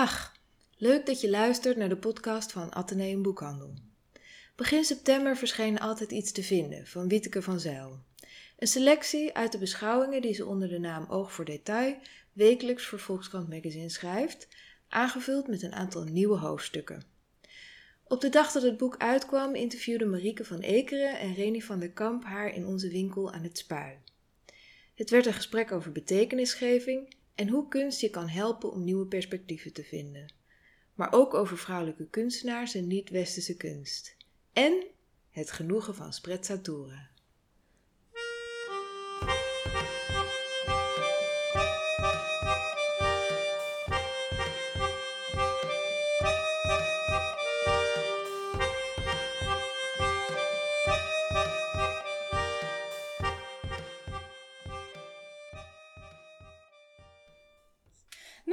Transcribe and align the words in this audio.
Dag, 0.00 0.36
leuk 0.76 1.06
dat 1.06 1.20
je 1.20 1.30
luistert 1.30 1.76
naar 1.76 1.88
de 1.88 1.96
podcast 1.96 2.52
van 2.52 2.74
Atheneum 2.74 3.22
Boekhandel. 3.22 3.74
Begin 4.56 4.84
september 4.84 5.36
verscheen 5.36 5.80
altijd 5.80 6.10
iets 6.10 6.32
te 6.32 6.42
vinden 6.42 6.86
van 6.86 7.08
Wieteke 7.08 7.42
van 7.42 7.60
Zijl. 7.60 7.98
Een 8.58 8.66
selectie 8.66 9.34
uit 9.34 9.52
de 9.52 9.58
beschouwingen 9.58 10.22
die 10.22 10.34
ze 10.34 10.46
onder 10.46 10.68
de 10.68 10.78
naam 10.78 11.06
Oog 11.08 11.32
voor 11.32 11.44
Detail 11.44 11.96
wekelijks 12.32 12.86
voor 12.86 12.98
Volkskrant 12.98 13.48
Magazine 13.48 13.88
schrijft, 13.88 14.48
aangevuld 14.88 15.48
met 15.48 15.62
een 15.62 15.74
aantal 15.74 16.04
nieuwe 16.04 16.38
hoofdstukken. 16.38 17.02
Op 18.04 18.20
de 18.20 18.28
dag 18.28 18.52
dat 18.52 18.62
het 18.62 18.76
boek 18.76 18.96
uitkwam 18.96 19.54
interviewden 19.54 20.10
Marieke 20.10 20.44
van 20.44 20.60
Ekeren 20.60 21.18
en 21.18 21.34
Reni 21.34 21.62
van 21.62 21.80
der 21.80 21.92
Kamp 21.92 22.24
haar 22.24 22.54
in 22.54 22.66
onze 22.66 22.88
winkel 22.88 23.32
aan 23.32 23.42
het 23.42 23.58
Spui. 23.58 23.98
Het 24.94 25.10
werd 25.10 25.26
een 25.26 25.32
gesprek 25.32 25.72
over 25.72 25.92
betekenisgeving 25.92 27.18
en 27.40 27.48
hoe 27.48 27.68
kunst 27.68 28.00
je 28.00 28.10
kan 28.10 28.28
helpen 28.28 28.72
om 28.72 28.84
nieuwe 28.84 29.06
perspectieven 29.06 29.72
te 29.72 29.84
vinden. 29.84 30.32
Maar 30.94 31.12
ook 31.12 31.34
over 31.34 31.58
vrouwelijke 31.58 32.06
kunstenaars 32.06 32.74
en 32.74 32.86
niet-westerse 32.86 33.56
kunst. 33.56 34.16
En 34.52 34.86
het 35.30 35.50
genoegen 35.50 35.94
van 35.94 36.12
sprezzatura. 36.12 37.10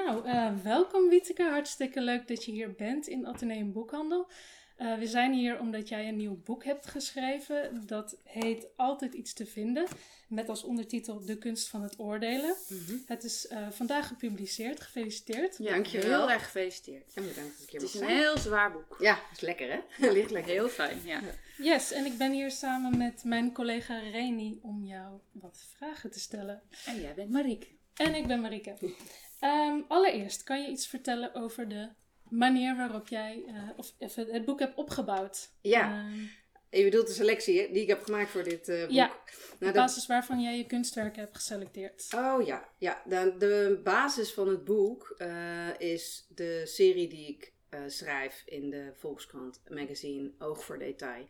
Nou, 0.08 0.28
uh, 0.28 0.64
welkom 0.64 1.10
Wieteke. 1.10 1.44
Hartstikke 1.44 2.02
leuk 2.02 2.28
dat 2.28 2.46
je 2.46 2.52
hier 2.52 2.74
bent 2.74 3.08
in 3.08 3.26
Atheneum 3.26 3.72
Boekhandel. 3.72 4.30
Uh, 4.78 4.98
we 4.98 5.08
zijn 5.08 5.34
hier 5.34 5.60
omdat 5.60 5.90
jij 5.90 6.08
een 6.08 6.16
nieuw 6.16 6.42
boek 6.44 6.64
hebt 6.64 6.88
geschreven. 6.88 7.86
Dat 7.86 8.18
heet 8.24 8.68
Altijd 8.76 9.14
iets 9.14 9.34
te 9.34 9.46
vinden. 9.46 9.88
Met 10.28 10.50
als 10.50 10.64
ondertitel 10.64 11.26
De 11.26 11.38
kunst 11.38 11.68
van 11.68 11.82
het 11.82 12.00
oordelen. 12.00 12.56
Mm 12.68 12.80
-hmm. 12.88 13.04
Het 13.06 13.24
is 13.24 13.48
uh, 13.52 13.68
vandaag 13.72 14.08
gepubliceerd. 14.08 14.82
Gefeliciteerd. 14.82 15.58
Ja, 15.58 15.72
dankjewel. 15.72 16.20
Heel 16.20 16.32
erg 16.32 16.44
gefeliciteerd. 16.44 17.14
En 17.14 17.28
bedankt 17.28 17.54
dat 17.54 17.64
ik 17.64 17.70
hier 17.70 17.82
Het 17.82 17.90
is 17.90 18.00
een 18.00 18.08
heel 18.08 18.38
zwaar 18.38 18.72
boek. 18.72 18.96
Ja, 19.00 19.20
is 19.32 19.40
lekker 19.40 19.72
hè? 19.72 20.12
Ligt 20.12 20.32
lekker. 20.32 20.52
Heel 20.52 20.70
fijn, 20.70 21.00
ja. 21.04 21.22
Yes, 21.58 21.92
en 21.92 22.06
ik 22.06 22.18
ben 22.18 22.32
hier 22.32 22.52
samen 22.52 22.98
met 22.98 23.24
mijn 23.24 23.54
collega 23.54 23.98
Reni 23.98 24.60
om 24.62 24.84
jou 24.84 25.20
wat 25.32 25.66
vragen 25.78 26.12
te 26.12 26.20
stellen. 26.20 26.62
En 26.86 27.02
jij 27.02 27.14
bent 27.14 27.30
Marieke. 27.30 27.68
En 27.94 28.16
ik 28.16 28.28
ben 28.28 28.42
Marieke. 28.42 28.76
Um, 29.42 29.86
allereerst, 29.88 30.44
kan 30.44 30.62
je 30.62 30.70
iets 30.70 30.88
vertellen 30.88 31.36
over 31.36 31.68
de 31.68 31.90
manier 32.30 32.76
waarop 32.76 33.08
jij 33.08 33.44
uh, 33.48 33.70
of, 33.76 33.94
het 34.16 34.46
boek 34.46 34.60
hebt 34.60 34.76
opgebouwd? 34.76 35.50
Ja, 35.62 36.06
um, 36.06 36.30
je 36.70 36.84
bedoelt 36.84 37.08
de 37.08 37.14
selectie 37.14 37.72
die 37.72 37.82
ik 37.82 37.88
heb 37.88 38.04
gemaakt 38.04 38.30
voor 38.30 38.44
dit 38.44 38.70
uh, 38.70 38.82
boek? 38.82 38.92
Ja, 38.92 39.12
nou, 39.60 39.72
op 39.72 39.74
basis 39.74 40.06
waarvan 40.06 40.42
jij 40.42 40.58
je 40.58 40.66
kunstwerken 40.66 41.22
hebt 41.22 41.36
geselecteerd. 41.36 42.08
Oh 42.16 42.46
ja, 42.46 42.70
ja. 42.78 43.02
De, 43.06 43.36
de 43.38 43.80
basis 43.84 44.34
van 44.34 44.48
het 44.48 44.64
boek 44.64 45.16
uh, 45.18 45.80
is 45.80 46.26
de 46.30 46.62
serie 46.66 47.08
die 47.08 47.28
ik 47.28 47.54
uh, 47.70 47.80
schrijf 47.88 48.44
in 48.46 48.70
de 48.70 48.92
Volkskrant 48.96 49.62
magazine 49.70 50.32
Oog 50.40 50.64
voor 50.64 50.80
Detail. 50.80 51.28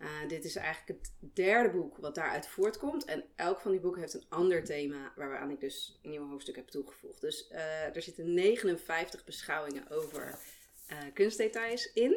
Uh, 0.00 0.28
dit 0.28 0.44
is 0.44 0.56
eigenlijk 0.56 1.00
het 1.00 1.12
derde 1.34 1.70
boek 1.70 1.96
wat 1.96 2.14
daaruit 2.14 2.46
voortkomt. 2.46 3.04
En 3.04 3.24
elk 3.36 3.60
van 3.60 3.70
die 3.70 3.80
boeken 3.80 4.00
heeft 4.00 4.14
een 4.14 4.28
ander 4.28 4.64
thema 4.64 5.12
waaraan 5.16 5.50
ik 5.50 5.60
dus 5.60 5.98
een 6.02 6.10
nieuw 6.10 6.28
hoofdstuk 6.28 6.56
heb 6.56 6.68
toegevoegd. 6.68 7.20
Dus 7.20 7.50
uh, 7.50 7.96
er 7.96 8.02
zitten 8.02 8.34
59 8.34 9.24
beschouwingen 9.24 9.90
over 9.90 10.38
kunstdetails 11.14 11.92
in. 11.92 12.16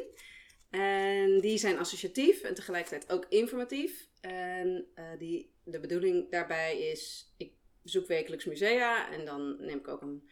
En 0.70 1.40
die 1.42 1.58
zijn 1.58 1.78
associatief 1.78 2.42
en 2.42 2.54
tegelijkertijd 2.54 3.12
ook 3.12 3.26
informatief. 3.30 4.08
En 4.22 4.88
die, 5.18 5.54
de 5.64 5.80
bedoeling 5.80 6.32
daarbij 6.32 6.80
is, 6.80 7.34
ik 7.38 7.52
bezoek 7.84 8.08
wekelijks 8.08 8.46
musea 8.46 9.12
en 9.12 9.26
dan 9.26 9.56
neem 9.60 9.78
ik 9.78 9.88
ook 9.88 10.02
een 10.02 10.30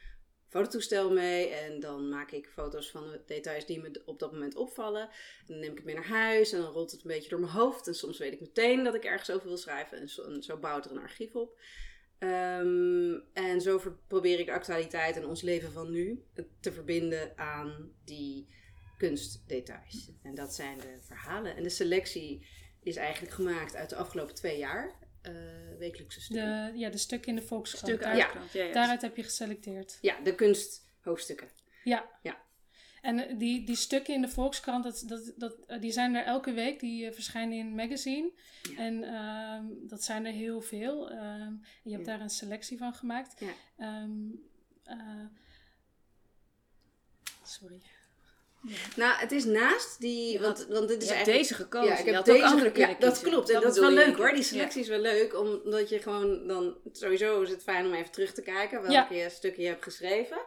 fototoestel 0.52 1.12
mee 1.12 1.48
en 1.48 1.80
dan 1.80 2.10
maak 2.10 2.32
ik 2.32 2.50
foto's 2.54 2.92
van 2.92 3.04
de 3.04 3.22
details 3.26 3.66
die 3.66 3.80
me 3.80 4.02
op 4.06 4.20
dat 4.20 4.32
moment 4.32 4.56
opvallen. 4.56 5.02
En 5.02 5.46
dan 5.48 5.60
neem 5.60 5.72
ik 5.72 5.78
het 5.78 5.86
mee 5.86 5.96
naar 5.96 6.08
huis 6.08 6.52
en 6.52 6.62
dan 6.62 6.72
rolt 6.72 6.92
het 6.92 7.02
een 7.02 7.12
beetje 7.12 7.30
door 7.30 7.40
mijn 7.40 7.52
hoofd. 7.52 7.88
En 7.88 7.96
soms 7.96 8.18
weet 8.18 8.34
ik 8.34 8.42
meteen 8.42 8.84
dat 8.84 8.96
ik 8.96 9.04
ergens 9.04 9.32
over 9.32 9.48
wil 9.48 9.58
schrijven 9.58 9.98
en 9.98 10.10
zo, 10.10 10.42
zo 10.42 10.58
bouwt 10.58 10.86
er 10.86 10.92
een 10.92 10.98
archief 10.98 11.36
op. 11.36 11.60
Um, 12.20 13.24
en 13.34 13.62
zo 13.62 13.82
probeer 14.08 14.40
ik 14.40 14.46
de 14.46 14.52
actualiteit 14.52 15.16
en 15.16 15.26
ons 15.26 15.42
leven 15.42 15.72
van 15.72 15.92
nu 15.92 16.24
te 16.60 16.72
verbinden 16.72 17.38
aan 17.38 17.92
die 18.06 18.48
kunstdetails. 18.98 20.12
En 20.24 20.36
dat 20.36 20.54
zijn 20.54 20.78
de 20.78 20.98
verhalen. 21.00 21.56
En 21.56 21.64
de 21.64 21.70
selectie 21.70 22.48
is 22.84 22.96
eigenlijk 22.96 23.34
gemaakt 23.34 23.76
uit 23.76 23.90
de 23.90 23.96
afgelopen 23.96 24.36
twee 24.36 24.58
jaar. 24.58 25.01
Uh, 25.30 25.78
wekelijkse 25.78 26.22
stukken. 26.22 26.74
De, 26.74 26.80
ja, 26.80 26.90
de 26.90 26.98
stukken 26.98 27.30
in 27.30 27.36
de 27.36 27.42
Volkskrant. 27.42 27.88
Stukken, 27.88 28.18
ja. 28.18 28.32
ja, 28.54 28.64
ja. 28.66 28.74
Daaruit 28.74 29.02
heb 29.02 29.16
je 29.16 29.24
geselecteerd. 29.24 29.98
Ja, 30.02 30.20
de 30.24 30.36
kunsthoofdstukken. 30.36 31.50
Ja. 31.84 32.10
ja. 32.22 32.42
En 33.02 33.38
die, 33.38 33.66
die 33.66 33.76
stukken 33.76 34.14
in 34.14 34.22
de 34.22 34.28
Volkskrant, 34.28 34.84
dat, 34.84 35.04
dat, 35.08 35.34
dat, 35.38 35.82
die 35.82 35.92
zijn 35.92 36.16
er 36.16 36.26
elke 36.26 36.54
week. 36.54 36.80
Die 36.80 37.12
verschijnen 37.12 37.58
in 37.58 37.66
een 37.66 37.76
magazine. 37.76 38.32
En 38.78 39.04
uh, 39.04 39.60
dat 39.90 40.04
zijn 40.04 40.26
er 40.26 40.34
heel 40.34 40.62
veel. 40.62 41.12
Uh, 41.12 41.48
je 41.84 41.92
hebt 41.92 42.06
daar 42.06 42.22
een 42.22 42.30
selectie 42.30 42.78
van 42.78 42.94
gemaakt. 42.94 43.42
Ja. 43.78 44.02
Um, 44.02 44.50
sorry. 47.44 47.82
Ja. 48.68 48.76
Nou, 48.96 49.20
het 49.20 49.32
is 49.32 49.46
naast 49.46 50.00
die. 50.00 50.40
Want, 50.40 50.66
want 50.70 50.88
dit 50.88 51.02
is 51.02 51.08
je 51.08 51.14
eigenlijk. 51.14 51.42
deze 51.42 51.54
gekozen. 51.54 51.88
Ja, 51.88 51.98
ik 51.98 51.98
heb 51.98 52.08
je 52.08 52.16
had 52.16 52.26
deze, 52.26 52.44
ook 52.44 52.52
andere 52.52 52.80
ja, 52.80 52.96
dat 53.00 53.22
klopt. 53.22 53.48
En 53.48 53.54
dat, 53.54 53.64
dat 53.64 53.74
is 53.76 53.80
wel 53.80 53.92
leuk 53.92 54.18
hoor. 54.18 54.34
Die 54.34 54.44
selectie 54.44 54.82
is 54.82 54.88
wel 54.88 55.00
leuk. 55.00 55.40
Omdat 55.40 55.90
je 55.90 56.00
gewoon 56.00 56.48
dan. 56.48 56.76
Sowieso 56.92 57.42
is 57.42 57.50
het 57.50 57.64
fijn 57.64 57.86
om 57.86 57.94
even 57.94 58.12
terug 58.12 58.34
te 58.34 58.42
kijken 58.42 58.82
welke 58.82 59.14
ja. 59.14 59.30
stukje 59.30 59.62
je 59.62 59.68
hebt 59.68 59.84
geschreven. 59.84 60.38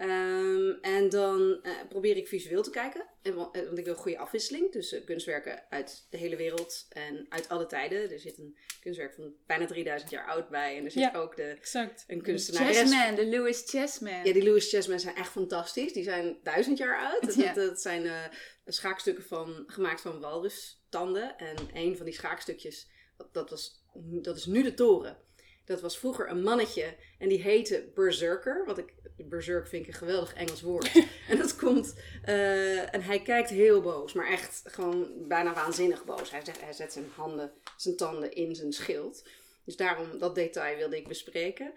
Um, 0.00 0.78
en 0.80 1.08
dan 1.08 1.60
uh, 1.62 1.72
probeer 1.88 2.16
ik 2.16 2.28
visueel 2.28 2.62
te 2.62 2.70
kijken. 2.70 3.06
En, 3.22 3.34
want 3.34 3.78
ik 3.78 3.84
wil 3.84 3.94
goede 3.94 4.18
afwisseling 4.18 4.72
tussen 4.72 5.04
kunstwerken 5.04 5.64
uit 5.70 6.06
de 6.10 6.16
hele 6.16 6.36
wereld 6.36 6.86
en 6.88 7.26
uit 7.28 7.48
alle 7.48 7.66
tijden. 7.66 8.10
Er 8.10 8.18
zit 8.18 8.38
een 8.38 8.56
kunstwerk 8.80 9.14
van 9.14 9.34
bijna 9.46 9.66
3000 9.66 10.10
jaar 10.10 10.26
oud 10.26 10.48
bij. 10.48 10.76
En 10.76 10.84
er 10.84 10.90
zit 10.90 11.02
ja, 11.02 11.14
ook 11.14 11.36
de, 11.36 11.42
exact. 11.42 12.04
een 12.06 12.22
kunstenares. 12.22 12.76
Chessman, 12.76 13.14
de 13.14 13.26
Louis 13.26 13.62
Chessman. 13.66 14.24
Ja, 14.24 14.32
die 14.32 14.44
Louis 14.44 14.70
Chessman 14.70 15.00
zijn 15.00 15.16
echt 15.16 15.30
fantastisch. 15.30 15.92
Die 15.92 16.04
zijn 16.04 16.38
duizend 16.42 16.78
jaar 16.78 16.98
oud. 16.98 17.22
Dat, 17.22 17.34
Ja. 17.34 17.52
dat 17.52 17.80
zijn 17.80 18.04
uh, 18.04 18.24
schaakstukken 18.66 19.24
van, 19.24 19.64
gemaakt 19.66 20.00
van 20.00 20.20
walrustanden. 20.20 21.38
En 21.38 21.56
een 21.74 21.96
van 21.96 22.04
die 22.04 22.14
schaakstukjes, 22.14 22.90
dat, 23.16 23.34
dat, 23.34 23.50
was, 23.50 23.84
dat 23.94 24.36
is 24.36 24.46
nu 24.46 24.62
de 24.62 24.74
toren. 24.74 25.26
Dat 25.68 25.80
was 25.80 25.98
vroeger 25.98 26.30
een 26.30 26.42
mannetje 26.42 26.94
en 27.18 27.28
die 27.28 27.40
heette 27.40 27.88
Berserker. 27.94 28.64
Wat 28.66 28.78
ik, 28.78 28.94
Berserk 29.16 29.66
vind 29.66 29.82
ik 29.82 29.88
een 29.88 29.98
geweldig 29.98 30.34
Engels 30.34 30.60
woord. 30.60 30.90
en 31.28 31.38
dat 31.38 31.56
komt, 31.56 31.94
uh, 32.28 32.94
en 32.94 33.02
hij 33.02 33.22
kijkt 33.22 33.50
heel 33.50 33.80
boos, 33.80 34.12
maar 34.12 34.28
echt 34.28 34.62
gewoon 34.64 35.28
bijna 35.28 35.54
waanzinnig 35.54 36.04
boos. 36.04 36.30
Hij, 36.30 36.44
zegt, 36.44 36.60
hij 36.60 36.72
zet 36.72 36.92
zijn 36.92 37.06
handen, 37.14 37.52
zijn 37.76 37.96
tanden 37.96 38.32
in 38.32 38.54
zijn 38.54 38.72
schild. 38.72 39.28
Dus 39.64 39.76
daarom, 39.76 40.18
dat 40.18 40.34
detail 40.34 40.76
wilde 40.76 40.96
ik 40.96 41.08
bespreken. 41.08 41.72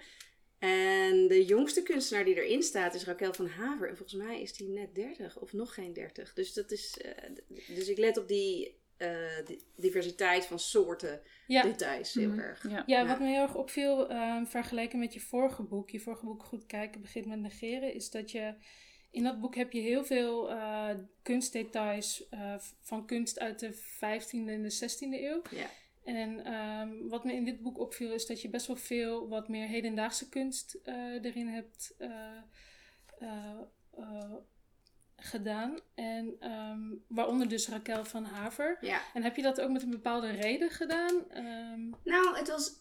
En 0.60 1.28
de 1.28 1.46
jongste 1.46 1.84
kunstenaar 1.84 2.26
die 2.26 2.36
erin 2.36 2.64
staat 2.64 2.96
is 2.96 3.06
Raquel 3.06 3.34
van 3.34 3.48
Haver. 3.48 3.90
En 3.90 3.98
volgens 3.98 4.22
mij 4.24 4.42
is 4.42 4.54
die 4.54 4.70
net 4.70 4.96
30 4.96 5.40
of 5.40 5.54
nog 5.54 5.74
geen 5.74 5.94
30. 5.94 6.34
Dus, 6.34 6.54
dat 6.54 6.72
is, 6.72 6.98
uh, 7.06 7.76
dus 7.76 7.88
ik 7.88 7.98
let 7.98 8.18
op 8.18 8.28
die 8.28 8.81
diversiteit 9.76 10.46
van 10.46 10.60
soorten 10.60 11.22
ja. 11.48 11.62
details 11.62 12.14
heel 12.14 12.30
mm. 12.30 12.40
erg. 12.40 12.70
Ja. 12.70 12.84
ja, 12.86 13.08
wat 13.08 13.20
me 13.20 13.28
heel 13.28 13.42
erg 13.42 13.56
opviel 13.56 14.12
uh, 14.12 14.46
vergeleken 14.46 15.00
met 15.00 15.14
je 15.14 15.20
vorige 15.20 15.64
boek, 15.64 15.90
je 15.90 16.00
vorige 16.00 16.26
boek 16.26 16.44
Goed 16.44 16.66
Kijken 16.66 17.02
begint 17.02 17.26
met 17.26 17.40
negeren, 17.40 17.94
is 17.94 18.10
dat 18.10 18.32
je 18.32 18.54
in 19.12 19.24
dat 19.24 19.40
boek 19.40 19.56
heb 19.56 19.72
je 19.72 19.80
heel 19.80 20.04
veel 20.04 20.52
uh, 20.52 20.90
kunstdetails 21.22 22.30
van 22.82 23.06
kunst 23.06 23.40
uit 23.40 23.60
de 23.60 23.74
15e 23.76 24.48
en 24.48 24.62
de 24.62 24.90
16e 24.90 25.24
eeuw. 25.24 25.42
Ja. 25.50 25.70
En 26.04 26.54
um, 26.54 27.10
wat 27.10 27.24
me 27.24 27.34
in 27.34 27.46
dit 27.46 27.62
boek 27.62 27.80
opviel 27.80 28.14
is 28.14 28.26
dat 28.26 28.42
je 28.42 28.50
best 28.50 28.68
wel 28.68 28.76
veel 28.76 29.30
wat 29.30 29.48
meer 29.48 29.68
hedendaagse 29.68 30.30
kunst 30.30 30.80
erin 31.22 31.48
hebt 31.48 31.96
gedaan. 35.24 35.80
En 35.96 36.38
um, 36.42 37.04
waaronder 37.08 37.48
dus 37.48 37.70
Raquel 37.70 38.06
van 38.06 38.24
Haver. 38.24 38.78
Ja. 38.82 39.02
En 39.14 39.24
heb 39.24 39.36
je 39.36 39.42
dat 39.42 39.62
ook 39.62 39.70
met 39.70 39.82
een 39.82 39.90
bepaalde 39.90 40.32
reden 40.32 40.70
gedaan? 40.70 41.16
Um... 41.38 41.96
Nou, 42.04 42.38
het 42.38 42.48
was... 42.48 42.72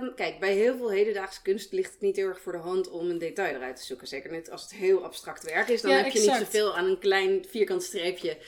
Um, 0.00 0.14
kijk, 0.14 0.40
bij 0.40 0.54
heel 0.54 0.76
veel 0.76 0.90
hedendaagse 0.90 1.42
kunst 1.42 1.72
ligt 1.72 1.92
het 1.92 2.00
niet 2.00 2.16
heel 2.16 2.28
erg 2.28 2.40
voor 2.40 2.52
de 2.52 2.58
hand 2.58 2.90
om 2.90 3.10
een 3.10 3.18
detail 3.18 3.54
eruit 3.54 3.76
te 3.76 3.84
zoeken. 3.84 4.08
Zeker 4.08 4.30
net 4.30 4.50
als 4.50 4.62
het 4.62 4.72
heel 4.72 5.04
abstract 5.04 5.42
werk 5.42 5.68
is. 5.68 5.82
Dan 5.82 5.90
ja, 5.90 5.96
heb 5.96 6.12
je 6.12 6.20
niet 6.20 6.30
zoveel 6.30 6.76
aan 6.76 6.84
een 6.86 6.98
klein 6.98 7.44
vierkant 7.44 7.82
streepje 7.82 8.38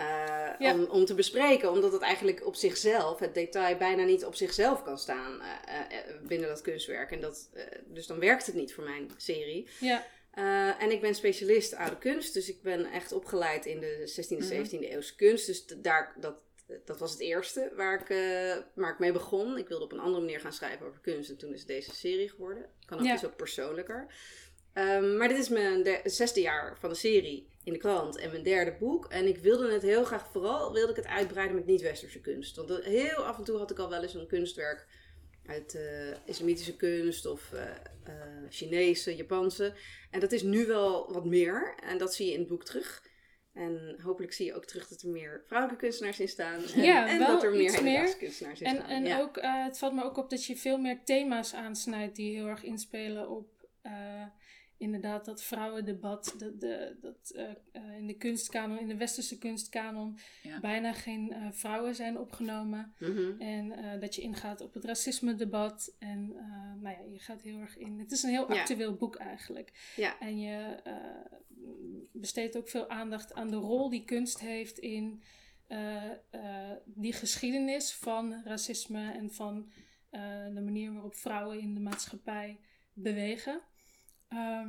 uh, 0.00 0.06
ja. 0.58 0.74
om, 0.74 0.84
om 0.84 1.04
te 1.04 1.14
bespreken. 1.14 1.70
Omdat 1.70 1.92
het 1.92 2.02
eigenlijk 2.02 2.46
op 2.46 2.54
zichzelf, 2.54 3.18
het 3.18 3.34
detail, 3.34 3.76
bijna 3.76 4.04
niet 4.04 4.24
op 4.24 4.34
zichzelf 4.34 4.82
kan 4.82 4.98
staan 4.98 5.40
uh, 5.40 5.44
uh, 5.44 6.26
binnen 6.26 6.48
dat 6.48 6.60
kunstwerk. 6.60 7.10
En 7.10 7.20
dat, 7.20 7.48
dus 7.86 8.06
dan 8.06 8.18
werkt 8.18 8.46
het 8.46 8.54
niet 8.54 8.74
voor 8.74 8.84
mijn 8.84 9.10
serie. 9.16 9.68
Ja. 9.80 10.04
Eh, 10.32 10.82
en 10.82 10.90
ik 10.90 11.00
ben 11.00 11.14
specialist 11.14 11.74
oude 11.74 11.98
kunst, 11.98 12.34
dus 12.34 12.48
ik 12.48 12.62
ben 12.62 12.84
echt 12.84 13.12
opgeleid 13.12 13.66
in 13.66 13.80
de 13.80 14.02
16e, 14.06 14.44
Mhm. 14.44 14.48
17e 14.54 14.88
eeuwse 14.88 15.14
kunst. 15.16 15.46
Dus 15.46 15.66
daar, 15.66 16.14
dat, 16.20 16.42
dat 16.84 16.98
was 16.98 17.10
het 17.10 17.20
eerste 17.20 17.72
waar 17.76 18.00
ik, 18.00 18.08
eh, 18.10 18.56
waar 18.74 18.92
ik 18.92 18.98
mee 18.98 19.12
begon. 19.12 19.58
Ik 19.58 19.68
wilde 19.68 19.84
op 19.84 19.92
een 19.92 19.98
andere 20.00 20.20
manier 20.24 20.40
gaan 20.40 20.52
schrijven 20.52 20.86
over 20.86 21.00
kunst 21.00 21.30
en 21.30 21.36
toen 21.36 21.52
is 21.52 21.58
het 21.58 21.68
deze 21.68 21.94
serie 21.94 22.28
geworden. 22.28 22.66
Kan 22.84 22.98
ook 22.98 23.04
Ja. 23.04 23.14
iets 23.14 23.24
ook 23.24 23.36
persoonlijker. 23.36 24.14
Ehm, 24.72 25.16
maar 25.16 25.28
dit 25.28 25.38
is 25.38 25.48
mijn 25.48 26.00
zesde 26.04 26.40
jaar 26.40 26.76
van 26.78 26.88
de 26.88 26.94
serie 26.94 27.48
in 27.64 27.72
de 27.72 27.78
krant 27.78 28.16
en 28.16 28.30
mijn 28.30 28.42
derde 28.42 28.76
boek. 28.78 29.06
En 29.08 29.26
ik 29.26 29.38
wilde 29.38 29.72
het 29.72 29.82
heel 29.82 30.04
graag, 30.04 30.30
vooral 30.32 30.72
wilde 30.72 30.90
ik 30.90 30.96
het 30.96 31.06
uitbreiden 31.06 31.56
met 31.56 31.66
niet-westerse 31.66 32.20
kunst. 32.20 32.56
Want 32.56 32.84
heel 32.84 33.24
af 33.26 33.38
en 33.38 33.44
toe 33.44 33.58
had 33.58 33.70
ik 33.70 33.78
al 33.78 33.88
wel 33.90 34.02
eens 34.02 34.14
een 34.14 34.26
kunstwerk 34.26 34.86
uit 35.46 35.74
eh, 35.74 36.16
islamitische 36.24 36.76
kunst 36.76 37.26
of 37.26 37.52
eh, 37.52 38.12
Chinese, 38.48 39.16
Japanse. 39.16 39.74
En 40.10 40.20
dat 40.20 40.32
is 40.32 40.42
nu 40.42 40.66
wel 40.66 41.12
wat 41.12 41.24
meer. 41.24 41.74
En 41.84 41.98
dat 41.98 42.14
zie 42.14 42.26
je 42.26 42.32
in 42.32 42.38
het 42.38 42.48
boek 42.48 42.64
terug. 42.64 43.10
En 43.52 43.98
hopelijk 44.02 44.32
zie 44.32 44.46
je 44.46 44.54
ook 44.54 44.64
terug 44.64 44.88
dat 44.88 45.02
er 45.02 45.08
meer 45.08 45.42
vrouwelijke 45.46 45.84
kunstenaars 45.84 46.20
in 46.20 46.28
staan. 46.28 46.64
En, 46.74 46.82
Ja, 46.82 47.08
en 47.08 47.18
dat 47.18 47.42
er 47.42 47.50
meer 47.50 47.82
meer. 47.82 48.16
kunstenaars 48.16 48.60
in 48.60 48.66
En, 48.66 48.76
staan. 48.76 48.88
en 48.88 49.04
ja. 49.04 49.20
ook, 49.20 49.38
het 49.40 49.78
valt 49.78 49.94
me 49.94 50.04
ook 50.04 50.16
op 50.16 50.30
dat 50.30 50.44
je 50.44 50.56
veel 50.56 50.78
meer 50.78 51.00
thema's 51.04 51.54
aansnijdt 51.54 52.16
die 52.16 52.34
heel 52.36 52.46
erg 52.46 52.62
inspelen 52.62 53.30
op 53.30 53.48
inderdaad 54.82 55.24
dat 55.24 55.42
vrouwendebat. 55.42 56.34
Dat, 56.38 56.60
de, 56.60 56.96
dat 57.00 57.30
eh, 57.34 57.50
eh, 57.72 57.98
in 57.98 58.06
de 58.06 58.16
kunstkanon, 58.16 58.78
in 58.78 58.88
de 58.88 58.96
westerse 58.96 59.38
kunstkanon, 59.38 60.18
Ja. 60.42 60.60
bijna 60.60 60.92
geen 60.92 61.32
eh, 61.32 61.46
vrouwen 61.50 61.94
zijn 61.94 62.18
opgenomen. 62.18 62.94
Mhm. 62.98 63.40
En 63.40 64.00
dat 64.00 64.14
je 64.14 64.22
ingaat 64.22 64.60
op 64.60 64.74
het 64.74 64.84
racisme-debat. 64.84 65.96
En 65.98 66.26
nou 66.80 66.96
ja, 66.96 67.12
je 67.12 67.18
gaat 67.18 67.42
heel 67.42 67.58
erg 67.58 67.78
in. 67.78 67.98
Het 67.98 68.12
is 68.12 68.22
een 68.22 68.30
heel 68.30 68.52
Ja. 68.52 68.60
actueel 68.60 68.94
boek 68.94 69.16
eigenlijk. 69.16 69.92
Ja. 69.96 70.18
En 70.20 70.40
je 70.40 70.82
besteedt 72.12 72.56
ook 72.56 72.68
veel 72.68 72.88
aandacht 72.90 73.34
aan 73.34 73.50
de 73.50 73.56
rol 73.56 73.90
die 73.90 74.04
kunst 74.04 74.40
heeft 74.40 74.78
in 74.78 75.22
die 76.84 77.12
geschiedenis 77.12 77.92
van 77.92 78.42
racisme 78.44 79.12
en 79.12 79.30
van 79.30 79.70
de 80.54 80.60
manier 80.64 80.92
waarop 80.92 81.14
vrouwen 81.14 81.60
in 81.60 81.74
de 81.74 81.80
maatschappij 81.80 82.58
bewegen. 82.92 83.60
Ehm, 84.32 84.68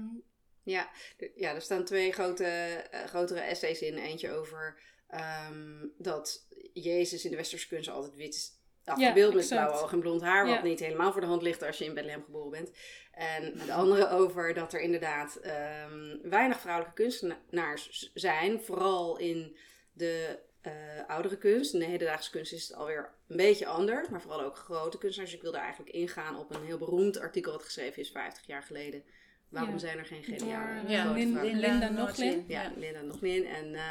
Ja, 0.63 0.89
ja, 1.35 1.53
er 1.55 1.61
staan 1.61 1.83
twee 1.85 2.11
grote, 2.11 2.45
eh, 2.45 3.03
grotere 3.03 3.39
essays 3.39 3.81
in. 3.81 3.97
Eentje 3.97 4.31
over 4.31 4.79
ehm, 5.07 5.85
dat 5.97 6.47
Jezus 6.73 7.25
in 7.25 7.31
de 7.31 7.37
westerse 7.37 7.67
kunst 7.67 7.89
altijd 7.89 8.15
wit 8.15 8.33
is 8.35 8.51
afgebeeld 8.85 9.33
met 9.33 9.43
exact. 9.43 9.61
blauwe 9.61 9.83
ogen 9.83 9.93
en 9.95 9.99
blond 10.03 10.21
haar. 10.21 10.45
Wat 10.45 10.55
Ja. 10.55 10.63
niet 10.63 10.79
helemaal 10.79 11.11
voor 11.11 11.21
de 11.21 11.27
hand 11.27 11.41
ligt 11.41 11.61
als 11.63 11.77
je 11.77 11.85
in 11.85 11.93
Bethlehem 11.93 12.23
geboren 12.23 12.51
bent. 12.51 12.71
En 13.11 13.53
de 13.65 13.73
andere 13.73 14.09
over 14.09 14.53
dat 14.53 14.73
er 14.73 14.79
inderdaad 14.81 15.35
ehm, 15.35 16.17
weinig 16.21 16.59
vrouwelijke 16.59 17.01
kunstenaars 17.01 18.11
zijn. 18.13 18.61
Vooral 18.61 19.17
in 19.17 19.57
de 19.93 20.39
eh, 20.61 20.73
oudere 21.07 21.37
kunst. 21.37 21.73
In 21.73 21.79
de 21.79 21.85
hedendaagse 21.85 22.29
kunst 22.31 22.53
is 22.53 22.67
het 22.67 22.77
alweer 22.77 23.13
een 23.27 23.37
beetje 23.37 23.65
anders. 23.65 24.09
Maar 24.09 24.21
vooral 24.21 24.41
ook 24.41 24.57
grote 24.57 24.97
kunstenaars. 24.97 25.33
Ik 25.33 25.41
wilde 25.41 25.57
eigenlijk 25.57 25.91
ingaan 25.95 26.37
op 26.37 26.55
een 26.55 26.65
heel 26.65 26.77
beroemd 26.77 27.19
artikel 27.19 27.51
wat 27.51 27.63
geschreven 27.63 28.01
is 28.01 28.11
50 28.11 28.45
jaar 28.45 28.63
geleden. 28.63 29.03
Waarom 29.53 29.71
Ja. 29.73 29.77
zijn 29.79 29.97
er 29.97 30.05
geen 30.05 30.23
geniale 30.23 30.79
eh, 30.83 30.89
Ja, 30.89 31.11
Lin- 31.11 31.31
vrouwen? 31.31 31.59
Linda. 31.59 31.89
Nochlin, 31.89 32.43
Ja. 32.47 32.71
Linda 32.75 33.01
nog 33.01 33.21
in. 33.23 33.45
En 33.45 33.75
eh, 33.75 33.81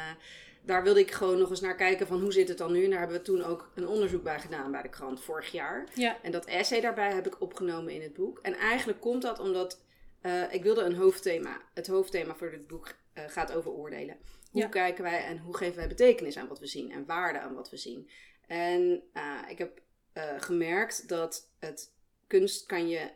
daar 0.61 0.83
wilde 0.83 0.99
ik 0.99 1.11
gewoon 1.11 1.37
nog 1.37 1.49
eens 1.49 1.61
naar 1.61 1.75
kijken 1.75 2.07
van 2.07 2.21
hoe 2.21 2.31
zit 2.31 2.47
het 2.47 2.57
dan 2.57 2.71
nu. 2.71 2.83
En 2.83 2.89
daar 2.89 2.99
hebben 2.99 3.17
we 3.17 3.23
toen 3.23 3.43
ook 3.43 3.71
een 3.75 3.87
onderzoek 3.87 4.23
bij 4.23 4.39
gedaan 4.39 4.71
bij 4.71 4.81
de 4.81 4.89
krant 4.89 5.21
vorig 5.23 5.51
jaar. 5.51 5.83
ja, 5.93 6.17
En 6.21 6.31
dat 6.31 6.45
essay 6.45 6.81
daarbij 6.81 7.13
heb 7.13 7.27
ik 7.27 7.41
opgenomen 7.41 7.93
in 7.93 8.01
het 8.01 8.13
boek. 8.13 8.39
En 8.41 8.53
eigenlijk 8.53 8.99
komt 8.99 9.21
dat 9.21 9.39
omdat 9.39 9.81
eh, 10.21 10.53
ik 10.53 10.63
wilde 10.63 10.81
een 10.81 10.95
hoofdthema. 10.95 11.61
Het 11.73 11.87
hoofdthema 11.87 12.35
voor 12.35 12.51
dit 12.51 12.67
boek 12.67 12.93
eh, 13.13 13.23
gaat 13.27 13.51
over 13.53 13.71
oordelen. 13.71 14.17
Hoe 14.51 14.61
Ja. 14.61 14.67
kijken 14.67 15.03
wij 15.03 15.23
en 15.23 15.37
hoe 15.37 15.57
geven 15.57 15.75
wij 15.75 15.87
betekenis 15.87 16.37
aan 16.37 16.47
wat 16.47 16.59
we 16.59 16.67
zien 16.67 16.91
en 16.91 17.05
waarde 17.05 17.39
aan 17.39 17.53
wat 17.53 17.69
we 17.69 17.77
zien. 17.77 18.09
En 18.47 19.03
eh, 19.13 19.39
ik 19.49 19.57
heb 19.57 19.81
eh, 20.13 20.23
gemerkt 20.37 21.07
dat 21.09 21.49
het 21.59 21.91
kunst 22.27 22.65
kan 22.65 22.87
je 22.87 23.09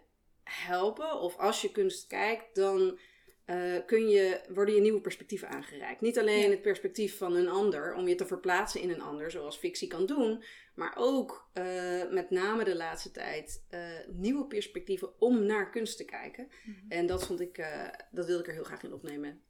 helpen. 0.47 1.19
Of 1.19 1.37
als 1.37 1.61
je 1.61 1.71
kunst 1.71 2.07
kijkt, 2.07 2.55
dan 2.55 2.99
eh, 3.45 3.75
kun 3.85 4.09
je, 4.09 4.41
worden 4.49 4.75
je 4.75 4.81
nieuwe 4.81 5.01
perspectieven 5.01 5.49
aangereikt. 5.49 6.01
Niet 6.01 6.19
alleen 6.19 6.39
Ja. 6.43 6.49
het 6.49 6.61
perspectief 6.61 7.17
van 7.17 7.35
een 7.35 7.47
ander, 7.49 7.93
om 7.93 8.07
je 8.07 8.15
te 8.15 8.25
verplaatsen 8.25 8.81
in 8.81 8.89
een 8.89 9.01
ander, 9.01 9.31
zoals 9.31 9.57
fictie 9.57 9.87
kan 9.87 10.05
doen. 10.05 10.43
Maar 10.75 10.93
ook 10.97 11.49
eh, 11.53 11.63
met 12.09 12.29
name 12.29 12.63
de 12.63 12.75
laatste 12.75 13.11
tijd 13.11 13.65
eh, 13.69 13.89
nieuwe 14.07 14.45
perspectieven 14.45 15.21
om 15.21 15.45
naar 15.45 15.69
kunst 15.69 15.97
te 15.97 16.05
kijken. 16.05 16.47
Mhm. 16.63 16.77
En 16.89 17.05
dat 17.05 17.25
vond 17.25 17.39
ik, 17.39 17.65
dat 18.11 18.25
wilde 18.25 18.41
ik 18.41 18.47
er 18.47 18.53
heel 18.53 18.63
graag 18.63 18.83
in 18.83 18.93
opnemen. 18.93 19.41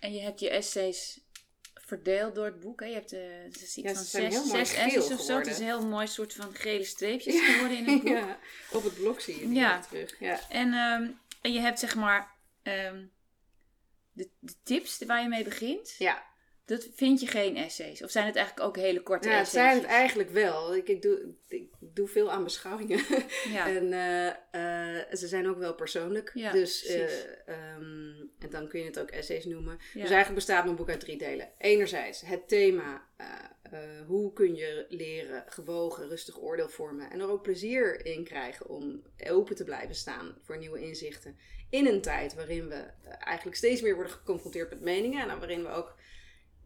En 0.00 0.12
je 0.12 0.20
hebt 0.20 0.40
je 0.40 0.50
essays 0.50 1.27
verdeeld 1.88 2.34
door 2.34 2.44
het 2.44 2.60
boek. 2.60 2.80
Hè? 2.80 2.86
Je 2.86 2.94
hebt 2.94 3.12
eh, 3.12 3.20
ze 3.58 3.66
ziet 3.66 3.84
Ja, 3.84 3.94
van 3.94 4.04
zes, 4.04 4.34
zes 4.50 4.74
essays 4.74 5.10
of 5.12 5.20
zo. 5.20 5.36
Het 5.38 5.46
is 5.46 5.58
een 5.58 5.64
heel 5.64 5.86
mooi 5.86 6.06
soort 6.06 6.34
van 6.34 6.54
gele 6.54 6.84
streepjes 6.84 7.40
geworden 7.40 7.76
in 7.76 7.84
het 7.88 7.98
boek. 8.02 8.08
ja, 8.08 8.38
op 8.72 8.84
het 8.84 8.94
blok 8.94 9.20
zie 9.20 9.40
je 9.40 9.54
Ja. 9.54 9.80
terug. 9.80 10.18
Ja. 10.18 10.40
En, 10.48 10.72
ehm, 10.72 11.10
en 11.40 11.52
je 11.52 11.60
hebt 11.60 11.78
zeg 11.78 11.94
maar 11.94 12.30
ehm, 12.62 13.04
de, 14.12 14.30
de 14.38 14.52
tips 14.62 14.98
waar 15.06 15.22
je 15.22 15.28
mee 15.28 15.44
begint. 15.44 15.94
ja. 15.98 16.26
Dat 16.68 16.88
vind 16.94 17.20
je 17.20 17.26
geen 17.26 17.56
essays. 17.56 18.02
Of 18.02 18.10
zijn 18.10 18.26
het 18.26 18.36
eigenlijk 18.36 18.66
ook 18.66 18.76
hele 18.76 19.02
korte 19.02 19.28
Ja, 19.28 19.34
essays? 19.34 19.50
zijn 19.50 19.76
het 19.76 19.84
eigenlijk 19.84 20.30
wel. 20.30 20.76
Ik, 20.76 20.88
ik, 20.88 21.02
doe, 21.02 21.34
ik 21.48 21.68
doe 21.80 22.08
veel 22.08 22.30
aan 22.30 22.44
beschouwingen. 22.44 23.00
Ja. 23.52 23.68
En 23.68 23.92
eh, 23.92 24.98
eh, 24.98 25.06
ze 25.12 25.28
zijn 25.28 25.48
ook 25.48 25.58
wel 25.58 25.74
persoonlijk. 25.74 26.30
Ja, 26.34 26.52
dus, 26.52 26.86
eh, 26.86 27.04
ehm, 27.46 28.20
en 28.38 28.50
dan 28.50 28.68
kun 28.68 28.80
je 28.80 28.86
het 28.86 28.98
ook 28.98 29.10
essays 29.10 29.44
noemen. 29.44 29.72
Ja. 29.72 30.00
Dus 30.00 30.10
eigenlijk 30.10 30.34
bestaat 30.34 30.64
mijn 30.64 30.76
boek 30.76 30.88
uit 30.88 31.00
drie 31.00 31.18
delen. 31.18 31.48
Enerzijds 31.58 32.20
het 32.20 32.48
thema. 32.48 33.06
hoe 34.06 34.32
kun 34.32 34.54
je 34.54 34.86
leren 34.88 35.44
gewogen, 35.48 36.08
rustig 36.08 36.40
oordeel 36.40 36.68
vormen. 36.68 37.10
En 37.10 37.20
er 37.20 37.28
ook 37.28 37.42
plezier 37.42 38.06
in 38.06 38.24
krijgen 38.24 38.68
om 38.68 39.02
open 39.26 39.56
te 39.56 39.64
blijven 39.64 39.94
staan 39.94 40.36
voor 40.42 40.58
nieuwe 40.58 40.80
inzichten. 40.80 41.38
In 41.70 41.86
een 41.86 42.00
tijd 42.00 42.34
waarin 42.34 42.68
we 42.68 42.84
eigenlijk 43.18 43.56
steeds 43.56 43.80
meer 43.80 43.94
worden 43.94 44.12
geconfronteerd 44.12 44.70
met 44.70 44.80
meningen. 44.80 45.28
En 45.28 45.38
waarin 45.38 45.62
we 45.62 45.68
ook 45.68 45.96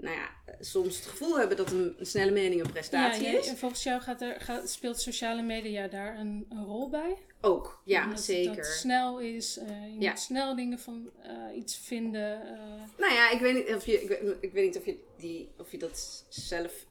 nou 0.03 0.17
ja, 0.17 0.55
soms 0.61 0.97
het 0.97 1.07
gevoel 1.07 1.39
hebben 1.39 1.57
dat 1.57 1.71
een, 1.71 1.95
een 1.99 2.07
snelle 2.07 2.31
mening 2.31 2.61
een 2.61 2.67
ja 2.67 2.73
prestatie 2.73 3.23
jij- 3.23 3.35
is. 3.35 3.53
volgens 3.57 3.83
jou 3.83 4.01
gaat 4.01 4.21
er, 4.21 4.41
gaat, 4.41 4.71
speelt 4.71 5.01
sociale 5.01 5.43
media 5.43 5.89
daar 5.89 6.19
een, 6.19 6.47
een 6.49 6.65
rol 6.65 6.89
bij? 6.91 7.17
Ook, 7.41 7.83
ja, 7.85 8.05
Omdat 8.05 8.21
zeker. 8.21 8.57
Dat 8.57 8.67
snel 8.67 9.21
is, 9.21 9.57
eh, 9.59 9.67
je 9.95 10.01
Ja. 10.01 10.11
moet 10.11 10.19
snel 10.21 10.57
dingen 10.57 10.79
van 10.79 11.11
eh, 11.23 11.57
iets 11.57 11.77
vinden. 11.77 12.43
eh, 12.43 12.59
Nou 12.99 13.13
ja, 13.13 13.31
ik 13.31 13.41
weet 13.41 13.55
niet 13.55 13.75
of 13.75 13.87
je, 13.87 14.03
ik 14.03 14.09
weet, 14.09 14.37
ik 14.41 14.53
weet 14.53 14.65
niet 14.65 14.77
of 14.77 14.85
je, 14.85 14.99
die, 15.17 15.53
of 15.59 15.71
je 15.71 15.79
dat 15.79 16.25
zelf 16.29 16.87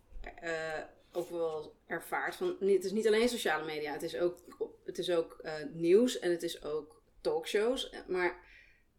ook 1.11 1.29
wel 1.29 1.73
ervaart. 1.87 2.35
Van, 2.35 2.55
het 2.59 2.83
is 2.85 2.91
niet 2.91 3.07
alleen 3.07 3.29
sociale 3.29 3.65
media, 3.65 3.91
het 3.93 4.03
is 4.03 4.15
ook, 4.17 4.37
het 4.85 4.97
is 4.97 5.09
ook 5.09 5.41
nieuws 5.73 6.19
en 6.19 6.31
het 6.31 6.43
is 6.43 6.63
ook 6.63 7.01
talkshows. 7.21 7.91
Maar 8.07 8.35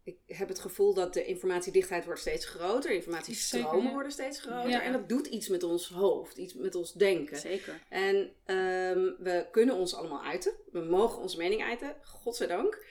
ik 0.03 0.17
heb 0.27 0.47
het 0.47 0.59
gevoel 0.59 0.93
dat 0.93 1.13
de 1.13 1.25
informatiedichtheid 1.25 2.05
wordt 2.05 2.19
steeds 2.19 2.45
groter, 2.45 2.91
informatiestromen 2.91 3.69
Zeker, 3.71 3.87
ja. 3.87 3.93
worden 3.93 4.11
steeds 4.11 4.39
groter. 4.41 4.69
Ja. 4.69 4.81
En 4.81 4.91
dat 4.91 5.09
doet 5.09 5.27
iets 5.27 5.47
met 5.47 5.63
ons 5.63 5.87
hoofd, 5.89 6.37
iets 6.37 6.53
met 6.53 6.75
ons 6.75 6.93
denken. 6.93 7.37
Zeker. 7.37 7.79
En 7.89 8.31
ehm, 8.45 8.99
we 9.19 9.47
kunnen 9.51 9.75
ons 9.75 9.95
allemaal 9.95 10.23
uiten. 10.23 10.53
We 10.71 10.79
mogen 10.79 11.21
onze 11.21 11.37
mening 11.37 11.63
uiten, 11.63 11.95
godzijdank. 12.03 12.85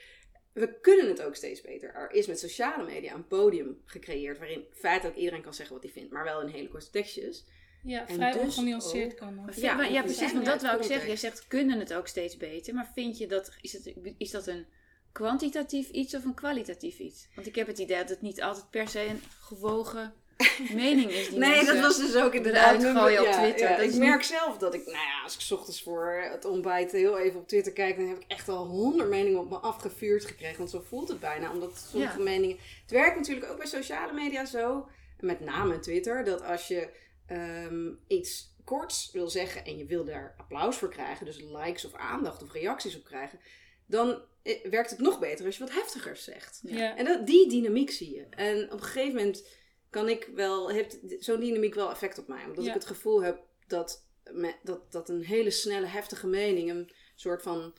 We 0.53 0.79
kunnen 0.81 1.07
het 1.07 1.21
ook 1.21 1.35
steeds 1.35 1.61
beter. 1.61 1.93
Er 1.93 2.11
is 2.11 2.27
met 2.27 2.39
sociale 2.39 2.83
media 2.85 3.13
een 3.13 3.27
podium 3.27 3.81
gecreëerd 3.85 4.37
waarin 4.37 4.65
feitelijk 4.73 5.17
iedereen 5.17 5.41
kan 5.41 5.53
zeggen 5.53 5.75
wat 5.75 5.83
hij 5.83 5.93
vindt, 5.93 6.11
maar 6.11 6.23
wel 6.23 6.41
in 6.41 6.47
hele 6.47 6.67
korte 6.67 6.89
tekstjes. 6.89 7.45
ja, 7.83 8.07
En 8.07 8.15
vrij 8.15 8.31
dus 8.31 8.41
ongenuanceerd 8.41 9.11
ook- 9.11 9.17
kan. 9.17 9.35
nog. 9.35 9.55
Ja, 9.55 9.83
Ja, 9.83 10.01
precies. 10.01 10.33
Want 10.33 10.45
dat 10.45 10.61
wou 10.61 10.77
ik 10.77 10.83
zeggen. 10.83 11.07
Jij 11.07 11.15
zegt, 11.17 11.47
kunnen 11.47 11.79
het 11.79 11.93
ook 11.93 12.07
steeds 12.07 12.37
beter. 12.37 12.73
Maar 12.73 12.91
vind 12.93 13.17
je 13.17 13.27
dat, 13.27 13.51
is, 13.61 13.73
het, 13.73 13.93
is 14.17 14.31
dat 14.31 14.47
een 14.47 14.65
kwantitatief 15.13 15.89
iets 15.89 16.13
of 16.15 16.23
een 16.23 16.33
kwalitatief 16.33 16.99
iets? 16.99 17.27
Want 17.35 17.47
ik 17.47 17.55
heb 17.55 17.67
het 17.67 17.79
idee 17.79 17.97
dat 17.97 18.09
het 18.09 18.21
niet 18.21 18.41
altijd 18.41 18.69
per 18.69 18.87
se 18.87 19.05
een 19.05 19.21
gewogen 19.41 20.13
mening 20.73 21.11
is. 21.11 21.29
Die 21.29 21.37
nee, 21.39 21.65
dat 21.65 21.79
was 21.79 21.97
dus 21.97 22.15
ook 22.15 22.33
inderdaad. 22.33 22.83
gooien 22.83 23.21
op 23.27 23.31
Twitter. 23.31 23.79
Ik 23.79 23.93
merk 23.95 24.23
zelf 24.23 24.57
dat 24.57 24.73
ik, 24.73 24.85
nou 24.85 24.97
ja, 24.97 25.21
als 25.23 25.33
ik 25.33 25.39
's 25.41 25.51
ochtends 25.51 25.83
voor 25.83 26.27
het 26.31 26.45
ontbijt 26.45 26.91
heel 26.91 27.17
even 27.17 27.39
op 27.39 27.47
Twitter 27.47 27.73
kijk, 27.73 27.97
dan 27.97 28.07
heb 28.07 28.17
ik 28.17 28.25
echt 28.27 28.49
al 28.49 28.65
honderd 28.65 29.09
meningen 29.09 29.39
op 29.39 29.49
me 29.49 29.57
afgevuurd 29.57 30.25
gekregen. 30.25 30.57
Want 30.57 30.69
zo 30.69 30.83
voelt 30.87 31.07
het 31.09 31.19
bijna. 31.19 31.51
Omdat 31.51 31.87
sommige 31.91 32.17
Ja. 32.17 32.23
meningen. 32.23 32.57
Het 32.81 32.91
werkt 32.91 33.15
natuurlijk 33.17 33.51
ook 33.51 33.57
bij 33.57 33.67
sociale 33.67 34.13
media 34.13 34.45
zo. 34.45 34.87
Met 35.19 35.39
name 35.39 35.79
Twitter. 35.79 36.23
Dat 36.23 36.43
als 36.43 36.67
je 36.67 36.89
ehm, 37.27 37.91
iets 38.07 38.51
korts 38.63 39.09
wil 39.11 39.29
zeggen 39.29 39.65
en 39.65 39.77
je 39.77 39.85
wil 39.85 40.05
daar 40.05 40.35
applaus 40.37 40.75
voor 40.77 40.89
krijgen, 40.89 41.25
dus 41.25 41.39
likes 41.41 41.85
of 41.85 41.93
aandacht 41.93 42.43
of 42.43 42.51
reacties 42.53 42.95
op 42.97 43.03
krijgen, 43.03 43.39
dan 43.85 44.21
werkt 44.69 44.89
het 44.89 44.99
nog 44.99 45.19
beter 45.19 45.45
als 45.45 45.57
je 45.57 45.63
wat 45.63 45.73
heftiger 45.73 46.15
zegt. 46.17 46.59
Ja. 46.63 46.97
En 46.97 47.05
dat, 47.05 47.27
die 47.27 47.49
dynamiek 47.49 47.91
zie 47.91 48.15
je. 48.15 48.25
En 48.29 48.63
op 48.65 48.71
een 48.79 48.83
gegeven 48.85 49.15
moment 49.15 49.47
kan 49.89 50.09
ik 50.09 50.29
wel, 50.35 50.69
heeft 50.69 50.99
zo'n 51.19 51.39
dynamiek 51.39 51.73
wel 51.75 51.91
effect 51.91 52.17
op 52.17 52.27
mij. 52.27 52.45
Omdat 52.45 52.63
Ja. 52.63 52.69
ik 52.69 52.75
het 52.75 52.85
gevoel 52.85 53.23
heb 53.23 53.41
dat, 53.67 54.05
me- 54.31 54.55
dat, 54.63 54.91
dat 54.91 55.09
een 55.09 55.23
hele 55.23 55.49
snelle, 55.51 55.85
heftige 55.85 56.27
mening 56.27 56.69
een 56.69 56.91
soort 57.15 57.41
van 57.41 57.73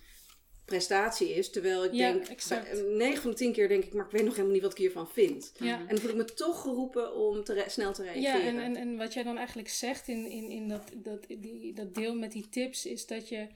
prestatie 0.64 1.28
is. 1.34 1.50
Terwijl 1.50 1.84
ik 1.84 1.92
Ja, 1.92 2.12
denk, 2.12 2.26
exact. 2.28 2.70
bij- 2.72 2.82
9 2.96 3.22
van 3.22 3.30
de 3.30 3.36
10 3.36 3.52
keer 3.52 3.68
denk 3.68 3.84
ik, 3.84 3.92
maar 3.94 4.04
ik 4.04 4.10
weet 4.10 4.24
nog 4.24 4.32
helemaal 4.32 4.52
niet 4.54 4.62
wat 4.62 4.72
ik 4.72 4.78
hiervan 4.78 5.08
vind. 5.10 5.52
Ja. 5.58 5.78
En 5.80 5.86
dan 5.88 5.98
voel 5.98 6.10
ik 6.10 6.16
me 6.16 6.24
toch 6.24 6.60
geroepen 6.60 7.14
om 7.14 7.44
te 7.44 7.64
snel 7.66 7.92
te 7.92 8.02
reageren. 8.02 8.22
Ja, 8.40 8.46
en, 8.46 8.58
en, 8.58 8.76
en 8.76 8.96
wat 8.96 9.12
jij 9.12 9.22
dan 9.22 9.36
eigenlijk 9.36 9.68
zegt 9.68 10.08
in, 10.08 10.26
in, 10.26 10.50
in 10.50 10.68
dat, 10.68 10.82
dat, 10.96 11.24
die, 11.38 11.72
dat 11.74 11.94
deel 11.94 12.14
met 12.14 12.32
die 12.32 12.48
tips 12.48 12.86
is 12.86 13.06
dat 13.06 13.28
je. 13.28 13.46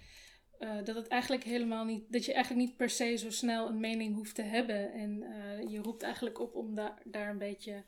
Eh, 0.58 0.70
dat 0.84 0.96
het 0.96 1.08
eigenlijk 1.08 1.44
helemaal 1.44 1.84
niet. 1.84 2.04
Dat 2.08 2.24
je 2.24 2.32
eigenlijk 2.32 2.66
niet 2.66 2.76
per 2.76 2.90
se 2.90 3.16
zo 3.16 3.30
snel 3.30 3.68
een 3.68 3.80
mening 3.80 4.14
hoeft 4.14 4.34
te 4.34 4.42
hebben. 4.42 4.92
En 4.92 5.22
eh, 5.22 5.70
je 5.72 5.78
roept 5.82 6.02
eigenlijk 6.02 6.40
op 6.40 6.54
om 6.54 6.74
daar 6.74 6.98
daar 7.04 7.28
een 7.30 7.38
beetje. 7.38 7.82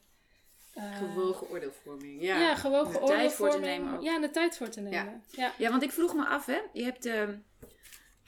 eh, 0.74 0.96
Gewogen 0.96 1.50
oordeelvorming. 1.50 2.22
Ja, 2.22 2.40
Ja. 2.40 2.54
gewogen 2.56 2.92
De 3.00 3.06
tijd 3.06 3.32
voor 3.32 3.48
te 3.50 3.54
oordeelvorming. 3.56 3.84
nemen 3.84 3.94
ook. 3.98 4.02
Ja, 4.04 4.20
de 4.20 4.30
tijd 4.30 4.56
voor 4.56 4.68
te 4.68 4.80
nemen. 4.80 5.22
Ja. 5.30 5.52
Ja, 5.58 5.70
want 5.70 5.82
ik 5.82 5.90
vroeg 5.90 6.14
me 6.14 6.26
af, 6.26 6.46
hè. 6.46 6.58
Je 6.72 6.84
hebt... 6.84 7.06
ehm, 7.06 7.34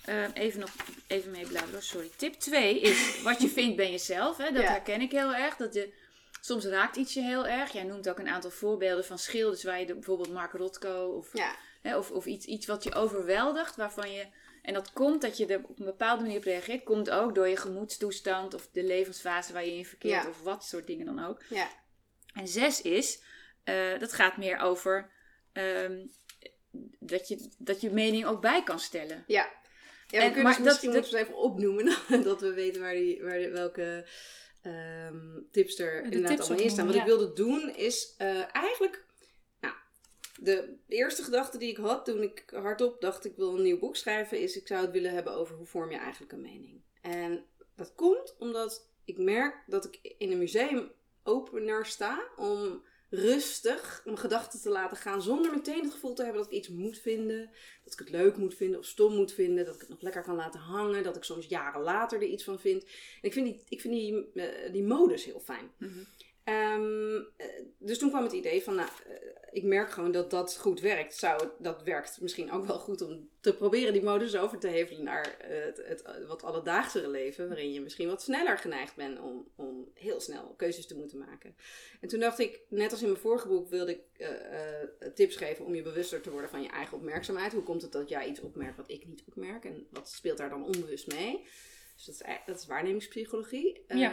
eh, 0.05 0.25
even 0.35 0.61
nog 0.61 0.71
even 1.07 1.31
meebladeren, 1.31 1.83
sorry. 1.83 2.11
Tip 2.17 2.35
2 2.35 2.81
is 2.81 3.11
wat 3.23 3.43
je 3.43 3.49
vindt 3.49 3.77
ben 3.77 3.91
jezelf. 3.91 4.37
Hè? 4.37 4.53
Dat 4.53 4.63
Ja. 4.63 4.71
herken 4.71 5.01
ik 5.01 5.11
heel 5.13 5.35
erg. 5.35 5.57
Dat 5.57 5.75
je, 5.75 5.93
soms 6.41 6.65
raakt 6.65 6.97
iets 6.97 7.15
je 7.15 7.21
heel 7.21 7.47
erg. 7.47 7.73
Jij 7.73 7.83
noemt 7.85 8.09
ook 8.09 8.19
een 8.19 8.29
aantal 8.29 8.51
voorbeelden 8.51 9.05
van 9.05 9.19
schilders 9.19 9.65
waar 9.65 9.81
je 9.81 9.87
de- 9.87 9.95
bijvoorbeeld 9.95 10.33
Mark 10.33 10.53
Rothko 10.53 11.07
of, 11.17 11.29
Ja. 11.33 11.55
Hè, 11.83 11.97
of, 11.97 12.11
of 12.11 12.27
iets, 12.27 12.47
iets 12.47 12.67
wat 12.67 12.85
je 12.85 12.95
overweldigt. 12.95 13.77
Waarvan 13.77 14.13
je, 14.13 14.27
en 14.63 14.75
dat 14.75 14.93
komt 14.93 15.21
dat 15.23 15.37
je 15.37 15.47
er 15.47 15.61
op 15.69 15.79
een 15.79 15.85
bepaalde 15.85 16.23
manier 16.23 16.37
op 16.39 16.45
reageert. 16.45 16.83
Komt 16.85 17.11
ook 17.11 17.35
door 17.35 17.49
je 17.49 17.57
gemoedstoestand 17.57 18.55
of 18.55 18.69
de 18.73 18.85
levensfase 18.85 19.53
waar 19.53 19.65
je 19.67 19.75
in 19.77 19.87
verkeert. 19.87 20.23
Ja. 20.23 20.29
Of 20.29 20.43
wat 20.43 20.65
soort 20.65 20.87
dingen 20.87 21.07
dan 21.07 21.25
ook. 21.27 21.43
Ja. 21.49 21.69
En 22.35 22.49
zes 22.49 22.81
is, 22.83 23.23
eh, 23.65 23.99
dat 23.99 24.13
gaat 24.13 24.37
meer 24.37 24.59
over 24.59 25.11
ehm, 25.53 26.07
dat, 26.99 27.29
je, 27.29 27.49
dat 27.59 27.81
je 27.81 27.91
mening 27.91 28.27
ook 28.27 28.41
bij 28.41 28.63
kan 28.63 28.79
stellen. 28.81 29.25
Ja. 29.27 29.43
Ja, 30.07 30.19
we 30.19 30.25
En- 30.25 30.33
kunnen 30.33 30.43
maar 30.43 30.53
dus 30.53 30.57
dat- 30.65 30.73
misschien 30.73 30.93
dat- 30.93 31.05
het 31.11 31.15
even 31.15 31.37
opnoemen, 31.37 31.97
dat 32.25 32.41
we 32.41 32.53
weten 32.53 32.81
waar 32.81 32.95
die, 32.95 33.23
waar 33.23 33.39
die- 33.39 33.49
welke 33.51 34.07
ehm, 34.63 35.41
tips 35.51 35.79
er 35.79 35.97
De 35.97 36.03
inderdaad 36.05 36.29
tips 36.31 36.41
allemaal 36.49 36.65
in 36.65 36.71
staan. 36.71 36.87
Wat 36.87 36.95
ik 36.95 37.03
wilde 37.05 37.33
doen 37.33 37.75
is 37.77 38.15
eh, 38.19 38.55
eigenlijk, 38.57 39.05
de 40.43 40.77
eerste 40.89 41.23
gedachte 41.23 41.59
die 41.59 41.71
ik 41.71 41.77
had 41.77 42.05
toen 42.05 42.23
ik 42.23 42.45
hardop 42.55 43.01
dacht 43.01 43.25
ik 43.25 43.37
wil 43.37 43.55
een 43.55 43.63
nieuw 43.63 43.79
boek 43.79 43.97
schrijven, 43.97 44.41
is 44.41 44.57
ik 44.57 44.67
zou 44.67 44.81
het 44.81 44.91
willen 44.91 45.13
hebben 45.13 45.35
over 45.35 45.57
hoe 45.57 45.67
vorm 45.67 45.91
je 45.91 45.97
eigenlijk 45.97 46.33
een 46.33 46.41
mening. 46.41 46.83
En 47.01 47.45
dat 47.77 47.95
komt 47.95 48.37
omdat 48.39 48.91
ik 49.05 49.19
merk 49.19 49.65
dat 49.67 49.85
ik 49.85 50.15
in 50.19 50.33
een 50.33 50.39
museum 50.39 50.93
opener 51.23 51.87
sta 51.87 52.29
om 52.37 52.83
rustig 53.11 54.03
mijn 54.05 54.19
gedachten 54.19 54.61
te 54.61 54.69
laten 54.69 54.97
gaan 54.97 55.23
zonder 55.23 55.51
meteen 55.51 55.83
het 55.83 55.93
gevoel 55.93 56.15
te 56.15 56.23
hebben 56.23 56.43
dat 56.43 56.53
ik 56.53 56.59
iets 56.59 56.69
moet 56.69 56.99
vinden, 56.99 57.51
dat 57.85 57.93
ik 57.93 57.99
het 57.99 58.11
leuk 58.11 58.37
moet 58.37 58.55
vinden 58.55 58.79
of 58.79 58.87
stom 58.87 59.15
moet 59.15 59.33
vinden, 59.33 59.65
dat 59.65 59.75
ik 59.75 59.81
het 59.81 59.91
nog 59.91 60.01
lekker 60.01 60.23
kan 60.23 60.35
laten 60.35 60.61
hangen, 60.61 61.03
dat 61.03 61.17
ik 61.17 61.25
soms 61.25 61.47
jaren 61.47 61.83
later 61.83 62.19
er 62.19 62.29
iets 62.29 62.45
van 62.45 62.61
vind. 62.61 62.83
En 62.85 62.91
ik 63.21 63.33
vind 63.33 63.47
die, 63.47 63.63
ik 63.69 63.81
vind 63.81 63.95
die, 63.95 64.33
eh, 64.33 64.73
die 64.73 64.83
modus 64.83 65.25
heel 65.25 65.41
fijn. 65.41 65.71
Ehm, 65.79 65.91
eh, 67.37 67.47
dus 67.79 67.99
toen 67.99 68.09
kwam 68.09 68.23
het 68.23 68.33
idee 68.33 68.63
van, 68.63 68.75
nou, 68.75 68.89
eh, 69.09 69.15
ik 69.51 69.63
merk 69.63 69.91
gewoon 69.91 70.13
dat 70.13 70.31
dat 70.31 70.57
goed 70.57 70.81
werkt. 70.81 71.15
Zou, 71.15 71.49
dat 71.59 71.83
werkt 71.83 72.21
misschien 72.21 72.53
ook 72.53 72.65
wel 72.67 72.79
goed 72.79 73.01
om 73.01 73.29
te 73.41 73.57
proberen 73.57 73.93
die 73.93 74.03
modus 74.03 74.37
over 74.37 74.59
te 74.59 74.69
hevelen 74.69 75.05
naar 75.05 75.37
eh, 75.39 75.65
het, 75.65 75.83
het 75.85 76.27
wat 76.27 76.43
alledaagsere 76.43 77.09
leven, 77.09 77.49
waarin 77.49 77.73
je 77.73 77.81
misschien 77.81 78.09
wat 78.09 78.23
sneller 78.23 78.59
geneigd 78.59 78.97
bent 78.97 79.21
om, 79.21 79.49
om 79.57 79.91
heel 79.95 80.21
snel 80.21 80.55
keuzes 80.57 80.87
te 80.87 80.97
moeten 80.97 81.19
maken. 81.19 81.57
En 82.01 82.09
toen 82.09 82.21
dacht 82.21 82.39
ik, 82.39 82.61
net 82.69 82.91
als 82.91 83.01
in 83.01 83.09
mijn 83.09 83.21
vorige 83.21 83.49
boek, 83.49 83.69
wilde 83.69 83.91
ik 83.93 84.31
tips 85.15 85.37
geven 85.37 85.65
om 85.65 85.75
je 85.75 85.83
bewuster 85.83 86.21
te 86.21 86.31
worden 86.31 86.51
van 86.51 86.63
je 86.63 86.69
eigen 86.69 86.97
opmerkzaamheid. 86.97 87.53
Hoe 87.53 87.63
komt 87.63 87.83
het 87.83 87.93
dat 87.93 88.09
jij 88.09 88.29
iets 88.29 88.41
opmerkt 88.41 88.77
wat 88.77 88.91
ik 88.91 89.07
niet 89.07 89.25
opmerk 89.27 89.65
en 89.65 89.87
wat 89.91 90.09
speelt 90.09 90.39
daar 90.39 90.49
dan 90.49 90.65
onbewust 90.65 91.07
mee? 91.07 91.47
Dus 91.95 92.05
dat 92.05 92.15
is, 92.15 92.21
ei- 92.23 92.41
dat 92.47 92.59
is 92.59 92.67
waarnemingspsychologie. 92.67 93.85
Ja. 93.89 94.13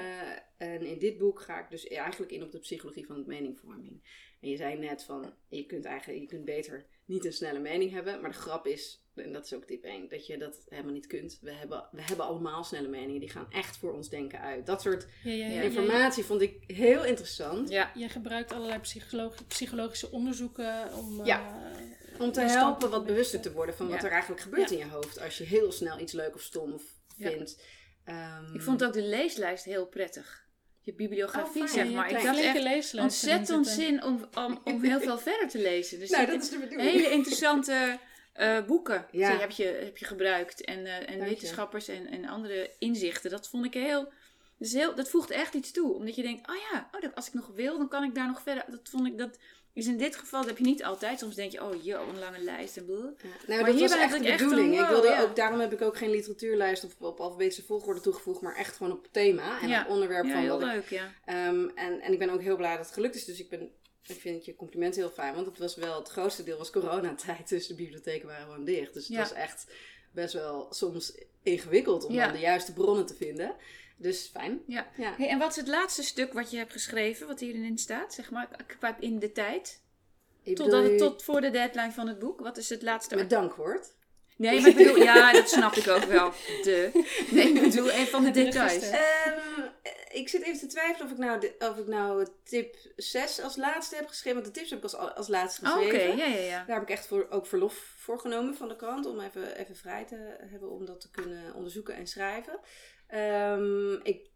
Eh, 0.58 0.68
en 0.68 0.86
in 0.86 1.00
dit 1.00 1.18
boek 1.18 1.42
ga 1.42 1.60
ik 1.64 1.70
dus 1.70 1.88
eigenlijk 1.88 2.32
in 2.32 2.44
op 2.44 2.52
de 2.52 2.60
psychologie 2.60 3.06
van 3.06 3.24
meningvorming. 3.28 4.02
En 4.42 4.50
je 4.50 4.58
zei 4.58 4.78
net 4.78 5.04
van, 5.04 5.34
je 5.50 5.66
kunt, 5.66 5.86
eigenlijk, 5.86 6.20
je 6.22 6.28
kunt 6.28 6.46
beter 6.46 6.86
niet 7.06 7.26
een 7.26 7.34
snelle 7.34 7.60
mening 7.60 7.92
hebben. 7.92 8.22
Maar 8.22 8.30
de 8.32 8.38
grap 8.38 8.68
is, 8.68 9.04
en 9.16 9.34
dat 9.34 9.46
is 9.46 9.54
ook 9.54 9.64
tip 9.64 9.84
1, 9.84 10.08
dat 10.10 10.28
je 10.28 10.38
dat 10.38 10.66
helemaal 10.70 10.94
niet 10.94 11.08
kunt. 11.08 11.40
We 11.42 11.52
hebben, 11.52 11.88
we 11.92 12.02
hebben 12.02 12.26
allemaal 12.26 12.64
snelle 12.64 12.88
meningen, 12.88 13.20
die 13.20 13.30
gaan 13.30 13.52
echt 13.52 13.78
voor 13.78 13.94
ons 13.94 14.10
denken 14.10 14.40
uit. 14.42 14.66
Dat 14.66 14.82
soort 14.82 15.08
Ja, 15.24 15.32
ja, 15.32 15.62
informatie 15.62 16.24
vond 16.24 16.42
ik 16.42 16.64
heel 16.68 17.06
interessant. 17.06 17.70
Ja. 17.70 17.92
Je 17.96 18.10
gebruikt 18.10 18.52
allerlei 18.52 18.80
psychologi- 18.80 19.46
psychologische 19.48 20.12
onderzoeken 20.12 20.94
om. 20.94 21.26
Ja. 21.26 21.72
eh, 22.14 22.22
Om 22.22 22.32
te 22.32 22.42
helpen 22.42 22.90
wat 22.90 23.00
te 23.00 23.06
bewuster 23.06 23.42
te 23.42 23.52
worden 23.52 23.76
van 23.76 23.90
wat 23.90 24.04
er 24.04 24.12
eigenlijk 24.12 24.42
gebeurt 24.42 24.72
in 24.72 24.78
je 24.78 24.88
hoofd. 24.88 25.20
Als 25.20 25.38
je 25.38 25.44
heel 25.44 25.72
snel 25.72 26.00
iets 26.00 26.14
leuk 26.14 26.36
of 26.36 26.42
stom 26.42 26.74
of 26.74 26.98
Ja. 27.20 27.30
vindt. 27.30 27.62
Ehm, 28.04 28.54
Ik 28.56 28.62
vond 28.62 28.84
ook 28.84 28.94
de 28.94 29.02
leeslijst 29.02 29.64
heel 29.64 29.86
prettig. 29.88 30.48
Je 30.82 30.94
bibliografie, 30.94 31.62
Oh, 31.62 31.68
zeg 31.68 31.92
maar. 31.92 32.10
Ik 32.10 32.18
had 32.18 32.38
echt 32.38 32.60
leeslijst 32.62 32.94
ontzettend 32.94 33.68
zin 33.68 34.04
om, 34.04 34.28
om, 34.34 34.62
om 34.64 34.84
heel 34.84 35.00
veel 35.00 35.18
verder 35.18 35.48
te 35.48 35.62
lezen. 35.62 36.00
Dus 36.00 36.10
nou, 36.20 36.26
dat 36.26 36.36
is 36.36 36.50
zitten 36.50 36.60
de 36.60 36.66
bedoeling. 36.76 36.98
hele 36.98 37.12
interessante 37.14 38.00
eh, 38.34 38.66
boeken 38.66 39.06
Ja. 39.12 39.32
die 39.32 39.40
heb, 39.40 39.52
je, 39.52 39.64
heb 39.64 39.98
je 39.98 40.06
gebruikt. 40.06 40.62
En, 40.66 40.86
eh, 40.86 41.10
en 41.10 41.20
wetenschappers 41.20 41.88
en, 41.88 42.08
en 42.08 42.26
andere 42.26 42.72
inzichten. 42.80 43.32
Dat 43.32 43.50
vond 43.50 43.66
ik 43.66 43.74
heel... 43.74 44.12
Dus 44.58 44.74
heel, 44.74 44.96
dat 44.96 45.10
voegt 45.10 45.30
echt 45.30 45.54
iets 45.54 45.72
toe. 45.72 45.94
Omdat 45.94 46.16
je 46.16 46.22
denkt, 46.22 46.50
oh 46.50 46.56
ja, 46.72 46.90
oh, 46.96 47.02
dat, 47.02 47.16
als 47.16 47.28
ik 47.28 47.34
nog 47.34 47.48
wil, 47.56 47.78
dan 47.78 47.88
kan 47.88 48.04
ik 48.04 48.16
daar 48.16 48.28
nog 48.28 48.42
verder. 48.42 48.66
Dat 48.68 48.90
vond 48.90 49.08
ik, 49.08 49.18
dat 49.18 49.38
is 49.74 49.88
in 49.88 49.98
dit 49.98 50.16
geval, 50.16 50.46
heb 50.46 50.58
je 50.58 50.64
niet 50.64 50.84
altijd. 50.84 51.20
Soms 51.20 51.36
denk 51.36 51.52
je, 51.52 51.64
oh 51.64 51.84
joh, 51.84 52.08
een 52.08 52.20
lange 52.20 52.40
lijst 52.40 52.78
en. 52.78 52.86
Ja, 52.88 52.94
nou, 53.48 53.62
Maar 53.62 53.72
dat 53.72 53.80
was 53.80 53.92
echt 53.96 54.20
de 54.20 54.28
echt 54.28 54.42
een 54.42 54.50
bedoeling. 54.50 54.80
ik 54.80 54.88
wilde 54.88 55.08
ja. 55.08 55.22
ook, 55.22 55.36
daarom 55.36 55.60
heb 55.60 55.74
ik 55.74 55.82
ook 55.82 55.98
geen 55.98 56.10
literatuurlijst 56.10 56.84
op, 56.84 56.92
op 57.00 57.20
alfabetische 57.20 57.64
volgorde 57.66 58.00
toegevoegd, 58.02 58.42
maar 58.42 58.56
echt 58.56 58.76
gewoon 58.76 58.92
op 58.92 59.08
thema 59.12 59.62
en 59.62 59.68
Ja. 59.70 59.82
op 59.84 59.90
onderwerp 59.90 60.26
Ja, 60.26 60.32
van 60.32 60.42
heel 60.42 60.60
wat 60.60 60.68
ik... 60.68 60.74
leuk, 60.74 60.90
ja. 60.90 61.14
Ehm, 61.26 61.68
en, 61.76 62.02
en 62.02 62.12
ik 62.14 62.20
ben 62.20 62.30
ook 62.30 62.42
heel 62.42 62.56
blij 62.56 62.76
dat 62.76 62.86
het 62.86 62.94
gelukt 62.94 63.16
is, 63.16 63.26
dus 63.26 63.40
ik, 63.40 63.50
ben, 63.50 63.72
ik 64.08 64.20
vind 64.20 64.46
je 64.46 64.56
compliment 64.56 64.96
heel 64.96 65.10
fijn, 65.10 65.34
want 65.34 65.46
het 65.46 65.58
was 65.58 65.76
wel, 65.76 66.00
het 66.00 66.10
grootste 66.10 66.44
deel 66.44 66.58
was 66.58 66.70
coronatijd, 66.72 67.50
dus 67.50 67.68
de 67.68 67.76
bibliotheken 67.76 68.28
waren 68.28 68.44
gewoon 68.46 68.64
dicht. 68.66 68.94
Dus 68.94 69.04
het 69.04 69.14
Ja. 69.14 69.20
was 69.20 69.34
echt 69.34 69.66
best 70.12 70.34
wel 70.34 70.68
soms 70.70 71.14
ingewikkeld 71.44 72.06
om 72.06 72.14
Ja. 72.14 72.24
dan 72.26 72.34
de 72.34 72.40
juiste 72.40 72.74
bronnen 72.74 73.06
te 73.06 73.16
vinden. 73.16 73.56
Dus 74.00 74.30
fijn. 74.34 74.62
Ja. 74.68 74.88
Ja. 74.98 75.14
Hey, 75.18 75.28
en 75.28 75.40
wat 75.40 75.50
is 75.50 75.56
het 75.56 75.68
laatste 75.68 76.04
stuk 76.04 76.34
wat 76.34 76.52
je 76.52 76.58
hebt 76.58 76.72
geschreven, 76.72 77.28
wat 77.28 77.40
hierin 77.40 77.78
staat, 77.78 78.14
zeg 78.14 78.32
maar, 78.32 78.50
qua 78.80 78.98
in 79.00 79.20
de 79.20 79.32
tijd? 79.32 79.82
Totdat 80.54 80.98
tot 80.98 81.24
voor 81.24 81.42
de 81.42 81.50
deadline 81.50 81.92
van 81.92 82.08
het 82.08 82.20
boek? 82.20 82.40
Wat 82.40 82.58
is 82.58 82.70
het 82.70 82.82
laatste? 82.82 83.16
Met 83.16 83.30
dankwoord. 83.30 83.94
Nee, 84.38 84.62
maar 84.62 84.70
ik 84.70 84.76
bedoel, 84.76 84.96
ja, 84.96 85.32
dat 85.32 85.50
snap 85.50 85.76
ik 85.76 85.88
ook 85.88 86.04
wel. 86.04 86.32
De. 86.64 86.92
Nee, 87.32 87.54
ik 87.54 87.62
bedoel 87.62 87.90
even 87.90 88.08
van 88.08 88.24
de 88.24 88.32
details. 88.32 88.90
Ehm, 88.90 89.62
ik 90.12 90.30
zit 90.30 90.42
even 90.42 90.60
te 90.60 90.68
twijfelen 90.68 91.06
of 91.06 91.12
ik 91.12 91.18
nou, 91.18 91.40
de, 91.40 91.56
of 91.60 91.78
ik 91.78 91.88
nou 91.88 92.28
tip 92.44 92.76
6 92.96 93.42
als 93.42 93.56
laatste 93.56 93.96
heb 93.96 94.08
geschreven. 94.08 94.42
Want 94.42 94.54
de 94.54 94.60
tips 94.60 94.70
heb 94.70 94.80
ik 94.80 94.94
als, 94.94 95.16
als 95.16 95.28
laatste 95.28 95.66
Oh, 95.66 95.76
Oké, 95.76 95.84
geschreven. 95.84 96.18
ja, 96.18 96.26
ja, 96.26 96.42
ja. 96.42 96.64
Daar 96.66 96.76
heb 96.80 96.90
ik 96.90 96.96
echt 96.96 97.08
voor, 97.08 97.28
ook 97.30 97.46
verlof 97.46 97.94
voor 97.98 98.20
genomen 98.20 98.56
van 98.56 98.68
de 98.68 98.76
krant. 98.76 99.06
Om 99.06 99.20
even, 99.20 99.58
even 99.58 99.76
vrij 99.76 100.06
te 100.06 100.38
hebben 100.50 100.70
om 100.70 100.86
dat 100.86 101.02
te 101.02 101.12
kunnen 101.12 101.54
onderzoeken 101.54 101.96
en 101.96 102.08
schrijven. 102.08 102.60
Ehm, 103.10 103.94
ik 103.94 104.30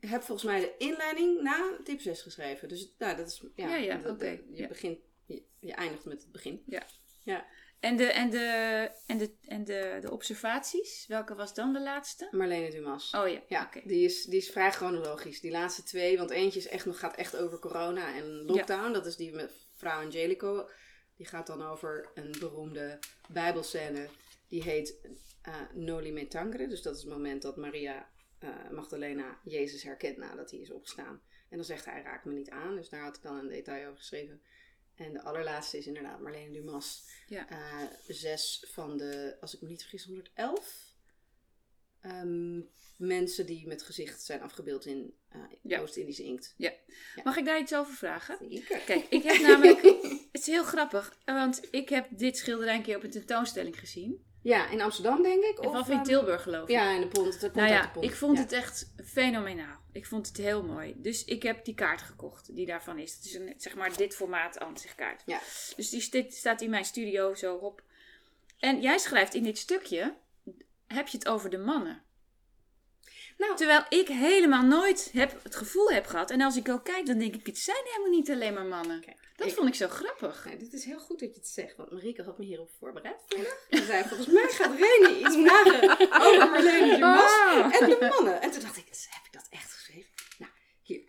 heb 0.00 0.22
volgens 0.22 0.50
mij 0.50 0.60
de 0.60 0.74
inleiding 0.78 1.42
na 1.42 1.76
tip 1.84 2.00
6 2.00 2.22
geschreven. 2.22 2.68
Dus 2.68 2.94
nou, 2.98 3.16
dat 3.16 3.26
is... 3.26 3.44
Ja, 3.54 3.68
Ja, 3.68 3.76
ja, 3.76 4.00
oké, 4.10 4.26
Je, 4.28 4.42
ja. 4.50 4.68
begint, 4.68 4.98
je, 5.26 5.42
je 5.58 5.72
eindigt 5.72 6.04
met 6.04 6.22
het 6.22 6.32
begin. 6.32 6.62
En, 7.80 7.96
de, 7.96 8.04
en, 8.06 8.30
de, 8.30 8.90
en, 9.06 9.18
de, 9.18 9.34
en 9.44 9.64
de, 9.64 9.98
de 10.00 10.10
observaties, 10.10 11.06
welke 11.06 11.34
was 11.34 11.54
dan 11.54 11.72
de 11.72 11.80
laatste? 11.80 12.28
Marlene 12.30 12.70
Dumas. 12.70 13.14
Oh 13.14 13.28
ja, 13.28 13.42
Ja, 13.48 13.64
oké. 13.64 13.80
die, 13.84 14.04
is, 14.04 14.24
die 14.24 14.38
is 14.38 14.50
vrij 14.50 14.72
chronologisch. 14.72 15.40
Die 15.40 15.50
laatste 15.50 15.82
twee, 15.82 16.18
want 16.18 16.30
eentje 16.30 16.58
is 16.58 16.68
echt, 16.68 16.86
nog 16.86 16.98
gaat 16.98 17.16
echt 17.16 17.36
over 17.36 17.58
corona 17.58 18.14
en 18.14 18.44
lockdown. 18.44 18.92
Dat 18.92 19.06
is 19.06 19.16
die 19.16 19.32
met 19.32 19.52
vrouw 19.74 20.04
Angelico. 20.04 20.68
Die 21.16 21.26
gaat 21.26 21.46
dan 21.46 21.62
over 21.62 22.10
een 22.14 22.34
beroemde 22.38 22.98
bijbelscène. 23.28 24.08
Die 24.48 24.62
heet 24.62 25.08
eh, 25.42 25.54
Noli 25.72 26.12
me 26.12 26.26
tangere. 26.28 26.68
Dus 26.68 26.82
dat 26.82 26.94
is 26.96 27.02
het 27.02 27.10
moment 27.10 27.42
dat 27.42 27.56
Maria 27.56 28.10
eh, 28.42 28.70
Magdalena 28.70 29.40
Jezus 29.44 29.82
herkent 29.82 30.16
nadat 30.16 30.50
hij 30.50 30.60
is 30.60 30.70
opgestaan. 30.70 31.20
En 31.48 31.56
dan 31.56 31.66
zegt 31.66 31.84
hij, 31.84 32.02
raak 32.02 32.24
me 32.24 32.32
niet 32.32 32.50
aan. 32.50 32.74
Dus 32.74 32.88
daar 32.88 33.02
had 33.02 33.16
ik 33.16 33.22
dan 33.22 33.36
een 33.36 33.48
detail 33.48 33.86
over 33.86 33.98
geschreven. 33.98 34.42
En 34.94 35.12
de 35.12 35.22
allerlaatste 35.22 35.78
is 35.78 35.86
inderdaad 35.86 36.20
Marlene 36.20 36.52
Dumas. 36.52 37.04
Ja. 37.26 37.48
Eh, 37.48 37.86
zes 38.06 38.66
van 38.68 38.96
de, 38.96 39.36
als 39.40 39.54
ik 39.54 39.60
me 39.60 39.68
niet 39.68 39.80
vergis, 39.80 40.04
111 40.04 40.94
ehm, 42.00 42.60
mensen 42.96 43.46
die 43.46 43.66
met 43.66 43.82
gezicht 43.82 44.22
zijn 44.22 44.40
afgebeeld 44.40 44.86
in 44.86 45.14
eh, 45.28 45.40
Ja. 45.62 45.80
Oost-Indische 45.80 46.24
inkt. 46.24 46.54
Mag 47.24 47.36
ik 47.36 47.44
daar 47.44 47.60
iets 47.60 47.74
over 47.74 47.94
vragen? 47.94 48.36
Zeker. 48.38 48.78
Kijk, 48.78 49.06
ik 49.08 49.22
heb 49.22 49.40
namelijk... 49.40 49.82
het 50.32 50.40
is 50.40 50.46
heel 50.46 50.64
grappig, 50.64 51.18
want 51.24 51.68
ik 51.70 51.88
heb 51.88 52.08
dit 52.10 52.36
schilderij 52.36 52.76
een 52.76 52.82
keer 52.82 52.96
op 52.96 53.02
een 53.02 53.10
tentoonstelling 53.10 53.78
gezien. 53.78 54.24
Ja, 54.42 54.68
in 54.70 54.80
Amsterdam 54.80 55.22
denk 55.22 55.44
ik. 55.44 55.60
Of, 55.60 55.74
Of, 55.80 55.88
in 55.88 55.94
ehm, 55.94 56.02
Tilburg 56.02 56.42
geloof 56.42 56.62
ik. 56.62 56.68
Ja, 56.70 56.90
in 56.94 57.00
de 57.00 57.06
pont. 57.06 57.32
Dat 57.32 57.40
komt 57.40 57.54
Nou 57.54 57.68
ja, 57.68 57.82
de 57.82 57.88
pont. 57.88 58.04
ik 58.04 58.14
vond 58.14 58.36
Ja. 58.36 58.42
het 58.42 58.52
echt 58.52 58.92
fenomenaal. 59.04 59.76
Ik 59.92 60.06
vond 60.06 60.26
het 60.26 60.36
heel 60.36 60.62
mooi. 60.62 60.94
Dus 60.96 61.24
ik 61.24 61.42
heb 61.42 61.64
die 61.64 61.74
kaart 61.74 62.02
gekocht 62.02 62.54
die 62.54 62.66
daarvan 62.66 62.98
is. 62.98 63.14
Het 63.14 63.24
is 63.24 63.34
een, 63.34 63.54
zeg 63.56 63.74
maar 63.74 63.96
dit 63.96 64.14
formaat 64.14 64.58
ansichtkaart. 64.58 65.22
Ja. 65.26 65.40
Dus 65.76 65.90
die 65.90 66.26
staat 66.30 66.60
in 66.60 66.70
mijn 66.70 66.84
studio 66.84 67.34
zo 67.34 67.54
op. 67.54 67.82
En 68.58 68.80
jij 68.80 68.98
schrijft 68.98 69.34
in 69.34 69.42
dit 69.42 69.58
stukje, 69.58 70.14
heb 70.86 71.08
je 71.08 71.18
het 71.18 71.28
over 71.28 71.50
de 71.50 71.58
mannen. 71.58 72.02
Nou, 73.46 73.56
Terwijl 73.56 73.82
ik 73.88 74.08
helemaal 74.08 74.62
nooit 74.62 75.10
heb, 75.12 75.42
het 75.42 75.56
gevoel 75.56 75.90
heb 75.90 76.06
gehad. 76.06 76.30
En 76.30 76.40
als 76.40 76.56
ik 76.56 76.68
ook 76.68 76.84
kijk, 76.84 77.06
dan 77.06 77.18
denk 77.18 77.34
ik, 77.34 77.46
het 77.46 77.58
zijn 77.58 77.76
helemaal 77.84 78.10
niet 78.18 78.30
alleen 78.30 78.54
maar 78.54 78.64
mannen. 78.64 79.00
Kijk, 79.00 79.16
dat 79.36 79.46
ik- 79.46 79.54
vond 79.54 79.68
ik 79.68 79.74
zo 79.74 79.88
grappig. 79.88 80.46
Dit 80.58 80.72
is 80.72 80.84
heel 80.84 80.98
goed 80.98 81.20
dat 81.20 81.28
je 81.34 81.40
het 81.40 81.48
zegt, 81.48 81.76
want 81.76 81.90
Marieke 81.90 82.22
had 82.22 82.38
me 82.38 82.44
hierop 82.44 82.70
voorbereid 82.78 83.16
vandaag. 83.28 83.66
Ze 83.70 83.84
zei, 83.84 84.04
volgens 84.08 84.28
mij 84.28 84.48
gaat 84.48 84.70
Reni 84.78 85.18
iets 85.18 85.36
vragen 85.36 85.90
over 86.26 86.50
Marlene 86.50 86.94
Dumas 86.94 87.32
Ah. 87.40 87.74
en 87.80 87.88
de 87.88 88.06
mannen. 88.10 88.40
En 88.42 88.50
toen 88.50 88.60
dacht 88.60 88.76
ik, 88.76 88.84
heb 88.86 89.24
ik 89.26 89.32
dat 89.32 89.46
echt 89.50 89.72
geschreven? 89.72 90.10
Nou, 90.38 90.50
hier. 90.82 91.00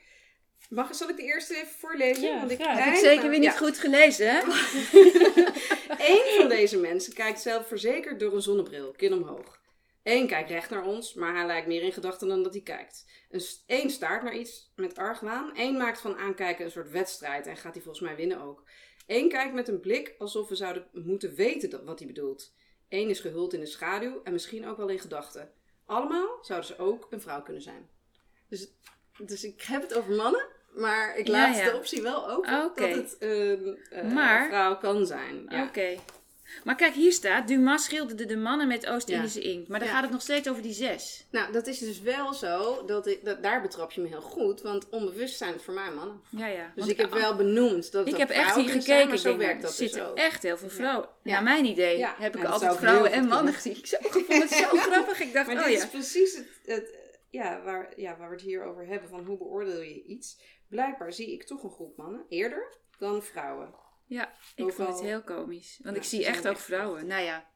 Mag, 0.69 0.95
zal 0.95 1.09
ik 1.09 1.15
de 1.15 1.23
eerste 1.23 1.55
even 1.55 1.67
voorlezen? 1.79 2.23
Ja, 2.23 2.39
want 2.39 2.51
ik. 2.51 2.57
Heb 2.57 2.69
ik 2.71 2.75
eind- 2.83 2.97
zeker 2.99 3.29
weer 3.29 3.39
niet 3.39 3.51
Ja. 3.51 3.57
goed 3.57 3.77
gelezen, 3.79 4.27
hè? 4.29 4.39
Eén 6.13 6.37
van 6.37 6.49
deze 6.49 6.77
mensen 6.77 7.13
kijkt 7.13 7.41
zelfverzekerd 7.41 8.19
door 8.19 8.33
een 8.33 8.41
zonnebril, 8.41 8.91
kin 8.91 9.13
omhoog. 9.13 9.61
Eén 10.03 10.27
kijkt 10.27 10.50
recht 10.50 10.69
naar 10.69 10.86
ons, 10.86 11.13
maar 11.13 11.36
hij 11.36 11.45
lijkt 11.45 11.67
meer 11.67 11.81
in 11.81 11.91
gedachten 11.91 12.27
dan 12.27 12.43
dat 12.43 12.53
hij 12.53 12.63
kijkt. 12.63 13.05
Eén 13.67 13.89
staart 13.89 14.24
naar 14.24 14.36
iets 14.36 14.72
met 14.75 14.98
argwaan. 14.98 15.51
Eén 15.53 15.77
maakt 15.77 16.01
van 16.01 16.17
aankijken 16.17 16.65
een 16.65 16.72
soort 16.72 16.91
wedstrijd 16.91 17.48
en 17.48 17.57
gaat 17.57 17.74
hij 17.74 17.83
volgens 17.83 18.05
mij 18.05 18.15
winnen 18.15 18.41
ook. 18.41 18.63
Eén 19.07 19.29
kijkt 19.29 19.53
met 19.53 19.67
een 19.67 19.79
blik 19.79 20.15
alsof 20.17 20.50
we 20.50 20.55
zouden 20.55 20.88
moeten 20.91 21.36
weten 21.36 21.86
wat 21.86 22.00
hij 22.00 22.07
bedoelt. 22.07 22.53
Eén 22.89 23.10
is 23.10 23.19
gehuld 23.19 23.53
in 23.53 23.60
de 23.60 23.65
schaduw 23.65 24.22
en 24.24 24.31
misschien 24.31 24.67
ook 24.67 24.77
wel 24.77 24.88
in 24.89 25.00
gedachten. 25.00 25.51
Allemaal 25.86 26.38
zouden 26.41 26.67
ze 26.67 26.77
ook 26.77 27.07
een 27.10 27.22
vrouw 27.22 27.41
kunnen 27.41 27.62
zijn. 27.62 27.89
Dus, 28.50 28.67
dus 29.17 29.43
ik 29.43 29.62
heb 29.62 29.81
het 29.81 29.93
over 29.93 30.13
mannen, 30.13 30.48
maar 30.75 31.17
ik 31.17 31.27
laat 31.27 31.57
ja. 31.57 31.72
de 31.72 31.77
optie 31.77 32.01
wel 32.01 32.29
open 32.29 32.72
dat 32.75 32.89
het 32.95 33.15
een 33.19 33.77
eh, 33.89 34.13
Maar- 34.13 34.48
vrouw 34.48 34.77
kan 34.77 35.05
zijn. 35.05 35.45
Ja. 35.50 35.63
Oké. 35.63 35.95
Maar 36.63 36.75
kijk, 36.75 36.93
hier 36.93 37.12
staat, 37.12 37.48
Dumas 37.48 37.83
schilderde 37.83 38.25
de 38.25 38.38
mannen 38.38 38.67
met 38.67 38.88
Oost-Indische 38.88 39.41
inkt. 39.41 39.67
Maar 39.67 39.79
dan 39.79 39.88
Ja. 39.88 39.93
gaat 39.93 40.03
het 40.03 40.12
nog 40.12 40.22
steeds 40.22 40.50
over 40.50 40.62
die 40.62 40.74
zes. 40.74 41.25
Nou, 41.31 41.51
dat 41.51 41.67
is 41.67 41.79
dus 41.79 42.01
wel 42.01 42.33
zo, 42.33 42.86
dat 42.86 43.07
ik, 43.07 43.25
dat, 43.25 43.43
daar 43.43 43.62
betrap 43.62 43.91
je 43.91 44.01
me 44.01 44.07
heel 44.07 44.22
goed, 44.22 44.62
want 44.62 44.89
onbewust 44.89 45.38
zijn 45.38 45.53
het 45.53 45.62
voor 45.63 45.74
mij 45.74 45.91
mannen. 45.91 46.22
Ja, 46.29 46.48
ja. 46.48 46.63
Dus 46.65 46.72
Want 46.75 46.89
ik 46.89 46.98
heb 46.98 47.13
wel 47.13 47.36
benoemd 47.36 47.91
dat 47.91 48.07
Ik 48.07 48.17
heb 48.17 48.29
echt 48.29 48.55
hier 48.55 48.63
gekeken. 48.63 48.81
zijn, 48.83 49.05
maar 49.05 49.15
ik 49.15 49.22
zo 49.22 49.38
werkt 49.38 49.62
dat 49.62 49.72
er 49.72 49.77
dus 49.77 49.88
zitten 49.91 50.10
ook. 50.10 50.17
echt 50.17 50.43
heel 50.43 50.57
veel 50.57 50.69
vrouwen. 50.69 51.10
Ja. 51.24 51.31
Naar 51.33 51.43
mijn 51.43 51.65
idee 51.65 51.98
Ja. 51.98 52.15
heb 52.17 52.36
ik 52.36 52.43
altijd 52.45 52.75
vrouwen 52.77 53.12
en 53.12 53.27
mannen 53.27 53.53
gezien. 53.53 53.77
Ik 53.77 53.86
zo- 53.88 53.98
ik 54.00 54.12
vond 54.27 54.27
het 54.43 54.51
zo 54.51 54.67
grappig. 54.89 55.19
Ik 55.19 55.33
dacht, 55.33 55.48
Maar 55.48 55.55
oh 55.57 55.63
dit 55.65 55.77
ja. 55.77 55.83
is 55.83 55.89
precies 55.89 56.36
het, 56.38 56.48
het, 56.65 56.95
ja, 57.29 57.62
waar, 57.63 57.93
ja, 57.95 58.17
waar 58.17 58.27
we 58.29 58.36
het 58.36 58.43
hier 58.43 58.63
over 58.63 58.86
hebben, 58.88 59.10
van 59.10 59.25
hoe 59.25 59.38
beoordeel 59.38 59.81
je 59.81 60.03
iets. 60.03 60.41
Blijkbaar 60.69 61.13
zie 61.13 61.31
ik 61.33 61.43
toch 61.43 61.63
een 61.63 61.72
groep 61.72 61.98
mannen 61.98 62.25
eerder 62.29 62.77
dan 62.98 63.24
vrouwen. 63.24 63.74
Ja, 64.05 64.33
ik 64.55 64.63
Ook 64.65 64.74
vond 64.74 64.88
het 64.89 65.01
heel 65.01 65.24
komisch. 65.24 65.79
Want 65.83 65.95
Ja, 65.95 66.01
ik 66.01 66.07
zie 66.07 66.25
echt 66.25 66.48
ook 66.48 66.53
echt 66.53 66.62
vrouwen. 66.62 67.07
Nou 67.07 67.24
ja, 67.24 67.50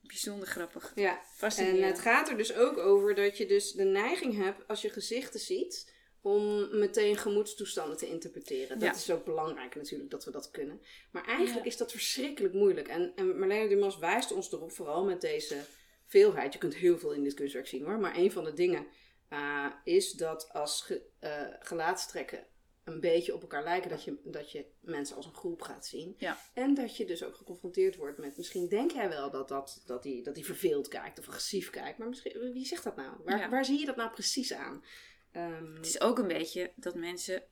bijzonder 0.00 0.48
grappig. 0.48 0.92
Ja, 0.94 1.20
En 1.56 1.82
het 1.82 1.98
gaat 1.98 2.28
er 2.28 2.36
dus 2.36 2.54
ook 2.54 2.78
over 2.78 3.14
dat 3.14 3.36
je 3.38 3.46
dus 3.46 3.72
de 3.72 3.84
neiging 3.84 4.36
hebt, 4.36 4.68
als 4.68 4.82
je 4.82 4.90
gezichten 4.90 5.40
ziet, 5.40 5.92
om 6.20 6.68
meteen 6.78 7.16
gemoedstoestanden 7.16 7.96
te 7.96 8.08
interpreteren. 8.08 8.78
Dat 8.78 8.88
Ja. 8.88 8.94
is 8.94 9.10
ook 9.10 9.24
belangrijk 9.24 9.74
natuurlijk 9.74 10.10
dat 10.10 10.24
we 10.24 10.30
dat 10.30 10.50
kunnen. 10.50 10.80
Maar 11.10 11.24
eigenlijk 11.24 11.64
Ja. 11.64 11.70
is 11.70 11.76
dat 11.76 11.90
verschrikkelijk 11.90 12.54
moeilijk. 12.54 12.88
En, 12.88 13.12
en 13.16 13.38
Marlene 13.38 13.68
Dumas 13.68 13.98
wijst 13.98 14.32
ons 14.32 14.52
erop, 14.52 14.72
vooral 14.72 15.04
met 15.04 15.20
deze 15.20 15.64
veelheid. 16.06 16.52
Je 16.52 16.58
kunt 16.58 16.74
heel 16.74 16.98
veel 16.98 17.12
in 17.12 17.22
dit 17.22 17.34
kunstwerk 17.34 17.66
zien 17.66 17.84
hoor. 17.84 17.98
Maar 17.98 18.16
een 18.16 18.32
van 18.32 18.44
de 18.44 18.52
dingen 18.54 18.86
eh, 19.28 19.66
is 19.84 20.12
dat 20.12 20.48
als 20.52 20.80
ge, 20.82 21.02
eh, 21.18 21.46
gelaatstrekken 21.60 22.46
een 22.84 23.00
beetje 23.00 23.34
op 23.34 23.40
elkaar 23.40 23.62
lijken, 23.64 23.90
dat 23.90 24.04
je, 24.04 24.16
dat 24.24 24.52
je 24.52 24.64
mensen 24.80 25.16
als 25.16 25.26
een 25.26 25.34
groep 25.34 25.62
gaat 25.62 25.86
zien. 25.86 26.14
Ja. 26.18 26.38
En 26.54 26.74
dat 26.74 26.96
je 26.96 27.04
dus 27.04 27.22
ook 27.24 27.36
geconfronteerd 27.36 27.96
wordt 27.96 28.18
met, 28.18 28.36
misschien 28.36 28.68
denk 28.68 28.90
jij 28.90 29.08
wel 29.08 29.30
dat, 29.30 29.48
dat, 29.48 29.82
dat, 29.86 30.02
die, 30.02 30.22
dat 30.22 30.34
die 30.34 30.44
verveeld 30.44 30.88
kijkt 30.88 31.18
of 31.18 31.28
agressief 31.28 31.70
kijkt, 31.70 31.98
maar 31.98 32.08
misschien, 32.08 32.52
wie 32.52 32.66
zegt 32.66 32.84
dat 32.84 32.96
nou? 32.96 33.10
Waar, 33.24 33.38
Ja. 33.38 33.48
waar 33.48 33.64
zie 33.64 33.78
je 33.78 33.86
dat 33.86 33.96
nou 33.96 34.10
precies 34.10 34.52
aan? 34.52 34.84
Ehm, 35.32 35.74
Het 35.74 35.86
is 35.86 36.00
ook 36.00 36.18
een 36.18 36.28
beetje 36.28 36.72
dat 36.76 36.94
mensen. 36.94 37.42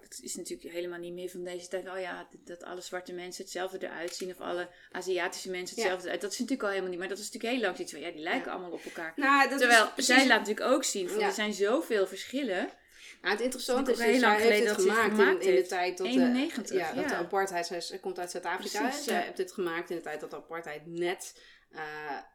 Het 0.00 0.20
is 0.22 0.34
natuurlijk 0.36 0.74
helemaal 0.74 0.98
niet 0.98 1.12
meer 1.12 1.28
van 1.30 1.44
deze 1.44 1.68
tijd. 1.68 1.88
Oh 1.88 1.98
ja, 2.00 2.28
dat 2.44 2.62
alle 2.62 2.80
zwarte 2.80 3.12
mensen 3.12 3.42
hetzelfde 3.42 3.86
eruit 3.86 4.14
zien. 4.14 4.30
Of 4.30 4.40
alle 4.40 4.68
Aziatische 4.92 5.50
mensen 5.50 5.76
hetzelfde 5.76 6.04
eruit. 6.06 6.20
Dat 6.20 6.32
is 6.32 6.38
natuurlijk 6.38 6.62
al 6.62 6.68
helemaal 6.70 6.90
niet. 6.90 6.98
Maar 6.98 7.08
dat 7.08 7.18
is 7.18 7.24
natuurlijk 7.24 7.52
heel 7.52 7.62
lang 7.62 7.74
zoiets 7.76 7.92
van. 7.94 8.02
Ja, 8.02 8.10
die 8.10 8.20
lijken 8.22 8.52
allemaal 8.52 8.70
op 8.70 8.84
elkaar. 8.84 9.12
nou, 9.16 9.48
dat 9.48 9.58
Terwijl 9.58 9.90
precies, 9.92 10.14
zij 10.14 10.26
laat 10.26 10.38
natuurlijk 10.38 10.66
ook 10.66 10.84
zien. 10.84 11.08
Van. 11.08 11.20
Er 11.20 11.32
zijn 11.32 11.52
zoveel 11.52 12.06
verschillen. 12.06 12.70
Het 13.20 13.40
interessante 13.40 13.92
is, 13.92 13.98
lang 13.98 14.20
zij 14.20 14.40
heeft 14.40 14.58
dit 14.58 14.66
dat 14.66 14.80
ze 14.80 14.88
het 14.88 14.96
gemaakt, 14.96 15.14
gemaakt 15.14 15.44
in, 15.44 15.48
in 15.48 15.62
de 15.62 15.68
tijd 15.68 15.98
dat, 15.98 16.06
de- 16.06 16.12
91, 16.12 16.76
ja, 16.76 16.92
dat 16.92 17.08
de 17.08 17.14
apartheid, 17.14 17.66
zij, 17.66 17.80
zij 17.80 17.98
komt 17.98 18.18
uit 18.18 18.30
Zuid-Afrika, 18.30 18.90
zij 18.90 19.14
ja. 19.14 19.20
heeft 19.20 19.36
dit 19.36 19.52
gemaakt 19.52 19.90
in 19.90 19.96
de 19.96 20.02
tijd 20.02 20.20
dat 20.20 20.30
de 20.30 20.36
apartheid 20.36 20.86
net 20.86 21.40
eh, 21.70 21.82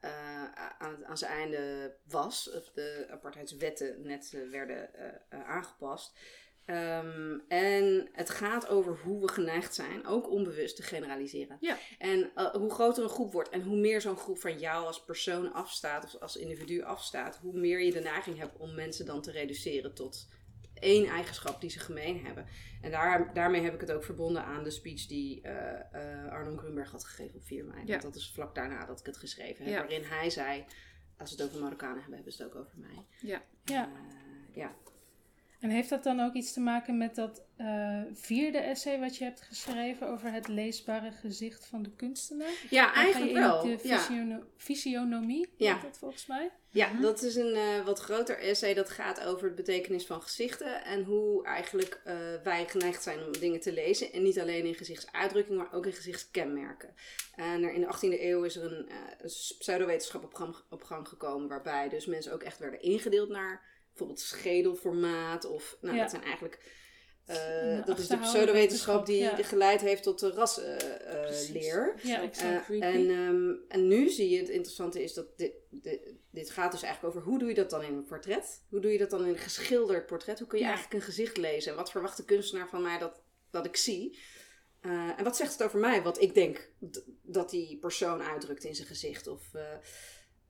eh, 0.01 0.51
aan, 0.77 1.05
aan 1.05 1.17
zijn 1.17 1.31
einde 1.31 1.95
was, 2.07 2.51
of 2.51 2.71
de 2.73 3.07
apartheidswetten 3.11 4.01
net 4.01 4.31
eh, 4.33 4.49
werden 4.49 4.93
eh, 4.93 5.07
eh, 5.29 5.49
aangepast. 5.49 6.13
Ehm, 6.65 7.37
en 7.47 8.09
het 8.11 8.29
gaat 8.29 8.67
over 8.67 8.99
hoe 9.03 9.21
we 9.21 9.27
geneigd 9.27 9.75
zijn, 9.75 10.05
ook 10.05 10.29
onbewust 10.29 10.75
te 10.75 10.83
generaliseren. 10.83 11.57
Ja. 11.59 11.77
En 11.99 12.31
eh, 12.35 12.45
hoe 12.45 12.71
groter 12.71 13.03
een 13.03 13.09
groep 13.09 13.33
wordt 13.33 13.49
en 13.49 13.61
hoe 13.61 13.77
meer 13.77 14.01
zo'n 14.01 14.17
groep 14.17 14.39
van 14.39 14.59
jou 14.59 14.85
als 14.85 15.03
persoon 15.03 15.53
afstaat, 15.53 16.03
of 16.05 16.21
als 16.21 16.35
individu 16.35 16.81
afstaat, 16.81 17.37
hoe 17.37 17.53
meer 17.53 17.81
je 17.81 17.91
de 17.91 17.99
neiging 17.99 18.37
hebt 18.37 18.57
om 18.57 18.75
mensen 18.75 19.05
dan 19.05 19.21
te 19.21 19.31
reduceren 19.31 19.93
tot 19.93 20.27
één 20.81 21.05
eigenschap 21.05 21.61
die 21.61 21.69
ze 21.69 21.79
gemeen 21.79 22.25
hebben. 22.25 22.45
En 22.81 22.91
daar, 22.91 23.33
daarmee 23.33 23.61
heb 23.61 23.73
ik 23.73 23.81
het 23.81 23.91
ook 23.91 24.03
verbonden 24.03 24.43
aan 24.43 24.63
de 24.63 24.71
speech 24.71 25.05
die 25.07 25.41
eh 25.41 26.23
eh 26.25 26.31
Arnon 26.31 26.57
Grunberg 26.57 26.91
had 26.91 27.03
gegeven 27.05 27.35
op 27.35 27.43
4 27.45 27.65
mei. 27.65 27.79
Ja. 27.85 27.87
Want 27.91 28.01
dat 28.01 28.15
is 28.15 28.31
vlak 28.33 28.55
daarna 28.55 28.85
dat 28.85 28.99
ik 28.99 29.05
het 29.05 29.17
geschreven 29.17 29.65
heb, 29.65 29.73
Ja. 29.73 29.79
waarin 29.79 30.03
hij 30.03 30.29
zei, 30.29 30.65
als 31.17 31.35
we 31.35 31.41
het 31.41 31.49
over 31.51 31.61
Marokkanen 31.63 31.97
hebben, 31.99 32.15
hebben 32.15 32.33
ze 32.33 32.43
het 32.43 32.53
ook 32.53 32.59
over 32.61 32.77
mij. 32.79 33.05
Ja. 33.21 33.41
Ja. 33.63 33.85
Eh, 33.89 34.55
ja. 34.55 34.75
En 35.61 35.69
heeft 35.69 35.89
dat 35.89 36.03
dan 36.03 36.19
ook 36.19 36.33
iets 36.33 36.53
te 36.53 36.59
maken 36.59 36.97
met 36.97 37.15
dat 37.15 37.41
eh, 37.57 38.01
vierde 38.13 38.57
essay 38.57 38.99
wat 38.99 39.17
je 39.17 39.23
hebt 39.23 39.41
geschreven 39.41 40.07
over 40.07 40.31
het 40.31 40.47
leesbare 40.47 41.11
gezicht 41.11 41.65
van 41.65 41.83
de 41.83 41.91
kunstenaar? 41.95 42.51
ja, 42.69 42.85
Dan 42.85 42.93
eigenlijk 42.95 43.33
wel. 43.33 43.61
de 43.61 43.79
Ja. 43.83 43.99
visiono- 43.99 44.43
visionomie, 44.57 45.53
Ja. 45.57 45.79
dat 45.83 45.97
volgens 45.97 46.25
mij. 46.25 46.51
Ja, 46.69 46.87
Mhm. 46.87 47.01
dat 47.01 47.21
is 47.21 47.35
een 47.35 47.53
eh, 47.55 47.85
wat 47.85 47.99
groter 47.99 48.39
essay 48.39 48.73
dat 48.73 48.89
gaat 48.89 49.25
over 49.25 49.47
de 49.49 49.53
betekenis 49.55 50.05
van 50.05 50.21
gezichten 50.21 50.83
en 50.83 51.03
hoe 51.03 51.45
eigenlijk 51.45 52.01
eh, 52.05 52.15
wij 52.43 52.65
geneigd 52.67 53.03
zijn 53.03 53.23
om 53.25 53.31
dingen 53.31 53.59
te 53.59 53.73
lezen. 53.73 54.11
En 54.13 54.23
niet 54.23 54.39
alleen 54.39 54.65
in 54.65 54.75
gezichtsuitdrukking, 54.75 55.57
maar 55.57 55.73
ook 55.73 55.85
in 55.85 55.93
gezichtskenmerken. 55.93 56.93
En 57.35 57.63
er 57.63 57.73
in 57.73 57.81
de 57.81 57.87
18e 57.87 58.23
eeuw 58.25 58.43
is 58.43 58.55
er 58.55 58.63
een, 58.71 58.89
een 59.21 59.29
pseudowetenschap 59.59 60.23
op 60.23 60.33
gang, 60.33 60.55
op 60.69 60.83
gang 60.83 61.07
gekomen, 61.07 61.47
waarbij 61.49 61.89
dus 61.89 62.05
mensen 62.05 62.33
ook 62.33 62.43
echt 62.43 62.59
werden 62.59 62.81
ingedeeld 62.81 63.29
naar 63.29 63.69
bijvoorbeeld 63.91 64.19
schedelformaat 64.19 65.45
of, 65.45 65.77
nou 65.81 65.95
Ja. 65.95 66.01
dat 66.01 66.11
zijn 66.11 66.23
eigenlijk... 66.23 66.79
eh, 67.25 67.75
Een 67.77 67.83
dat 67.85 67.99
is 67.99 68.07
de 68.07 68.17
pseudowetenschap 68.17 69.05
die 69.05 69.17
ja. 69.17 69.35
geleid 69.35 69.81
heeft 69.81 70.03
tot 70.03 70.19
de 70.19 70.29
rasleer. 71.15 71.95
Ja, 72.03 72.21
exact. 72.21 72.59
Eh, 72.59 72.65
creepy. 72.65 72.85
en, 72.85 73.09
ehm, 73.09 73.51
en 73.67 73.87
nu 73.87 74.09
zie 74.09 74.29
je, 74.29 74.37
het 74.37 74.49
interessante 74.49 75.03
is 75.03 75.13
dat 75.13 75.37
dit, 75.37 75.51
dit, 75.69 75.99
dit 76.31 76.49
gaat 76.49 76.71
dus 76.71 76.81
eigenlijk 76.81 77.15
over 77.15 77.27
hoe 77.29 77.39
doe 77.39 77.47
je 77.49 77.55
dat 77.55 77.69
dan 77.69 77.83
in 77.83 77.93
een 77.93 78.05
portret? 78.05 78.63
Hoe 78.69 78.79
doe 78.79 78.91
je 78.91 78.97
dat 78.97 79.09
dan 79.09 79.21
in 79.25 79.29
een 79.33 79.37
geschilderd 79.37 80.05
portret? 80.05 80.39
Hoe 80.39 80.47
kun 80.47 80.57
je 80.57 80.63
Ja. 80.63 80.69
eigenlijk 80.71 80.99
een 81.01 81.07
gezicht 81.09 81.37
lezen? 81.37 81.71
En 81.71 81.77
wat 81.77 81.91
verwacht 81.91 82.17
de 82.17 82.25
kunstenaar 82.25 82.69
van 82.69 82.81
mij 82.81 82.97
dat, 82.97 83.21
dat 83.51 83.65
ik 83.65 83.75
zie? 83.75 84.19
Eh, 84.81 85.09
en 85.17 85.23
wat 85.23 85.35
zegt 85.37 85.51
het 85.51 85.63
over 85.63 85.79
mij, 85.79 86.01
wat 86.01 86.21
ik 86.21 86.33
denk 86.33 86.69
dat 87.21 87.49
die 87.49 87.77
persoon 87.77 88.21
uitdrukt 88.21 88.63
in 88.63 88.75
zijn 88.75 88.87
gezicht? 88.87 89.27
Of, 89.27 89.53
eh, 89.53 89.63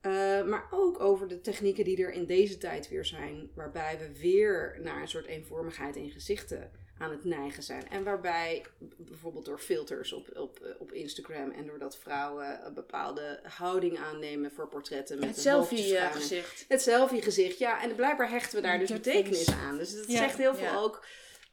eh, 0.02 0.42
maar 0.44 0.66
ook 0.70 1.00
over 1.00 1.28
de 1.28 1.40
technieken 1.40 1.84
die 1.84 2.02
er 2.04 2.12
in 2.12 2.26
deze 2.26 2.58
tijd 2.58 2.88
weer 2.88 3.04
zijn, 3.04 3.50
waarbij 3.54 3.98
we 3.98 4.18
weer 4.20 4.78
naar 4.82 5.00
een 5.00 5.08
soort 5.08 5.26
eenvormigheid 5.26 5.96
in 5.96 6.10
gezichten 6.10 6.70
aan 6.98 7.10
het 7.10 7.24
neigen 7.24 7.62
zijn. 7.62 7.88
En 7.88 8.04
waarbij 8.04 8.64
bijvoorbeeld 8.96 9.44
door 9.44 9.58
filters 9.58 10.12
op, 10.12 10.36
op, 10.36 10.58
eh, 10.60 10.70
op 10.78 10.92
Instagram 10.92 11.50
en 11.50 11.66
doordat 11.66 11.98
vrouwen 11.98 12.66
een 12.66 12.74
bepaalde 12.74 13.40
houding 13.42 13.98
aannemen 13.98 14.52
voor 14.52 14.68
portretten 14.68 15.18
met 15.18 15.28
Het 15.36 15.44
een 15.44 15.52
hoofdje 15.52 15.76
selfie 15.76 16.36
eh. 16.36 16.44
Het 16.68 16.82
selfie 16.82 17.22
gezicht, 17.22 17.58
ja. 17.58 17.82
En 17.82 17.94
blijkbaar 17.94 18.30
hechten 18.30 18.56
we 18.56 18.62
daar 18.62 18.78
dus 18.78 18.92
betekenis 18.92 19.50
aan. 19.50 19.78
Dus 19.78 19.94
dat 19.96 20.06
Ja. 20.10 20.16
zegt 20.18 20.36
heel 20.36 20.54
veel 20.54 20.64
Ja. 20.64 20.76
ook 20.76 21.04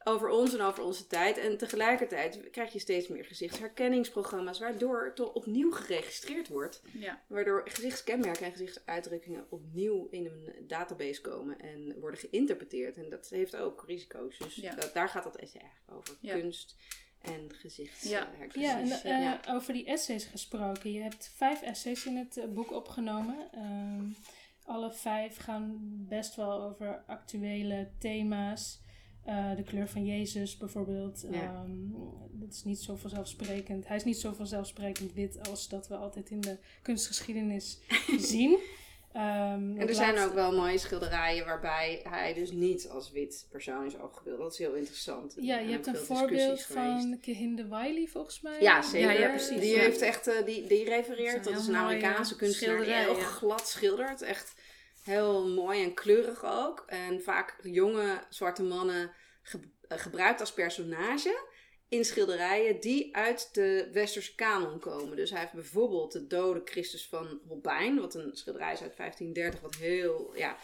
over 0.04 0.28
ons 0.28 0.54
en 0.54 0.60
over 0.60 0.84
onze 0.84 1.06
tijd. 1.06 1.38
En 1.38 1.56
tegelijkertijd 1.58 2.50
krijg 2.50 2.72
je 2.72 2.78
steeds 2.78 3.08
meer 3.08 3.24
gezichtsherkenningsprogramma's, 3.24 4.58
waardoor 4.58 5.04
het 5.04 5.16
toch 5.16 5.32
opnieuw 5.32 5.70
geregistreerd 5.72 6.48
wordt. 6.48 6.82
Ja. 6.92 7.20
Waardoor 7.26 7.62
gezichtskenmerken 7.64 8.44
en 8.44 8.50
gezichtsuitdrukkingen 8.52 9.46
opnieuw 9.48 10.08
in 10.10 10.26
een 10.26 10.66
database 10.66 11.20
komen 11.20 11.60
en 11.60 11.94
worden 12.00 12.20
geïnterpreteerd. 12.20 12.96
En 12.96 13.08
dat 13.10 13.28
heeft 13.28 13.56
ook 13.56 13.84
risico's. 13.86 14.38
Dus 14.38 14.54
Ja. 14.54 14.74
dat, 14.74 14.90
daar 14.94 15.08
gaat 15.08 15.24
dat 15.24 15.36
essay 15.36 15.60
eigenlijk 15.60 15.98
over. 15.98 16.16
Ja. 16.20 16.34
Kunst 16.38 16.76
en 17.20 17.50
gezicht. 17.54 18.08
Ja. 18.08 18.28
Ja, 18.52 18.78
en 18.78 18.90
eh, 18.90 19.02
Ja. 19.22 19.40
over 19.48 19.72
die 19.72 19.86
essays 19.86 20.24
gesproken. 20.24 20.92
Je 20.92 21.00
hebt 21.02 21.32
vijf 21.36 21.62
essays 21.62 22.04
in 22.06 22.16
het 22.16 22.36
eh, 22.36 22.44
boek 22.48 22.72
opgenomen. 22.72 23.48
Ehm, 23.52 24.04
alle 24.64 24.92
vijf 24.92 25.36
gaan 25.36 25.78
best 26.08 26.34
wel 26.36 26.62
over 26.62 27.02
actuele 27.06 27.88
thema's. 27.98 28.79
Eh, 29.24 29.56
de 29.56 29.62
kleur 29.62 29.88
van 29.88 30.04
Jezus 30.06 30.56
bijvoorbeeld. 30.56 31.24
Ja. 31.30 31.42
Ehm, 31.42 31.70
dat 32.32 32.52
is 32.52 32.64
niet 32.64 32.78
zo 32.80 32.96
vanzelfsprekend. 32.96 33.86
Hij 33.88 33.96
is 33.96 34.04
niet 34.04 34.18
zo 34.18 34.32
vanzelfsprekend 34.32 35.12
wit 35.12 35.48
als 35.48 35.68
dat 35.68 35.88
we 35.88 35.96
altijd 35.96 36.30
in 36.30 36.40
de 36.40 36.56
kunstgeschiedenis 36.82 37.78
zien. 38.32 38.58
Ehm, 39.12 39.76
En 39.78 39.88
er 39.88 39.94
zijn 39.94 40.08
laatste- 40.14 40.28
ook 40.28 40.34
wel 40.34 40.52
mooie 40.56 40.78
schilderijen 40.78 41.44
waarbij 41.44 42.00
hij 42.08 42.34
dus 42.34 42.50
niet 42.52 42.88
als 42.88 43.10
wit 43.10 43.46
persoon 43.50 43.86
is 43.86 43.96
afgebeeld. 43.98 44.38
Dat 44.38 44.52
is 44.52 44.58
heel 44.58 44.74
interessant. 44.74 45.34
Ja, 45.40 45.58
je 45.58 45.70
hebt 45.70 45.86
een 45.86 45.96
veel 45.96 46.04
voorbeeld 46.16 46.30
discussies 46.50 46.64
geweest. 46.76 47.02
van 47.02 47.20
Kehinde 47.20 47.68
Wiley 47.68 48.06
volgens 48.06 48.40
mij. 48.40 48.60
Ja, 48.60 48.82
zeker. 48.82 49.12
Ja, 49.12 49.18
ja, 49.20 49.28
precies, 49.28 49.60
Die 49.60 49.78
heeft 49.78 50.00
echt, 50.00 50.26
eh, 50.26 50.44
die, 50.44 50.66
die 50.66 50.84
refereert, 50.84 51.44
dat 51.44 51.52
een 51.52 51.58
is 51.58 51.66
een 51.66 51.76
Amerikaanse 51.76 52.36
kunstenaar 52.36 52.84
die 52.84 52.92
heel 52.94 53.16
ja. 53.16 53.22
glad 53.24 53.68
schildert. 53.68 54.22
Echt 54.22 54.54
heel 55.02 55.48
mooi 55.48 55.82
en 55.82 55.94
kleurig 55.94 56.44
ook. 56.44 56.84
En 56.86 57.22
vaak 57.22 57.58
jonge 57.62 58.22
zwarte 58.28 58.62
mannen 58.62 59.12
ge- 59.42 59.70
eh, 59.88 59.98
gebruikt 59.98 60.40
als 60.40 60.52
personage 60.52 61.48
in 61.88 62.04
schilderijen 62.04 62.80
die 62.80 63.16
uit 63.16 63.48
de 63.54 63.88
westerse 63.92 64.34
kanon 64.34 64.78
komen. 64.78 65.16
Dus 65.16 65.30
hij 65.30 65.40
heeft 65.40 65.52
bijvoorbeeld 65.52 66.12
de 66.12 66.26
dode 66.26 66.60
Christus 66.64 67.08
van 67.08 67.40
Holbein, 67.46 68.00
wat 68.00 68.14
een 68.14 68.36
schilderij 68.36 68.72
is 68.72 68.82
uit 68.82 68.96
1530, 68.96 69.60
wat 69.60 69.74
heel 69.74 70.32
ja, 70.36 70.56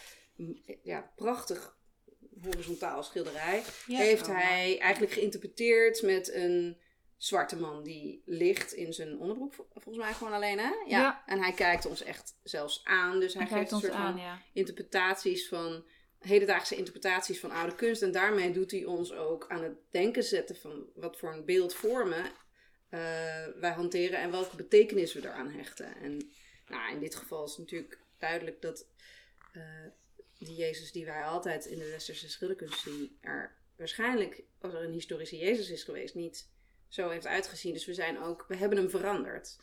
ja, 0.83 1.13
prachtig 1.17 1.77
horizontaal 2.43 3.03
schilderij 3.03 3.63
heeft 3.87 4.27
hij 4.27 4.79
eigenlijk 4.81 5.13
geïnterpreteerd 5.13 6.03
met 6.03 6.33
een 6.35 6.79
zwarte 7.17 7.57
man 7.57 7.83
die 7.83 8.23
ligt 8.25 8.73
in 8.73 8.93
zijn 8.93 9.19
onderbroek, 9.19 9.55
vol- 9.55 9.67
volgens 9.73 10.05
mij 10.05 10.13
gewoon 10.15 10.33
alleen, 10.33 10.59
hè? 10.59 10.69
Ja. 10.71 10.85
Ja. 10.87 11.23
En 11.27 11.39
hij 11.39 11.53
kijkt 11.53 11.87
ons 11.87 12.03
echt 12.03 12.39
zelfs 12.43 12.81
aan, 12.85 13.21
dus 13.21 13.35
hij, 13.35 13.47
Hij 13.47 13.59
geeft 13.59 13.73
een 13.73 13.81
soort 13.81 13.93
aan, 13.93 14.13
van 14.13 14.23
ja. 14.23 14.43
interpretaties 14.53 15.49
van 15.49 15.85
hedendaagse 16.19 16.77
interpretaties 16.77 17.41
van 17.41 17.51
oude 17.51 17.75
kunst. 17.75 18.03
En 18.03 18.13
daarmee 18.13 18.53
doet 18.53 18.71
hij 18.71 18.85
ons 18.85 19.13
ook 19.13 19.45
aan 19.49 19.63
het 19.63 19.77
denken 19.91 20.23
zetten 20.23 20.57
van 20.57 20.87
wat 20.95 21.17
voor 21.19 21.33
een 21.33 21.45
beeldvormen 21.45 22.25
eh, 22.89 23.01
wij 23.61 23.73
hanteren 23.75 24.19
en 24.19 24.31
welke 24.31 24.57
betekenis 24.57 25.13
we 25.13 25.21
eraan 25.21 25.51
hechten. 25.51 25.97
En 25.97 26.31
nou, 26.69 26.93
in 26.93 27.01
dit 27.01 27.15
geval 27.15 27.45
is 27.45 27.57
natuurlijk 27.57 27.99
duidelijk 28.19 28.63
dat 28.63 28.87
eh, 29.53 29.63
die 30.39 30.55
Jezus 30.57 30.93
die 30.93 31.05
wij 31.05 31.23
altijd 31.25 31.67
in 31.67 31.79
de 31.79 31.91
westerse 31.91 32.31
schilderkunst 32.31 32.81
zien, 32.81 33.19
er 33.21 33.57
waarschijnlijk, 33.77 34.43
als 34.61 34.75
er 34.75 34.83
een 34.83 34.93
historische 34.93 35.37
Jezus 35.37 35.71
is 35.71 35.83
geweest, 35.83 36.15
niet 36.15 36.49
zo 36.89 37.09
heeft 37.09 37.27
uitgezien. 37.27 37.73
Dus 37.73 37.87
we 37.87 37.95
zijn 37.95 38.19
ook, 38.19 38.45
we 38.49 38.57
hebben 38.57 38.79
hem 38.79 38.91
veranderd. 38.91 39.57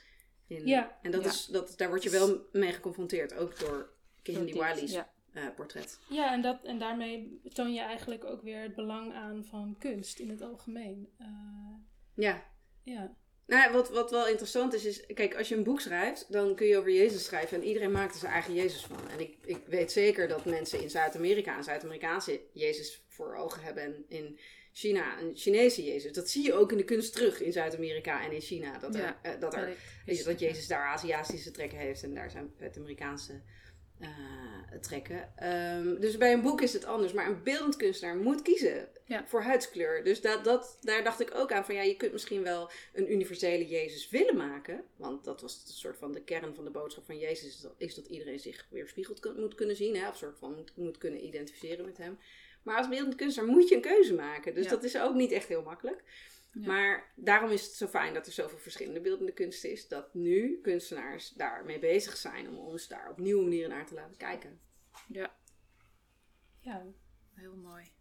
In, 0.47 0.67
Ja. 0.67 0.99
En 1.01 1.11
dat 1.11 1.23
Ja. 1.23 1.29
is, 1.29 1.45
dat, 1.45 1.73
daar 1.77 1.87
word 1.89 2.03
je 2.03 2.09
wel 2.09 2.47
mee 2.51 2.71
geconfronteerd, 2.71 3.33
ook 3.33 3.59
door 3.59 3.89
Kehinde 4.21 4.51
Wiley's 4.53 4.91
Ja. 4.91 5.11
eh, 5.33 5.43
portret. 5.55 5.99
Ja, 6.09 6.33
en, 6.33 6.41
dat, 6.41 6.63
en 6.63 6.79
daarmee 6.79 7.41
toon 7.53 7.73
je 7.73 7.81
eigenlijk 7.81 8.23
ook 8.23 8.41
weer 8.41 8.61
het 8.61 8.75
belang 8.75 9.13
aan 9.13 9.45
van 9.45 9.75
kunst 9.79 10.19
in 10.19 10.29
het 10.29 10.41
algemeen. 10.41 11.09
Eh, 11.17 11.27
Ja. 12.15 12.43
ja. 12.83 13.15
Nou, 13.47 13.71
wat, 13.73 13.89
wat 13.89 14.11
wel 14.11 14.27
interessant 14.27 14.73
is, 14.73 14.85
is, 14.85 15.05
kijk, 15.05 15.35
als 15.37 15.49
je 15.49 15.55
een 15.55 15.63
boek 15.63 15.81
schrijft, 15.81 16.31
dan 16.31 16.55
kun 16.55 16.67
je 16.67 16.77
over 16.77 16.91
Jezus 16.91 17.23
schrijven 17.25 17.57
en 17.61 17.67
iedereen 17.67 17.91
maakt 17.91 18.13
er 18.13 18.19
zijn 18.19 18.31
eigen 18.31 18.53
Jezus 18.53 18.85
van. 18.85 19.09
En 19.09 19.19
ik, 19.19 19.37
ik 19.45 19.65
weet 19.67 19.91
zeker 19.91 20.27
dat 20.27 20.45
mensen 20.45 20.81
in 20.81 20.89
Zuid-Amerika 20.89 21.57
een 21.57 21.63
Zuid-Amerikaanse 21.63 22.41
Jezus 22.53 23.03
voor 23.07 23.35
ogen 23.35 23.61
hebben 23.63 23.83
en 23.83 24.05
in 24.07 24.39
China 24.73 25.19
een 25.21 25.31
Chinese 25.35 25.83
Jezus. 25.83 26.11
Dat 26.11 26.29
zie 26.29 26.43
je 26.43 26.53
ook 26.53 26.71
in 26.71 26.77
de 26.77 26.83
kunst 26.83 27.13
terug 27.13 27.41
in 27.41 27.51
Zuid-Amerika 27.51 28.23
en 28.25 28.31
in 28.31 28.41
China. 28.41 28.77
Dat, 28.79 28.95
er, 28.95 29.01
Ja, 29.01 29.19
eh, 29.21 29.39
dat, 29.39 29.53
er, 29.53 29.77
dat 30.25 30.39
Jezus 30.39 30.67
daar 30.67 30.85
Aziatische 30.87 31.51
trekken 31.51 31.77
heeft 31.77 32.03
en 32.03 32.13
daar 32.13 32.31
zijn 32.31 32.53
Zuid-Amerikaanse 32.59 33.41
eh, 33.99 34.09
trekken. 34.81 35.33
Ehm, 35.37 35.99
dus 35.99 36.17
bij 36.17 36.33
een 36.33 36.41
boek 36.41 36.61
is 36.61 36.73
het 36.73 36.85
anders, 36.85 37.13
maar 37.13 37.27
een 37.27 37.43
beeldend 37.43 37.75
kunstenaar 37.75 38.15
moet 38.15 38.41
kiezen 38.41 38.87
Ja. 39.05 39.25
voor 39.27 39.41
huidskleur. 39.41 40.03
Dus 40.03 40.21
dat, 40.21 40.43
dat, 40.43 40.77
daar 40.81 41.03
dacht 41.03 41.19
ik 41.19 41.35
ook 41.35 41.51
aan 41.51 41.65
van 41.65 41.75
ja, 41.75 41.81
je 41.81 41.95
kunt 41.95 42.11
misschien 42.11 42.43
wel 42.43 42.71
een 42.93 43.11
universele 43.11 43.67
Jezus 43.67 44.09
willen 44.09 44.37
maken. 44.37 44.83
Want 44.95 45.23
dat 45.23 45.41
was 45.41 45.63
een 45.67 45.73
soort 45.73 45.97
van 45.97 46.11
de 46.11 46.21
kern 46.23 46.55
van 46.55 46.63
de 46.63 46.69
boodschap 46.71 47.05
van 47.05 47.17
Jezus, 47.17 47.47
is 47.47 47.59
dat, 47.61 47.73
is 47.77 47.95
dat 47.95 48.05
iedereen 48.05 48.39
zich 48.39 48.67
weer 48.69 48.87
spiegeld 48.87 49.19
kun- 49.19 49.39
moet 49.39 49.55
kunnen 49.55 49.75
zien, 49.75 49.95
hè, 49.95 50.09
of 50.09 50.17
soort 50.17 50.37
van 50.37 50.55
moet, 50.55 50.71
moet 50.75 50.97
kunnen 50.97 51.25
identificeren 51.25 51.85
met 51.85 51.97
hem. 51.97 52.17
Maar 52.63 52.77
als 52.77 52.89
beeldend 52.89 53.15
kunstenaar 53.15 53.51
moet 53.51 53.69
je 53.69 53.75
een 53.75 53.81
keuze 53.81 54.13
maken. 54.13 54.53
Dus 54.55 54.63
Ja. 54.63 54.69
dat 54.69 54.83
is 54.83 54.97
ook 54.97 55.15
niet 55.15 55.31
echt 55.31 55.47
heel 55.47 55.63
makkelijk. 55.63 56.03
Ja. 56.51 56.67
Maar 56.67 57.11
daarom 57.15 57.49
is 57.51 57.65
het 57.65 57.73
zo 57.73 57.87
fijn 57.87 58.13
dat 58.13 58.25
er 58.25 58.31
zoveel 58.31 58.57
verschillende 58.57 59.01
beeldende 59.01 59.33
kunst 59.33 59.63
is. 59.63 59.87
Dat 59.87 60.13
nu 60.13 60.59
kunstenaars 60.61 61.29
daarmee 61.29 61.79
bezig 61.79 62.17
zijn 62.17 62.49
om 62.49 62.57
ons 62.57 62.87
daar 62.87 63.09
op 63.09 63.17
nieuwe 63.19 63.43
manieren 63.43 63.69
naar 63.69 63.85
te 63.85 63.93
laten 63.93 64.17
kijken. 64.17 64.59
ja, 65.07 65.35
ja, 66.59 66.85
heel 67.35 67.55
mooi. 67.55 67.91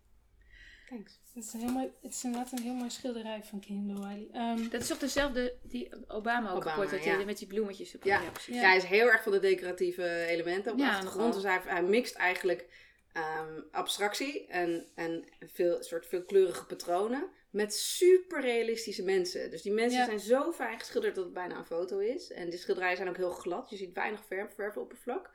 Thanks. 0.89 1.21
het 1.35 1.45
is, 1.45 1.53
een 1.53 1.61
heel 1.61 1.73
mooi, 1.73 1.91
het 2.03 2.13
is 2.13 2.25
inderdaad 2.25 2.53
een 2.53 2.63
heel 2.63 2.75
mooi 2.75 2.91
schilderij 2.91 3.43
van 3.45 3.61
Kehinde 3.61 3.95
Wiley. 3.95 4.29
Ehm, 4.33 4.69
Dat 4.69 4.81
is 4.81 4.87
toch 4.89 4.99
dezelfde 4.99 5.57
die 5.63 6.09
Obama 6.09 6.51
ook 6.51 6.57
Obama, 6.57 6.71
geportretteerde 6.71 7.19
ja. 7.21 7.25
met 7.25 7.39
die 7.39 7.47
bloemetjes. 7.47 7.95
Op. 7.95 8.05
Ja. 8.05 8.31
precies. 8.31 8.55
Ja. 8.55 8.61
hij 8.61 8.77
is 8.77 8.85
heel 8.85 9.07
erg 9.11 9.23
van 9.23 9.33
de 9.33 9.39
decoratieve 9.39 10.25
elementen 10.25 10.73
op 10.73 10.79
de 10.79 10.85
achtergrond. 10.89 11.35
Dus 11.35 11.43
hij, 11.43 11.61
hij 11.65 11.83
mixt 11.83 12.15
eigenlijk 12.15 12.67
ehm, 13.13 13.61
abstractie 13.71 14.47
en, 14.47 14.87
en 14.95 15.25
veel, 15.53 15.83
soort 15.83 16.07
veelkleurige 16.07 16.67
patronen 16.67 17.29
met 17.51 17.75
super 17.75 18.41
realistische 18.41 19.03
mensen. 19.05 19.51
Dus 19.51 19.63
die 19.63 19.73
mensen 19.73 19.99
Ja. 19.99 20.05
zijn 20.05 20.21
zo 20.21 20.53
fijn 20.53 20.79
geschilderd 20.79 21.15
dat 21.15 21.25
het 21.25 21.33
bijna 21.35 21.57
een 21.59 21.65
foto 21.65 21.99
is. 21.99 22.31
En 22.33 22.51
de 22.51 22.57
schilderijen 22.57 22.97
zijn 22.97 23.09
ook 23.09 23.17
heel 23.17 23.31
glad. 23.31 23.71
Je 23.71 23.77
ziet 23.77 23.93
weinig 23.95 24.25
verf, 24.27 24.55
verfoppervlak. 24.55 25.31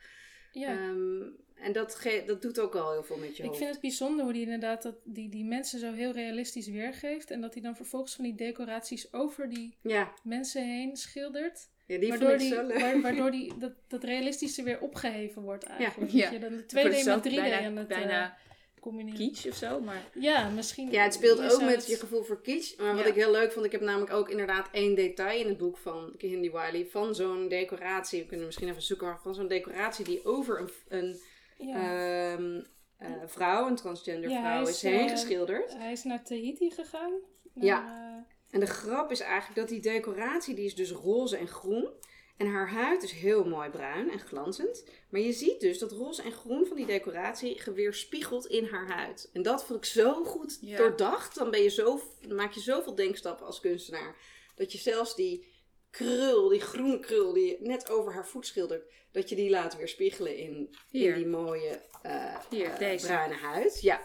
ja. 0.51 0.69
Ehm, 0.71 1.21
en 1.55 1.71
dat, 1.73 1.95
ge- 1.95 2.23
dat 2.25 2.41
doet 2.41 2.59
ook 2.59 2.75
al 2.75 2.91
heel 2.91 3.03
veel 3.03 3.17
met 3.17 3.37
je 3.37 3.43
Ik 3.43 3.49
hoofd. 3.49 3.57
vind 3.57 3.71
het 3.71 3.81
bijzonder 3.81 4.23
hoe 4.25 4.33
hij 4.33 4.41
inderdaad 4.41 4.81
dat, 4.81 4.95
die, 5.03 5.29
die 5.29 5.45
mensen 5.45 5.79
zo 5.79 5.93
heel 5.93 6.11
realistisch 6.11 6.67
weergeeft. 6.67 7.31
En 7.31 7.41
dat 7.41 7.53
hij 7.53 7.63
dan 7.63 7.75
vervolgens 7.75 8.15
van 8.15 8.23
die 8.23 8.35
decoraties 8.35 9.13
over 9.13 9.49
die 9.49 9.77
Ja, 9.81 10.13
mensen 10.23 10.65
heen 10.65 10.95
schildert. 10.97 11.69
Ja 11.87 11.97
die 11.99 12.09
waardoor 12.09 12.37
die, 12.37 12.53
waardoor 13.01 13.31
die, 13.31 13.57
dat, 13.57 13.71
dat 13.87 14.03
realistische 14.03 14.63
weer 14.63 14.79
opgeheven 14.79 15.41
wordt 15.41 15.63
eigenlijk. 15.63 16.11
Ja. 16.11 16.23
Dat 16.23 16.33
je 16.33 16.39
dan 16.39 16.57
de 16.57 16.63
2D 16.63 16.71
Wordt 16.73 16.95
het 16.95 17.03
zo 17.05 17.15
met 17.15 17.25
3D 17.25 17.35
bijna- 17.35 17.65
aan 17.65 17.75
het 17.77 17.87
bijna 17.87 18.23
eh, 18.25 18.31
combineren. 18.79 19.19
Kitsch 19.19 19.47
of 19.47 19.55
zo, 19.55 19.79
maar 19.79 20.03
Ja, 20.13 20.49
misschien. 20.49 20.91
Ja, 20.91 21.03
het 21.03 21.13
speelt 21.13 21.53
ook 21.53 21.61
met 21.61 21.75
het- 21.75 21.87
je 21.87 21.95
gevoel 21.95 22.23
voor 22.23 22.41
kitsch. 22.41 22.77
Maar 22.77 22.95
wat 22.95 23.03
Ja. 23.03 23.09
ik 23.09 23.15
heel 23.15 23.31
leuk 23.31 23.51
vond, 23.51 23.65
ik 23.65 23.71
heb 23.71 23.81
namelijk 23.81 24.11
ook 24.13 24.29
inderdaad 24.29 24.69
één 24.71 24.95
detail 24.95 25.39
in 25.41 25.47
het 25.47 25.57
boek 25.57 25.77
van 25.77 26.13
Kehinde 26.17 26.51
Wiley. 26.51 26.85
Van 26.85 27.15
zo'n 27.15 27.47
decoratie, 27.47 28.21
we 28.21 28.27
kunnen 28.27 28.45
misschien 28.45 28.69
even 28.69 28.81
zoeken, 28.81 29.17
van 29.21 29.33
zo'n 29.35 29.47
decoratie 29.47 30.05
die 30.05 30.25
over 30.25 30.59
een, 30.59 30.69
een 30.87 31.19
Ja. 31.67 32.33
ehm, 32.33 32.61
eh, 32.97 33.11
vrouw, 33.25 33.67
een 33.67 33.75
transgender 33.75 34.29
vrouw, 34.29 34.67
is, 34.67 34.81
heen 34.81 34.99
eh, 35.05 35.09
geschilderd. 35.09 35.73
Hij 35.77 35.91
is 35.91 36.03
naar 36.03 36.23
Tahiti 36.23 36.71
gegaan. 36.71 37.11
Ja. 37.53 38.25
En 38.51 38.59
de 38.59 38.65
grap 38.65 39.11
is 39.11 39.19
eigenlijk 39.19 39.55
dat 39.59 39.69
die 39.69 39.81
decoratie, 39.81 40.55
die 40.55 40.65
is 40.65 40.75
dus 40.75 40.91
roze 40.91 41.37
en 41.37 41.47
groen. 41.47 41.89
En 42.37 42.47
haar 42.47 42.69
huid 42.69 43.03
is 43.03 43.11
heel 43.11 43.43
mooi 43.45 43.69
bruin 43.69 44.11
en 44.11 44.19
glanzend. 44.19 44.83
Maar 45.09 45.21
je 45.21 45.31
ziet 45.33 45.59
dus 45.59 45.79
dat 45.79 45.91
roze 45.91 46.21
en 46.21 46.31
groen 46.31 46.65
van 46.65 46.77
die 46.77 46.85
decoratie 46.85 47.61
weerspiegelt 47.75 48.45
in 48.45 48.65
haar 48.65 48.87
huid. 48.87 49.29
En 49.33 49.41
dat 49.41 49.65
vond 49.65 49.79
ik 49.79 49.85
zo 49.85 50.23
goed 50.23 50.57
Ja. 50.61 50.77
doordacht. 50.77 51.35
Dan 51.35 51.51
ben 51.51 51.61
je 51.63 51.69
zo, 51.69 52.01
dan 52.21 52.35
maak 52.35 52.51
je 52.51 52.59
zoveel 52.59 52.95
denkstappen 52.95 53.45
als 53.45 53.59
kunstenaar. 53.59 54.15
Dat 54.55 54.71
je 54.71 54.77
zelfs 54.77 55.15
die 55.15 55.47
krul, 55.89 56.47
die 56.47 56.59
groene 56.61 56.99
krul 56.99 57.33
die 57.33 57.45
je 57.45 57.57
net 57.59 57.89
over 57.89 58.13
haar 58.13 58.27
voet 58.27 58.45
schildert, 58.45 58.91
dat 59.11 59.29
je 59.29 59.35
die 59.35 59.49
laat 59.49 59.77
weerspiegelen 59.77 60.37
in, 60.37 60.75
in 60.91 61.13
die 61.13 61.27
mooie 61.27 61.81
eh, 62.01 62.35
Hier, 62.49 62.69
eh, 62.71 62.79
deze. 62.79 63.05
bruine 63.05 63.35
huid. 63.35 63.81
Ja, 63.81 64.01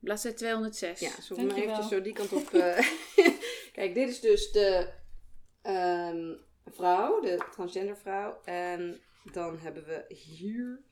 bladzijde 0.00 0.36
206. 0.36 1.00
ja, 1.00 1.10
we 1.28 1.42
maar 1.42 1.56
eventjes 1.56 1.88
zo 1.88 2.00
die 2.02 2.12
kant 2.12 2.32
op. 2.32 2.52
eh, 2.54 2.86
Kijk, 3.76 3.94
dit 3.94 4.08
is 4.08 4.20
dus 4.20 4.52
de 4.52 4.92
ehm, 5.62 6.34
vrouw, 6.64 7.20
de 7.20 7.48
transgender 7.50 7.96
vrouw. 7.96 8.42
En 8.44 9.00
dan 9.32 9.58
hebben 9.58 9.84
we 9.84 10.14
hier 10.14 10.84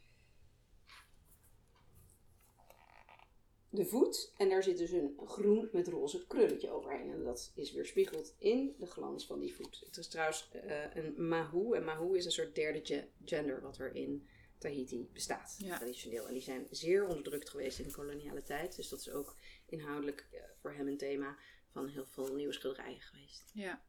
de 3.69 3.85
voet. 3.85 4.33
En 4.37 4.49
daar 4.49 4.63
zit 4.63 4.79
dus 4.79 4.91
een 4.91 5.21
groen 5.27 5.69
met 5.73 5.89
roze 5.89 6.27
krulletje 6.27 6.71
overheen. 6.71 7.11
En 7.11 7.25
dat 7.25 7.53
is 7.55 7.73
weerspiegeld 7.73 8.35
in 8.39 8.75
de 8.79 8.87
glans 8.87 9.27
van 9.27 9.41
die 9.41 9.55
voet. 9.55 9.83
Het 9.87 9.97
is 9.97 10.09
trouwens 10.09 10.51
eh, 10.53 10.95
een 10.95 11.29
mahu. 11.29 11.75
En 11.75 11.85
mahu 11.85 12.17
is 12.17 12.25
een 12.25 12.31
soort 12.31 12.55
derde 12.55 12.81
ge- 12.85 13.09
gender 13.25 13.61
wat 13.61 13.79
er 13.79 13.95
in 13.95 14.29
Tahiti 14.59 15.11
bestaat. 15.13 15.55
Ja. 15.59 15.77
Traditioneel. 15.77 16.27
En 16.27 16.33
die 16.33 16.43
zijn 16.43 16.67
zeer 16.71 17.07
onderdrukt 17.07 17.51
geweest 17.51 17.79
in 17.79 17.85
de 17.85 17.93
koloniale 17.93 18.43
tijd. 18.43 18.77
Dus 18.77 18.89
dat 18.89 18.99
is 19.01 19.11
ook 19.11 19.37
inhoudelijk 19.67 20.27
eh, 20.31 20.41
voor 20.61 20.73
hem 20.73 20.89
een 20.89 20.97
thema 20.97 21.39
van 21.75 21.89
heel 21.89 22.07
veel 22.11 22.35
nieuwe 22.35 22.53
schilderijen 22.53 23.01
geweest. 23.01 23.51
Ja. 23.55 23.81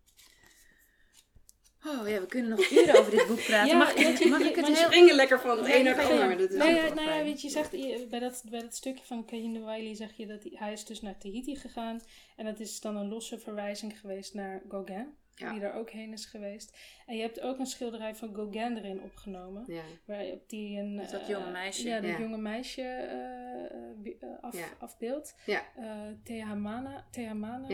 Oh 1.86 2.08
ja, 2.08 2.19
we 2.19 2.26
kunnen 2.26 2.50
nog 2.50 2.69
uren 2.71 3.00
over 3.00 3.12
dit 3.12 3.28
boek 3.28 3.43
praten. 3.48 3.67
Ja, 3.67 3.78
mag, 3.78 3.95
mag 4.30 4.39
ik 4.41 4.56
het 4.56 4.67
je 4.67 4.76
heel... 4.76 4.86
Springen 4.86 5.15
lekker 5.15 5.39
van 5.39 5.58
het 5.58 5.69
een 5.74 5.84
naar 5.84 5.98
het 5.98 6.12
ander. 6.12 6.38
Dat 6.38 6.50
is 6.52 6.58
Nou 6.58 6.74
ja, 6.74 6.93
nou 6.93 7.24
weet 7.24 7.41
je, 7.41 7.50
zegt, 7.50 7.71
je- 7.71 8.08
bij, 8.10 8.19
dat, 8.19 8.43
bij 8.50 8.62
dat 8.62 8.76
stukje 8.76 9.04
van 9.06 9.26
Kahinde 9.26 9.60
Wiley 9.60 9.95
zeg 9.95 10.17
je 10.17 10.26
dat 10.28 10.43
hij, 10.43 10.52
hij 10.56 10.71
is 10.74 10.86
dus 10.86 11.02
naar 11.02 11.17
Tahiti 11.17 11.56
gegaan. 11.56 12.02
En 12.36 12.45
dat 12.45 12.60
is 12.60 12.80
dan 12.80 12.95
een 12.95 13.08
losse 13.08 13.39
verwijzing 13.39 14.00
geweest 14.00 14.34
naar 14.34 14.62
Gauguin, 14.69 15.17
Ja. 15.36 15.52
die 15.52 15.60
daar 15.60 15.74
ook 15.76 15.89
heen 15.89 16.12
is 16.13 16.26
geweest. 16.26 16.78
En 17.06 17.15
je 17.15 17.21
hebt 17.21 17.41
ook 17.41 17.60
een 17.60 17.65
schilderij 17.65 18.15
van 18.15 18.36
Gauguin 18.36 18.78
erin 18.78 19.02
opgenomen. 19.02 19.63
Ja. 19.67 19.82
Waarop 20.06 20.50
die 20.50 20.80
een... 20.80 20.95
Dat 20.95 21.13
eh, 21.13 21.28
jonge 21.28 21.52
meisje. 21.52 21.88
Ja, 21.88 22.00
dat 22.00 22.10
Ja. 22.10 22.19
jonge 22.19 22.38
meisje 22.38 22.82
eh, 22.82 23.65
eh, 23.65 24.21
eh, 24.21 24.30
af, 24.41 24.58
Ja. 24.58 24.67
afbeeldt. 24.80 25.36
Ja. 25.45 25.63
Eh 25.76 25.86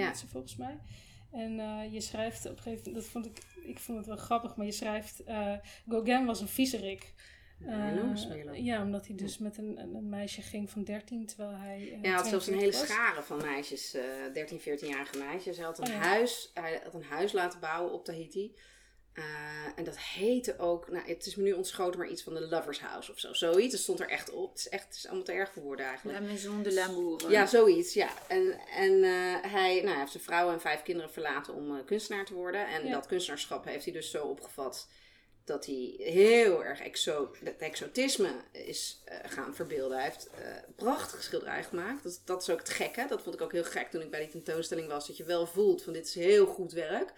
heet 0.07 0.17
ze 0.17 0.27
volgens 0.27 0.55
mij. 0.55 0.77
En 1.31 1.59
eh, 1.59 1.93
je 1.93 2.01
schrijft 2.01 2.45
op 2.45 2.51
een 2.51 2.57
gegeven 2.63 2.83
moment, 2.85 2.95
dat 3.03 3.11
vond 3.11 3.25
ik, 3.25 3.43
ik 3.65 3.79
vond 3.79 3.97
het 3.97 4.07
wel 4.07 4.17
grappig, 4.17 4.55
maar 4.55 4.65
je 4.65 4.71
schrijft, 4.71 5.23
eh, 5.23 5.53
Gauguin 5.87 6.25
was 6.25 6.41
een 6.41 6.47
viezerik. 6.47 7.13
Eh, 7.67 8.65
ja, 8.65 8.81
omdat 8.83 9.07
hij 9.07 9.15
dus 9.15 9.37
met 9.37 9.57
een, 9.57 9.77
een 9.79 10.09
meisje 10.09 10.41
ging 10.41 10.69
van 10.69 10.83
13, 10.83 11.25
terwijl 11.25 11.51
hij. 11.51 11.77
eh, 11.77 11.91
Ja, 11.91 11.97
hij 12.01 12.11
had 12.11 12.27
zelfs 12.27 12.47
een 12.47 12.53
hele 12.57 12.69
42 12.71 12.97
was. 12.97 12.97
schare 13.07 13.23
van 13.23 13.37
meisjes, 13.51 13.93
eh 13.93 14.03
13, 14.33 14.59
14-jarige 14.59 15.17
meisjes. 15.17 15.57
Hij 15.57 15.65
had, 15.65 15.77
een 15.77 15.87
Oh 15.87 15.91
ja. 15.93 15.99
huis, 15.99 16.51
hij 16.53 16.79
had 16.83 16.93
een 16.93 17.03
huis 17.03 17.31
laten 17.31 17.59
bouwen 17.59 17.93
op 17.93 18.05
Tahiti. 18.05 18.55
Eh, 19.13 19.23
en 19.75 19.83
dat 19.83 19.97
heette 19.99 20.59
ook, 20.59 20.91
nou, 20.91 21.07
het 21.07 21.25
is 21.25 21.35
me 21.35 21.43
nu 21.43 21.51
ontschoten, 21.51 21.99
maar 21.99 22.09
iets 22.09 22.23
van 22.23 22.33
de 22.33 22.47
Lovers 22.47 22.79
House 22.81 23.11
of 23.11 23.19
zo. 23.19 23.33
Zoiets, 23.33 23.71
dat 23.71 23.81
stond 23.81 23.99
er 23.99 24.09
echt 24.09 24.31
op. 24.31 24.49
Het 24.49 24.59
is 24.59 24.69
echt 24.69 24.85
het 24.85 24.95
is 24.95 25.05
allemaal 25.05 25.23
te 25.25 25.31
erg 25.31 25.51
voor 25.53 25.63
woorden 25.63 25.85
eigenlijk. 25.85 26.19
La 26.19 26.25
Maison 26.25 26.63
de 26.63 26.73
l'amour. 26.73 27.31
Ja, 27.31 27.45
zoiets, 27.45 27.93
ja. 27.93 28.09
En, 28.27 28.59
en 28.75 29.03
eh, 29.03 29.51
hij, 29.51 29.73
nou, 29.75 29.87
hij 29.87 29.99
heeft 29.99 30.11
zijn 30.11 30.23
vrouw 30.23 30.51
en 30.51 30.61
vijf 30.61 30.81
kinderen 30.81 31.11
verlaten 31.11 31.53
om 31.53 31.77
eh, 31.77 31.85
kunstenaar 31.85 32.25
te 32.25 32.33
worden. 32.33 32.67
En 32.67 32.85
Ja. 32.85 32.91
dat 32.91 33.05
kunstenaarschap 33.07 33.65
heeft 33.65 33.83
hij 33.83 33.93
dus 33.93 34.11
zo 34.11 34.25
opgevat 34.25 34.87
dat 35.45 35.65
hij 35.65 35.93
heel 35.97 36.63
erg 36.63 36.79
exo 36.79 37.31
het 37.43 37.57
exotisme 37.57 38.31
is 38.51 39.01
eh, 39.05 39.17
gaan 39.31 39.55
verbeelden. 39.55 39.97
Hij 39.97 40.05
heeft 40.05 40.29
eh 40.29 40.55
prachtige 40.75 41.23
schilderijen 41.23 41.63
gemaakt. 41.63 42.03
Dat, 42.03 42.21
dat 42.25 42.41
is 42.41 42.49
ook 42.49 42.59
het 42.59 42.69
gekke. 42.69 43.05
Dat 43.09 43.21
vond 43.21 43.35
ik 43.35 43.41
ook 43.41 43.51
heel 43.51 43.63
gek 43.63 43.91
toen 43.91 44.01
ik 44.01 44.11
bij 44.11 44.19
die 44.19 44.29
tentoonstelling 44.29 44.87
was. 44.87 45.07
Dat 45.07 45.17
je 45.17 45.23
wel 45.23 45.47
voelt 45.47 45.83
van 45.83 45.93
dit 45.93 46.05
is 46.05 46.15
heel 46.15 46.45
goed 46.45 46.71
werk. 46.71 47.13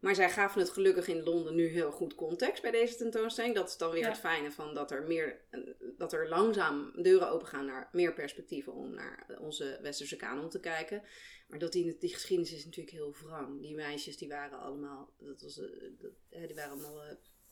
Maar 0.00 0.14
zij 0.14 0.30
gaven 0.30 0.60
het 0.60 0.70
gelukkig 0.70 1.08
in 1.08 1.22
Londen 1.22 1.54
nu 1.54 1.66
heel 1.66 1.90
goed 1.90 2.14
context 2.14 2.62
bij 2.62 2.70
deze 2.70 2.96
tentoonstelling. 2.96 3.54
Dat 3.54 3.68
is 3.68 3.76
dan 3.76 3.90
weer 3.90 4.02
Ja. 4.02 4.08
het 4.08 4.18
fijne 4.18 4.50
van 4.52 4.74
dat 4.74 4.90
er, 4.90 5.02
meer, 5.02 5.40
eh, 5.50 5.60
dat 5.98 6.12
er 6.12 6.28
langzaam 6.28 6.92
deuren 7.02 7.30
opengaan 7.30 7.64
naar 7.66 7.88
meer 7.92 8.12
perspectieven 8.12 8.72
om 8.72 8.94
naar 8.94 9.26
onze 9.40 9.78
westerse 9.82 10.16
kanon 10.16 10.48
te 10.50 10.60
kijken. 10.60 11.02
Maar 11.48 11.58
dat 11.58 11.72
die, 11.72 11.96
die 11.98 12.14
geschiedenis 12.14 12.52
is 12.52 12.64
natuurlijk 12.64 12.96
heel 12.96 13.14
wrang. 13.22 13.60
Die 13.60 13.74
meisjes 13.74 14.16
die 14.16 14.28
waren 14.28 14.58
allemaal, 14.58 15.12
dat 15.18 15.42
was, 15.42 15.54
dat, 15.98 16.10
die 16.46 16.54
waren 16.54 16.70
allemaal 16.70 17.02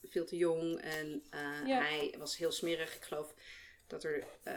veel 0.09 0.25
te 0.25 0.37
jong. 0.37 0.81
En 0.81 1.23
eh, 1.29 1.39
Ja. 1.67 1.79
hij 1.81 2.15
was 2.17 2.37
heel 2.37 2.51
smerig. 2.51 2.95
Ik 2.95 3.03
geloof 3.03 3.33
dat 3.87 4.03
er, 4.03 4.23
eh, 4.43 4.53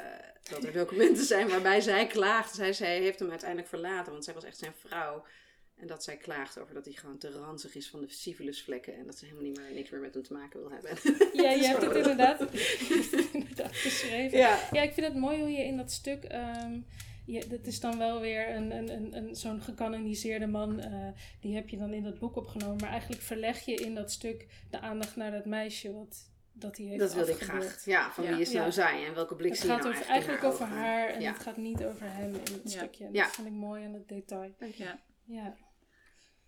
dat 0.51 0.65
er 0.65 0.73
documenten 0.73 1.25
zijn 1.25 1.49
waarbij 1.49 1.81
zij 1.81 2.07
klaagt. 2.07 2.55
Zij, 2.55 2.73
zij 2.73 2.99
heeft 2.99 3.19
hem 3.19 3.31
uiteindelijk 3.31 3.69
verlaten, 3.69 4.13
want 4.13 4.25
zij 4.25 4.35
was 4.35 4.45
echt 4.45 4.59
zijn 4.59 4.75
vrouw. 4.87 5.25
En 5.77 5.87
dat 5.87 6.05
zij 6.05 6.17
klaagt 6.17 6.59
over 6.61 6.75
dat 6.75 6.85
hij 6.85 6.95
gewoon 6.95 7.19
te 7.19 7.31
ranzig 7.31 7.75
is 7.75 7.89
van 7.91 8.01
de 8.01 8.09
syphilisvlekken. 8.09 8.95
En 8.97 9.07
dat 9.07 9.19
ze 9.19 9.25
helemaal 9.25 9.45
niet 9.47 9.57
meer, 9.59 9.73
niks 9.73 9.91
meer 9.91 10.01
met 10.01 10.15
hem 10.15 10.23
te 10.23 10.33
maken 10.33 10.61
wil 10.61 10.71
hebben. 10.71 10.91
Ja, 11.43 11.51
je 11.51 11.67
hebt 11.67 11.83
het 11.83 11.95
inderdaad, 11.97 12.41
inderdaad 13.33 13.71
beschreven. 13.71 14.39
Ja. 14.39 14.69
Ja, 14.73 14.83
ik 14.83 14.93
vind 14.93 15.07
het 15.07 15.17
mooi 15.17 15.39
hoe 15.41 15.51
je 15.51 15.65
in 15.65 15.77
dat 15.77 15.93
stuk. 15.93 16.25
ehm 16.25 16.81
je, 17.33 17.47
dat 17.49 17.67
is 17.67 17.81
dan 17.81 17.99
wel 17.99 18.21
weer 18.21 18.55
een, 18.55 18.71
een, 18.71 18.89
een, 18.93 19.17
een, 19.17 19.37
zo'n 19.37 19.61
gekanoniseerde 19.63 20.47
man. 20.47 20.81
eh, 20.81 21.09
die 21.41 21.55
heb 21.55 21.69
je 21.69 21.77
dan 21.79 21.93
in 21.93 22.03
dat 22.03 22.19
boek 22.19 22.37
opgenomen. 22.37 22.77
Maar 22.81 22.91
eigenlijk 22.91 23.23
verleg 23.23 23.65
je 23.65 23.75
in 23.75 23.95
dat 23.95 24.13
stuk 24.13 24.47
de 24.71 24.81
aandacht 24.81 25.17
naar 25.17 25.31
dat 25.31 25.45
meisje. 25.45 25.93
Wat, 25.93 26.31
dat 26.53 26.77
hij 26.77 26.87
heeft 26.87 26.99
Dat 27.01 27.15
wilde 27.15 27.31
ik 27.33 27.39
graag. 27.41 27.85
Ja, 27.85 28.11
van 28.13 28.25
Ja. 28.25 28.31
wie 28.33 28.41
is 28.41 28.53
Ja. 28.53 28.61
nou 28.61 28.73
zij 28.73 29.07
en 29.07 29.15
welke 29.15 29.35
blik 29.35 29.51
Het 29.51 29.59
zie 29.61 29.69
je 29.69 29.75
gaat 29.75 29.83
nou 29.85 29.95
over, 29.97 30.07
eigenlijk, 30.09 30.45
over 30.45 30.65
ogen? 30.67 30.77
haar 30.77 31.09
en 31.09 31.21
Ja. 31.21 31.33
het 31.33 31.43
gaat 31.43 31.57
niet 31.57 31.85
over 31.85 32.07
hem 32.13 32.29
in 32.35 32.41
het 32.41 32.61
Ja. 32.65 32.79
stukje. 32.79 33.05
En 33.05 33.13
Ja. 33.13 33.23
Dat 33.25 33.35
vind 33.35 33.47
ik 33.47 33.53
mooi 33.53 33.85
aan 33.85 33.93
het 33.95 34.09
detail. 34.09 34.55
Ja. 34.77 35.01
Ja. 35.25 35.57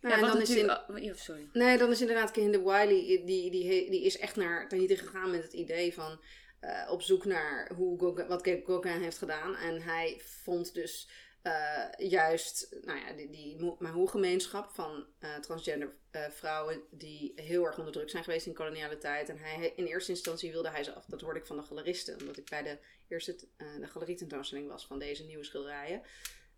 Nou, 0.01 0.15
ja, 0.15 0.21
en 0.21 0.21
wat 0.27 0.33
dan 0.33 0.43
is 0.43 0.57
in, 0.57 0.71
oh, 0.71 0.99
ja, 0.99 1.15
sorry. 1.15 1.49
Nee, 1.53 1.79
dan 1.79 1.91
is 1.91 2.01
inderdaad 2.01 2.31
Kehinde 2.31 2.59
Wiley, 2.59 3.23
die, 3.25 3.51
die, 3.51 3.65
he- 3.65 3.91
die 3.91 4.03
is 4.05 4.19
echt 4.19 4.37
naar 4.37 4.69
Tahiti 4.69 4.97
gegaan 4.97 5.31
met 5.31 5.43
het 5.43 5.53
idee 5.53 5.95
van 5.95 6.21
eh, 6.61 6.91
op 6.91 7.03
zoek 7.03 7.25
naar 7.25 7.73
hoe 7.75 8.27
wat 8.29 8.43
Gauguin 8.43 9.03
heeft 9.03 9.19
gedaan. 9.19 9.57
En 9.57 9.83
hij 9.83 10.21
vond 10.25 10.75
dus 10.75 11.09
eh, 11.43 11.85
juist 11.97 12.77
nou 12.83 12.99
ja, 12.99 13.13
die, 13.13 13.31
die 13.31 13.77
Mahou-gemeenschap 13.79 14.71
van 14.71 15.07
eh, 15.19 15.37
transgender 15.37 15.95
vrouwen 16.31 16.83
die 16.91 17.33
heel 17.35 17.65
erg 17.65 17.79
onder 17.79 17.93
druk 17.93 18.11
zijn 18.11 18.25
geweest 18.25 18.47
in 18.47 18.55
koloniale 18.55 18.99
tijd. 18.99 19.29
En 19.29 19.39
hij, 19.39 19.73
in 19.77 19.85
eerste 19.85 20.11
instantie 20.11 20.51
wilde 20.51 20.71
hij 20.71 20.85
ze 20.85 20.93
af. 20.93 21.05
Dat 21.05 21.21
hoorde 21.21 21.39
ik 21.39 21.47
van 21.47 21.57
de 21.57 21.63
galeristen, 21.63 22.21
omdat 22.21 22.37
ik 22.37 22.49
bij 22.51 22.63
de 22.63 22.79
eerste 23.09 23.37
de 23.57 23.87
galerietentoonstelling 23.87 24.69
was 24.69 24.87
van 24.87 24.99
deze 24.99 25.25
nieuwe 25.25 25.45
schilderijen 25.45 26.03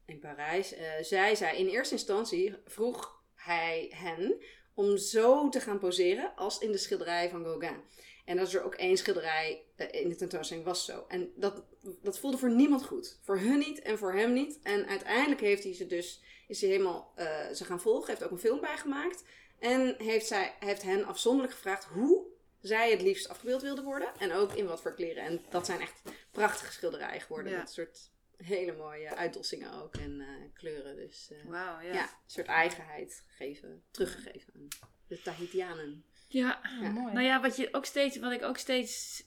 in 0.05 0.19
Parijs. 0.19 0.75
Zij 1.01 1.35
zei 1.35 1.59
in 1.59 1.67
eerste 1.67 1.95
instantie, 1.95 2.55
vroeg 2.65 3.23
hij 3.35 3.93
hen 3.95 4.43
om 4.75 4.97
zo 4.97 5.49
te 5.49 5.61
gaan 5.61 5.79
poseren 5.79 6.35
als 6.37 6.59
in 6.59 6.73
de 6.73 6.79
schilderij 6.79 7.31
van 7.31 7.45
Gauguin. 7.45 7.85
En 8.25 8.37
dat 8.37 8.47
is 8.47 8.55
er 8.55 8.65
ook 8.65 8.75
één 8.75 8.97
schilderij 8.97 9.65
in 9.91 10.09
de 10.09 10.15
tentoonstelling 10.15 10.67
was 10.67 10.85
zo. 10.85 11.05
En 11.09 11.33
dat, 11.37 11.63
dat 12.03 12.19
voelde 12.19 12.39
voor 12.39 12.51
niemand 12.51 12.85
goed. 12.85 13.19
Voor 13.23 13.39
hun 13.39 13.59
niet 13.59 13.81
en 13.81 13.99
voor 13.99 14.13
hem 14.13 14.33
niet. 14.33 14.59
En 14.63 14.87
uiteindelijk 14.87 15.41
heeft 15.41 15.65
hij 15.65 15.75
ze 15.75 15.87
dus, 15.87 16.23
is 16.49 16.61
hij 16.61 16.71
helemaal 16.71 17.13
eh, 17.15 17.51
ze 17.51 17.65
gaan 17.65 17.81
volgen. 17.81 18.09
Heeft 18.09 18.25
ook 18.25 18.31
een 18.31 18.39
film 18.39 18.61
bijgemaakt. 18.61 19.25
En 19.59 19.95
heeft, 19.99 20.27
zij, 20.27 20.55
heeft 20.61 20.83
hen 20.83 21.05
afzonderlijk 21.05 21.55
gevraagd 21.55 21.85
hoe 21.85 22.27
zij 22.61 22.91
het 22.91 23.03
liefst 23.03 23.29
afgebeeld 23.29 23.63
wilden 23.63 23.85
worden. 23.85 24.13
En 24.19 24.33
ook 24.33 24.53
in 24.53 24.67
wat 24.67 24.83
voor 24.83 24.95
kleren. 24.95 25.25
En 25.25 25.41
dat 25.51 25.67
zijn 25.67 25.81
echt 25.81 26.03
prachtige 26.31 26.73
schilderijen 26.73 27.21
geworden. 27.21 27.53
Ja. 27.53 27.59
Met 27.59 27.67
een 27.67 27.73
soort 27.73 28.11
hele 28.37 28.77
mooie 28.77 29.15
uitdossingen 29.15 29.73
ook. 29.73 29.95
En 29.95 30.21
eh, 30.21 30.27
kleuren. 30.55 30.97
Dus 30.97 31.31
eh, 31.31 31.51
Wauw, 31.51 31.81
ja. 31.81 31.93
ja. 31.93 32.03
een 32.03 32.09
soort 32.27 32.47
eigenheid 32.47 33.25
gegeven, 33.27 33.83
teruggegeven 33.91 34.53
aan 34.55 34.69
de 35.07 35.23
Tahitianen. 35.23 36.05
Ja. 36.29 36.61
Ah, 36.63 36.95
mooi. 36.95 37.13
Nou 37.13 37.27
ja, 37.27 37.41
wat, 37.41 37.57
je 37.57 37.69
ook 37.73 37.85
steeds, 37.85 38.19
wat 38.19 38.33
ik 38.33 38.43
ook 38.43 38.59
steeds 38.59 39.25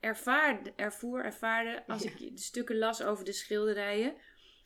ervaarde, 0.00 0.72
ervoer, 0.76 1.24
ervaarde 1.24 1.86
als 1.86 2.02
Ja. 2.02 2.10
ik 2.10 2.18
de 2.18 2.42
stukken 2.42 2.78
las 2.78 3.02
over 3.02 3.24
de 3.24 3.32
schilderijen, 3.32 4.14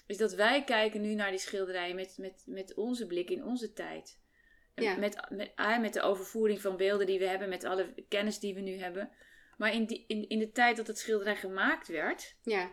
is 0.07 0.17
dat 0.17 0.35
wij 0.35 0.65
kijken 0.65 1.01
nu 1.01 1.15
naar 1.15 1.31
die 1.31 1.39
schilderijen 1.39 1.97
met, 1.97 2.15
met, 2.19 2.43
met 2.47 2.75
onze 2.75 3.07
blik 3.07 3.31
in 3.31 3.45
onze 3.45 3.73
tijd. 3.73 4.23
Ja. 4.75 4.97
Met, 4.97 5.31
met, 5.31 5.53
ah, 5.55 5.81
met 5.81 5.93
de 5.93 6.01
overvoering 6.03 6.61
van 6.61 6.77
beelden 6.77 7.07
die 7.07 7.19
we 7.19 7.27
hebben, 7.27 7.49
met 7.49 7.65
alle 7.65 7.95
kennis 8.09 8.39
die 8.39 8.55
we 8.55 8.61
nu 8.61 8.79
hebben. 8.79 9.11
Maar 9.57 9.73
in, 9.75 9.85
die, 9.85 10.05
in, 10.07 10.29
in 10.29 10.39
de 10.39 10.51
tijd 10.51 10.77
dat 10.77 10.87
het 10.87 10.99
schilderij 10.99 11.37
gemaakt 11.37 11.89
werd, 11.89 12.37
Ja, 12.43 12.71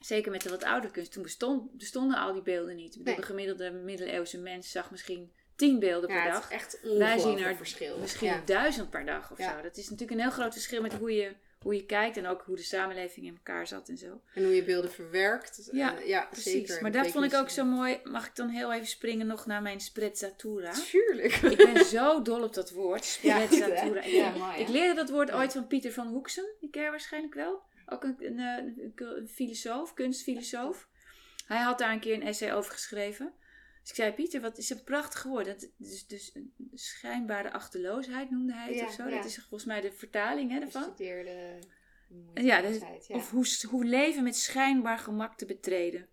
zeker 0.00 0.30
met 0.30 0.42
de 0.42 0.48
wat 0.48 0.64
oudere 0.64 0.92
kunst, 0.92 1.12
toen 1.12 1.22
bestond, 1.22 1.76
bestonden 1.76 2.18
al 2.18 2.32
die 2.32 2.42
beelden 2.42 2.76
niet. 2.76 3.04
Nee. 3.04 3.16
De 3.16 3.22
gemiddelde 3.22 3.70
middeleeuwse 3.70 4.38
mens 4.38 4.70
zag 4.70 4.90
misschien 4.90 5.32
tien 5.68 5.78
beelden 5.78 6.08
per 6.08 6.16
ja 6.18 6.22
het 6.24 6.32
dag. 6.32 6.44
is 6.50 6.56
echt 6.56 6.78
Wij 6.98 7.18
zien 7.18 7.38
er 7.38 7.56
verschil. 7.56 7.98
Misschien 7.98 8.28
Ja. 8.28 8.42
duizend 8.44 8.90
per 8.90 9.04
dag 9.06 9.30
of 9.30 9.38
zo. 9.38 9.62
Dat 9.62 9.76
is 9.76 9.90
natuurlijk 9.90 10.10
een 10.18 10.24
heel 10.26 10.30
groot 10.36 10.52
verschil 10.52 10.80
met 10.82 10.92
hoe 10.94 11.12
je, 11.14 11.32
hoe 11.60 11.74
je 11.74 11.86
kijkt 11.86 12.16
en 12.16 12.26
ook 12.26 12.42
hoe 12.42 12.56
de 12.56 12.62
samenleving 12.62 13.26
in 13.26 13.34
elkaar 13.34 13.66
zat 13.66 13.88
en 13.88 13.96
zo. 13.96 14.20
En 14.34 14.44
hoe 14.44 14.54
je 14.54 14.64
beelden 14.64 14.90
verwerkt. 14.92 15.68
Ja, 15.72 15.98
ja 16.04 16.26
Precies. 16.30 16.52
zeker. 16.52 16.82
maar 16.82 16.90
dat 16.92 17.02
vond 17.10 17.24
ik 17.24 17.34
ook 17.34 17.44
Betekenis- 17.44 17.54
zo 17.54 17.64
mooi. 17.64 18.00
Mag 18.04 18.26
ik 18.26 18.36
dan 18.36 18.48
heel 18.48 18.72
even 18.72 18.86
springen 18.86 19.26
nog 19.26 19.46
naar 19.46 19.62
mijn 19.62 19.80
sprezzatura? 19.80 20.72
Tuurlijk. 20.90 21.32
ik 21.34 21.56
ben 21.72 21.84
zo 21.84 22.22
dol 22.22 22.42
op 22.42 22.54
dat 22.54 22.70
woord, 22.70 23.04
sprezzatura. 23.14 24.04
Ja, 24.04 24.54
ik, 24.54 24.68
leerde 24.68 24.94
dat 24.94 25.10
woord 25.10 25.30
ooit 25.32 25.52
van 25.52 25.66
Pieter 25.66 25.92
van 25.92 26.06
Hoeksem. 26.06 26.44
Die 26.60 26.70
ken 26.70 26.82
je 26.82 26.90
waarschijnlijk 26.90 27.34
wel. 27.34 27.62
Ook 27.86 28.02
een, 28.04 28.16
een, 28.18 28.38
eh, 28.38 28.56
een, 28.56 28.92
een 28.96 29.28
filosoof, 29.28 29.94
kunstfilosoof. 29.94 30.88
Hij 31.46 31.60
had 31.60 31.78
daar 31.78 31.92
een 31.92 32.00
keer 32.00 32.14
een 32.14 32.22
essay 32.22 32.52
over 32.54 32.72
geschreven. 32.72 33.32
Dus 33.82 33.90
ik 33.90 33.96
zei, 33.96 34.12
Pieter, 34.12 34.40
wat 34.40 34.58
is 34.58 34.70
een 34.70 34.84
prachtig 34.84 35.22
woord. 35.22 35.46
Dat 35.46 35.68
is 35.78 36.06
dus 36.06 36.30
een 36.34 36.52
schijnbare 36.74 37.52
achterloosheid 37.52 38.30
noemde 38.30 38.52
hij 38.54 38.66
het 38.68 38.76
Ja, 38.76 38.84
of 38.86 38.92
zo. 38.92 39.08
ja. 39.08 39.16
Dat 39.16 39.24
is 39.24 39.36
volgens 39.36 39.64
mij 39.64 39.80
de 39.80 39.92
vertaling 39.92 40.50
hè, 40.50 40.60
ervan. 40.60 40.82
Gestudeerde 40.82 41.58
Ja, 42.34 42.60
moeiteloosheid, 42.60 43.06
ja. 43.06 43.16
Of 43.16 43.30
hoe, 43.30 43.46
hoe 43.70 43.84
leven 43.84 44.22
met 44.22 44.36
schijnbaar 44.36 44.98
gemak 44.98 45.36
te 45.36 45.46
betreden. 45.46 46.08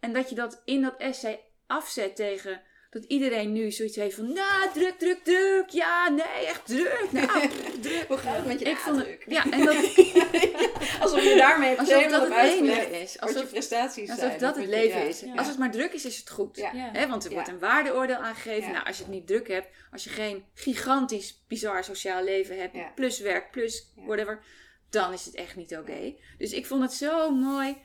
En 0.00 0.12
dat 0.12 0.28
je 0.28 0.34
dat 0.34 0.62
in 0.64 0.82
dat 0.82 0.96
essay 1.00 1.44
afzet 1.66 2.16
tegen 2.16 2.62
dat 2.90 3.04
iedereen 3.04 3.52
nu 3.52 3.70
zoiets 3.70 3.96
heeft 3.96 4.14
van, 4.14 4.32
nou, 4.32 4.72
druk, 4.72 4.98
druk, 4.98 5.24
druk. 5.24 5.68
Ja, 5.68 6.08
nee, 6.08 6.46
echt 6.46 6.66
druk. 6.66 7.06
Nou, 7.10 7.48
druk. 7.80 8.04
Hoe 8.08 8.16
gaat 8.16 8.36
het 8.36 8.46
met 8.46 8.58
je 8.58 8.64
Ik 8.64 8.76
vond 8.76 8.96
het, 8.96 9.18
ja, 9.26 9.50
en 9.50 9.64
dat, 9.64 9.76
Alsof 11.02 11.22
je 11.22 11.34
daarmee 11.36 11.70
het 11.70 11.78
alsof 11.78 12.02
dat 12.02 12.20
hebt 12.20 12.34
het 12.34 12.52
enige 12.52 13.00
is. 13.00 13.12
je 13.12 13.20
Alsof, 13.20 13.50
prestaties 13.50 14.10
alsof 14.10 14.24
zijn. 14.24 14.38
dat 14.38 14.56
het 14.56 14.66
leven 14.66 15.00
ja. 15.00 15.06
is. 15.06 15.20
Ja. 15.20 15.34
Als 15.34 15.46
het 15.46 15.58
maar 15.58 15.70
druk 15.70 15.92
is, 15.92 16.04
is 16.04 16.16
het 16.16 16.30
goed. 16.30 16.56
Ja. 16.56 17.08
Want 17.08 17.24
er 17.24 17.32
wordt 17.32 17.48
een 17.48 17.58
waardeoordeel 17.58 18.16
aangegeven. 18.16 18.72
Nou, 18.72 18.86
als 18.86 18.96
je 18.96 19.02
het 19.02 19.12
niet 19.12 19.26
druk 19.26 19.48
hebt, 19.48 19.68
als 19.90 20.04
je 20.04 20.10
geen 20.10 20.44
gigantisch 20.54 21.44
bizar 21.48 21.84
sociaal 21.84 22.24
leven 22.24 22.58
hebt, 22.58 22.94
plus 22.94 23.20
werk, 23.20 23.50
plus 23.50 23.92
whatever, 23.94 24.42
dan 24.90 25.12
is 25.12 25.24
het 25.24 25.34
echt 25.34 25.56
niet 25.56 25.76
oké. 25.76 26.14
Dus 26.38 26.52
ik 26.52 26.66
vond 26.66 26.82
het 26.82 26.92
zo 26.92 27.30
mooi. 27.30 27.76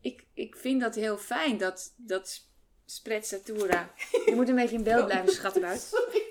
Ik, 0.00 0.24
ik 0.34 0.56
vind 0.56 0.80
dat 0.80 0.94
heel 0.94 1.18
fijn, 1.18 1.58
dat, 1.58 1.94
dat 1.96 2.52
sprezzatura. 2.86 3.90
Je 4.26 4.34
moet 4.34 4.48
een 4.48 4.54
beetje 4.54 4.76
in 4.76 4.82
beeld 4.82 5.06
blijven, 5.06 5.32
schattenbuit. 5.32 5.80
Sorry, 5.90 6.22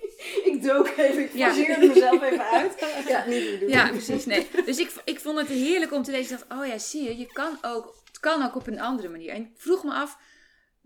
ik 0.44 0.63
dook 0.63 0.88
even, 0.98 1.24
ik 1.24 1.34
Ja. 1.34 1.54
mezelf 1.80 2.22
even 2.24 2.50
uit. 2.52 2.74
Ja, 3.08 3.26
niet 3.26 3.44
meer 3.44 3.60
doen. 3.60 3.70
Ja, 3.70 3.88
precies. 3.89 4.26
Nee. 4.26 4.48
Dus 4.66 4.78
ik, 4.78 4.92
ik 5.04 5.20
vond 5.20 5.38
het 5.39 5.48
heerlijk 5.48 5.92
om 5.94 6.04
te 6.04 6.12
lezen. 6.12 6.38
Ik 6.38 6.44
dacht, 6.48 6.62
oh 6.62 6.68
ja, 6.68 6.78
zie 6.78 7.04
je, 7.04 7.18
je 7.18 7.26
kan 7.34 7.58
ook, 7.62 7.96
het 8.08 8.20
kan 8.20 8.44
ook 8.46 8.56
op 8.56 8.68
een 8.68 8.80
andere 8.82 9.10
manier. 9.10 9.30
En 9.30 9.42
ik 9.42 9.48
vroeg 9.58 9.84
me 9.84 9.92
af, 9.94 10.18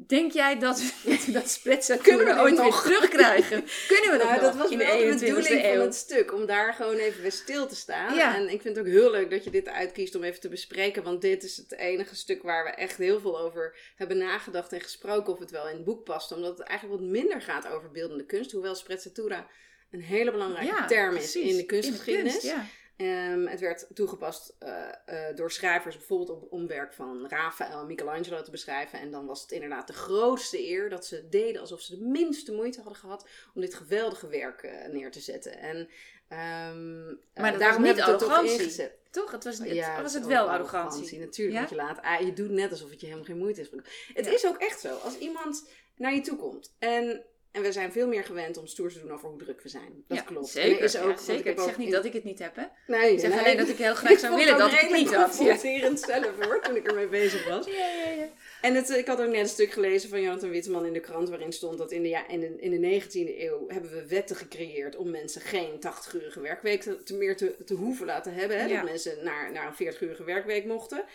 denk 0.08 0.32
jij 0.32 0.60
dat 0.60 0.80
we 0.80 1.32
dat 1.38 2.02
Kunnen 2.02 2.26
we 2.26 2.42
ooit 2.42 2.56
nog? 2.56 2.82
terugkrijgen? 2.82 3.66
Kunnen 3.94 4.12
we 4.12 4.18
dat 4.18 4.28
Nou, 4.28 4.42
nog 4.42 4.42
dat 4.42 4.56
was 4.56 4.70
in 4.72 4.78
wel 4.78 4.88
de 4.98 5.04
de 5.04 5.16
21ste 5.16 5.20
bedoeling 5.20 5.66
van 5.66 5.80
het 5.80 5.96
stuk, 5.96 6.34
om 6.34 6.46
daar 6.46 6.74
gewoon 6.74 6.96
even 6.96 7.22
bij 7.22 7.30
stil 7.30 7.68
te 7.68 7.76
staan. 7.76 8.16
Ja. 8.16 8.36
En 8.36 8.44
ik 8.50 8.62
vind 8.62 8.76
het 8.76 8.86
ook 8.86 8.92
heel 8.92 9.12
leuk 9.12 9.30
dat 9.30 9.44
je 9.44 9.50
dit 9.50 9.68
uitkiest 9.68 10.16
om 10.16 10.24
even 10.24 10.40
te 10.40 10.50
bespreken, 10.50 11.04
want 11.04 11.22
dit 11.22 11.44
is 11.44 11.58
het 11.58 11.72
enige 11.78 12.16
stuk 12.16 12.44
waar 12.44 12.64
we 12.64 12.70
echt 12.70 12.98
heel 12.98 13.20
veel 13.20 13.40
over 13.40 13.78
hebben 13.96 14.18
nagedacht 14.18 14.74
en 14.74 14.82
gesproken 14.82 15.34
of 15.34 15.40
het 15.40 15.52
wel 15.52 15.68
in 15.70 15.76
het 15.76 15.86
boek 15.86 16.04
past. 16.04 16.32
Omdat 16.32 16.58
het 16.58 16.68
eigenlijk 16.68 17.00
wat 17.02 17.10
minder 17.10 17.42
gaat 17.42 17.68
over 17.68 17.92
beeldende 17.92 18.26
kunst, 18.26 18.52
hoewel 18.52 18.76
sprezzatura 18.76 19.48
een 19.92 20.02
hele 20.02 20.32
belangrijke 20.32 20.74
Ja, 20.74 20.86
term 20.88 21.16
is 21.16 21.32
precies. 21.32 21.52
in 21.52 21.58
de 21.58 21.66
kunstgeschiedenis. 21.66 22.34
In 22.44 22.50
de 22.50 22.56
kunst, 22.56 22.66
Ehm, 22.98 23.46
het 23.46 23.60
werd 23.60 23.88
toegepast 23.94 24.56
eh, 24.60 24.88
eh, 25.06 25.36
door 25.36 25.52
schrijvers 25.52 25.98
bijvoorbeeld 25.98 26.30
om, 26.30 26.48
om 26.50 26.68
werk 26.68 26.94
van 26.94 27.28
Raphaël 27.28 27.80
en 27.80 27.88
Michelangelo 27.88 28.42
te 28.42 28.52
beschrijven. 28.52 29.00
En 29.00 29.12
dan 29.12 29.26
was 29.26 29.42
het 29.42 29.52
inderdaad 29.52 29.88
de 29.88 29.94
grootste 29.94 30.68
eer 30.70 30.90
dat 30.90 31.06
ze 31.06 31.30
deden 31.30 31.62
alsof 31.62 31.82
ze 31.82 31.98
de 31.98 32.06
minste 32.06 32.52
moeite 32.54 32.82
hadden 32.82 33.00
gehad 33.00 33.28
om 33.54 33.62
dit 33.62 33.74
geweldige 33.76 34.28
werk 34.28 34.64
eh, 34.64 34.88
neer 34.92 35.12
te 35.12 35.20
zetten. 35.20 35.58
En 35.60 35.90
ehm, 36.28 37.10
eh, 37.10 37.42
Maar 37.42 37.52
dat 37.52 37.60
daarom 37.60 37.82
was 37.84 37.92
niet 37.96 38.06
het 38.06 38.06
toch 38.20 38.22
arrogantie. 38.30 38.60
ingezet. 38.60 38.92
Toch? 39.12 39.32
Het 39.32 39.44
was, 39.44 39.58
het, 39.58 39.70
Ja, 39.70 40.02
was 40.02 40.14
het 40.14 40.26
wel 40.26 40.50
arrogantie. 40.50 41.20
Natuurlijk, 41.20 41.54
Ja? 41.56 41.58
want 41.60 41.70
je 41.70 41.76
laat, 41.76 42.02
ah, 42.02 42.20
je 42.26 42.34
doet 42.34 42.50
net 42.50 42.72
alsof 42.72 42.90
het 42.90 43.00
je 43.00 43.06
helemaal 43.06 43.28
geen 43.28 43.38
moeite 43.38 43.62
is. 43.62 43.70
Het 44.14 44.26
Ja. 44.26 44.32
is 44.32 44.46
ook 44.48 44.58
echt 44.58 44.80
zo. 44.80 44.96
Als 44.98 45.18
iemand 45.18 45.70
naar 45.96 46.14
je 46.14 46.22
toe 46.22 46.38
komt 46.38 46.74
en, 46.80 47.24
en 47.52 47.62
we 47.62 47.72
zijn 47.72 47.92
veel 47.92 48.08
meer 48.08 48.24
gewend 48.24 48.58
om 48.58 48.68
stoer 48.68 48.92
te 48.92 49.00
doen 49.00 49.12
over 49.12 49.30
hoe 49.30 49.38
druk 49.38 49.62
we 49.62 49.70
zijn. 49.70 50.04
Dat 50.08 50.18
ja, 50.18 50.24
klopt. 50.24 50.48
Zeker, 50.48 50.78
er 50.78 50.84
is 50.84 50.98
ook, 50.98 51.18
ja, 51.18 51.24
zeker. 51.24 51.52
Ik 51.52 51.60
zeg 51.60 51.70
ook 51.70 51.78
niet 51.78 51.92
dat 51.92 52.06
ik 52.06 52.14
het 52.14 52.24
niet 52.24 52.40
heb, 52.40 52.56
hè. 52.56 52.64
Nee, 52.88 53.14
Ik 53.14 53.20
zeg 53.20 53.30
nee. 53.30 53.40
alleen 53.40 53.58
dat 53.58 53.70
ik 53.70 53.78
heel 53.78 53.96
graag 53.96 54.20
zou 54.20 54.34
vond 54.34 54.44
willen 54.44 54.60
dat 54.60 54.72
ik 54.72 54.80
het 54.80 54.92
niet 54.92 55.14
had. 55.14 55.38
Ja. 55.38 55.38
confronterend 55.38 56.00
zelf 56.00 56.46
hoor, 56.46 56.62
toen 56.62 56.76
ik 56.76 56.88
ermee 56.88 57.08
bezig 57.08 57.48
was. 57.48 57.66
Ja, 57.66 57.74
ja, 57.74 58.10
ja. 58.12 58.30
En 58.62 58.76
het, 58.76 58.90
ik 58.90 59.08
had 59.08 59.22
ook 59.22 59.28
net 59.28 59.40
een 59.40 59.48
stuk 59.48 59.72
gelezen 59.72 60.10
van 60.10 60.22
Jonathan 60.22 60.50
Witteman 60.50 60.86
in 60.86 60.94
de 60.94 61.00
krant 61.00 61.30
waarin 61.30 61.52
stond 61.52 61.78
dat 61.78 61.92
in 61.92 62.02
de, 62.02 62.10
ja, 62.10 62.28
in 62.28 62.40
de, 62.40 62.56
in 62.60 62.82
de 62.82 63.02
19e 63.02 63.40
eeuw 63.40 63.66
hebben 63.68 63.92
we 63.92 64.08
wetten 64.08 64.36
gecreëerd 64.36 64.96
om 64.96 65.10
mensen 65.10 65.42
geen 65.42 65.80
80-urige 65.88 66.40
werkweek 66.40 66.82
te, 66.82 67.04
te 67.04 67.16
meer 67.16 67.38
te, 67.38 67.56
te 67.66 67.74
hoeven 67.74 68.06
laten 68.06 68.34
hebben. 68.34 68.62
Hè? 68.62 68.68
Dat 68.68 68.84
mensen 68.84 69.24
naar, 69.24 69.52
naar 69.52 69.74
een 69.78 69.94
40-urige 69.94 70.24
werkweek 70.24 70.66
mochten. 70.66 71.06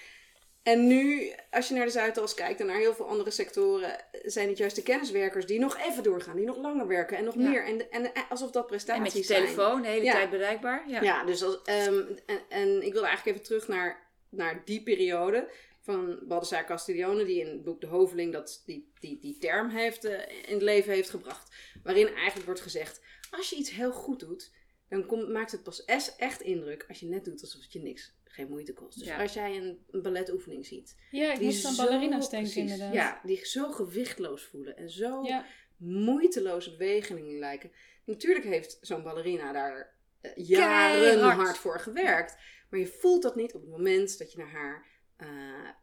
En 0.62 0.86
nu, 0.86 1.32
als 1.50 1.68
je 1.68 1.74
naar 1.74 1.84
de 1.84 1.90
Zuidas 1.90 2.34
kijkt 2.34 2.60
en 2.60 2.66
naar 2.66 2.76
heel 2.78 2.94
veel 2.94 3.08
andere 3.08 3.30
sectoren, 3.30 4.04
zijn 4.22 4.48
het 4.48 4.58
juist 4.58 4.76
de 4.76 4.82
kenniswerkers 4.82 5.46
die 5.46 5.58
nog 5.58 5.78
even 5.78 6.02
doorgaan, 6.02 6.36
die 6.36 6.44
nog 6.46 6.56
langer 6.56 6.86
werken 6.86 7.16
en 7.16 7.24
nog 7.24 7.34
Ja. 7.34 7.48
meer. 7.48 7.64
En, 7.64 7.90
en, 7.90 8.12
alsof 8.28 8.50
dat 8.50 8.66
prestaties 8.66 8.96
En 8.96 9.02
met 9.02 9.12
je 9.12 9.22
zijn. 9.34 9.42
telefoon 9.42 9.82
de 9.82 9.88
hele 9.88 10.04
Ja. 10.04 10.12
tijd 10.12 10.30
bereikbaar. 10.30 10.84
Ja. 10.88 11.02
Ja, 11.02 11.24
dus 11.24 11.42
als, 11.42 11.62
ehm, 11.64 12.02
en, 12.26 12.40
en 12.48 12.82
ik 12.82 12.92
wil 12.92 13.04
eigenlijk 13.06 13.36
even 13.36 13.46
terug 13.48 13.68
naar, 13.68 14.10
naar 14.28 14.62
die 14.64 14.82
periode 14.82 15.48
van 15.80 16.18
Baldassare 16.22 16.64
Castiglione, 16.64 17.24
die 17.24 17.40
in 17.40 17.46
het 17.46 17.64
boek 17.64 17.80
De 17.80 17.86
Hoveling 17.86 18.32
dat, 18.32 18.62
die, 18.66 18.92
die, 19.00 19.18
die 19.20 19.38
term 19.38 19.68
heeft, 19.68 20.04
eh, 20.04 20.12
in 20.48 20.54
het 20.54 20.62
leven 20.62 20.92
heeft 20.92 21.10
gebracht. 21.10 21.54
Waarin 21.82 22.14
eigenlijk 22.14 22.46
wordt 22.46 22.60
gezegd, 22.60 23.00
als 23.30 23.50
je 23.50 23.56
iets 23.56 23.70
heel 23.70 23.92
goed 23.92 24.20
doet, 24.20 24.52
dan 24.88 25.06
komt, 25.06 25.28
maakt 25.28 25.52
het 25.52 25.62
pas 25.62 25.84
echt 26.16 26.40
indruk 26.40 26.84
als 26.88 27.00
je 27.00 27.06
net 27.06 27.24
doet 27.24 27.40
alsof 27.40 27.60
het 27.62 27.72
je 27.72 27.80
niks, 27.80 28.14
geen 28.32 28.48
moeite 28.48 28.72
kost. 28.72 28.98
Dus 28.98 29.08
Ja. 29.08 29.20
als 29.22 29.32
jij 29.32 29.56
een, 29.56 29.84
een 29.90 30.02
balletoefening 30.02 30.66
ziet, 30.66 30.96
Ja, 31.10 31.32
ik 31.32 31.38
die 31.38 31.46
moest 31.46 31.64
aan 31.64 31.72
zo 31.74 31.84
ballerina's 31.84 32.30
denken 32.30 32.50
precies- 32.52 32.72
inderdaad. 32.72 32.94
Ja, 32.94 33.20
die 33.24 33.46
zo 33.46 33.70
gewichtloos 33.70 34.44
voelen 34.44 34.76
en 34.76 34.90
zo 34.90 35.22
Ja. 35.22 35.46
moeiteloze 35.76 36.70
bewegingen 36.70 37.38
lijken. 37.38 37.72
Natuurlijk 38.04 38.44
heeft 38.44 38.78
zo'n 38.80 39.02
ballerina 39.02 39.52
daar 39.52 39.94
eh, 40.20 40.30
jaren 40.36 41.00
Keihard. 41.00 41.36
hard 41.36 41.58
voor 41.58 41.80
gewerkt. 41.80 42.36
Maar 42.70 42.80
je 42.80 42.86
voelt 42.86 43.22
dat 43.22 43.36
niet 43.36 43.54
op 43.54 43.60
het 43.60 43.70
moment 43.70 44.18
dat 44.18 44.32
je 44.32 44.38
naar 44.38 44.50
haar 44.50 44.86
eh, 45.16 45.28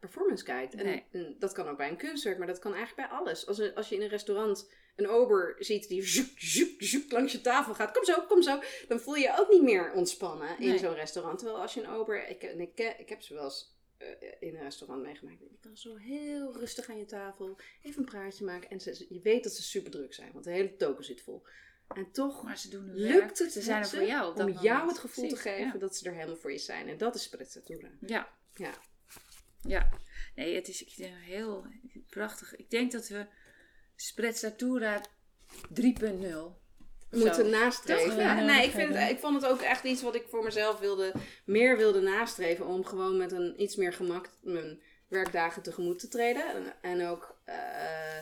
performance 0.00 0.44
kijkt. 0.44 0.74
En, 0.74 0.84
Nee. 0.84 1.04
en 1.10 1.36
dat 1.38 1.52
kan 1.52 1.68
ook 1.68 1.76
bij 1.76 1.88
een 1.88 1.96
kunstwerk, 1.96 2.38
maar 2.38 2.46
dat 2.46 2.58
kan 2.58 2.74
eigenlijk 2.74 3.08
bij 3.08 3.18
alles. 3.18 3.46
Als, 3.46 3.74
als 3.74 3.88
je 3.88 3.94
in 3.94 4.02
een 4.02 4.08
restaurant 4.08 4.70
een 4.96 5.08
ober 5.08 5.56
ziet 5.58 5.88
die 5.88 6.02
zoek, 6.06 6.38
zoek, 6.38 6.82
zoek 6.82 7.12
langs 7.12 7.32
je 7.32 7.40
tafel 7.40 7.74
gaat. 7.74 7.92
Kom 7.92 8.04
zo, 8.04 8.22
kom 8.28 8.42
zo. 8.42 8.60
Dan 8.88 9.00
voel 9.00 9.14
je 9.14 9.22
je 9.22 9.38
ook 9.38 9.50
niet 9.50 9.62
meer 9.62 9.92
ontspannen 9.92 10.58
in 10.58 10.68
Nee. 10.68 10.78
zo'n 10.78 10.94
restaurant. 10.94 11.38
Terwijl 11.38 11.60
als 11.60 11.74
je 11.74 11.82
een 11.82 11.88
ober... 11.88 12.28
Ik, 12.28 12.42
en 12.42 12.60
ik, 12.60 12.78
ik 12.98 13.08
heb 13.08 13.22
ze 13.22 13.34
wel 13.34 13.44
eens 13.44 13.78
eh, 13.98 14.08
in 14.40 14.54
een 14.54 14.62
restaurant 14.62 15.02
meegemaakt. 15.02 15.38
Je 15.40 15.58
kan 15.60 15.76
zo 15.76 15.96
heel 15.96 16.56
rustig 16.58 16.88
aan 16.88 16.98
je 16.98 17.04
tafel 17.04 17.58
even 17.82 17.98
een 18.02 18.08
praatje 18.08 18.44
maken. 18.44 18.70
En 18.70 18.80
ze, 18.80 19.06
je 19.08 19.20
weet 19.20 19.42
dat 19.42 19.52
ze 19.52 19.62
super 19.62 19.90
druk 19.90 20.14
zijn, 20.14 20.32
want 20.32 20.44
de 20.44 20.50
hele 20.50 20.76
token 20.76 21.04
zit 21.04 21.20
vol. 21.20 21.42
En 21.94 22.10
toch 22.12 22.42
Maar 22.42 22.58
ze 22.58 22.68
doen 22.68 22.94
lukt 22.94 23.38
het 23.38 23.52
Ze 23.52 23.62
zijn 23.62 23.82
er 23.82 23.88
voor 23.88 24.02
jou 24.06 24.42
om 24.42 24.48
jou 24.48 24.88
het 24.88 24.98
gevoel 24.98 25.26
Precies, 25.26 25.42
te 25.42 25.48
geven 25.48 25.72
ja. 25.72 25.78
dat 25.78 25.96
ze 25.96 26.08
er 26.08 26.14
helemaal 26.14 26.36
voor 26.36 26.52
je 26.52 26.58
zijn. 26.58 26.88
En 26.88 26.98
dat 26.98 27.14
is 27.14 27.22
sprezzatura. 27.22 27.90
Ja. 28.00 28.28
Ja. 28.54 28.74
Ja. 29.60 29.88
Nee, 30.34 30.54
het 30.54 30.68
is 30.68 30.82
ik 30.82 30.96
denk, 30.96 31.14
heel 31.16 31.66
prachtig. 32.08 32.56
Ik 32.56 32.70
denk 32.70 32.92
dat 32.92 33.08
we 33.08 33.26
Sprezzatura 33.96 35.04
3.0 35.68 36.60
Moeten 37.10 37.44
Zo. 37.44 37.50
nastreven. 37.50 38.16
Ja, 38.16 38.40
nee, 38.40 38.64
ik, 38.64 38.70
vind 38.70 38.94
ik 38.94 39.18
vond 39.18 39.42
het 39.42 39.50
ook 39.50 39.60
echt 39.60 39.84
iets 39.84 40.02
wat 40.02 40.14
ik 40.14 40.26
voor 40.28 40.44
mezelf 40.44 40.78
wilde, 40.78 41.12
meer 41.44 41.76
wilde 41.76 42.00
nastreven. 42.00 42.66
Om 42.66 42.84
gewoon 42.84 43.16
met 43.16 43.32
een 43.32 43.62
iets 43.62 43.76
meer 43.76 43.92
gemak 43.92 44.30
mijn 44.40 44.82
werkdagen 45.08 45.62
tegemoet 45.62 45.98
te 45.98 46.08
treden. 46.08 46.54
En, 46.54 46.74
en 46.80 47.06
ook 47.06 47.40
eh, 47.44 48.18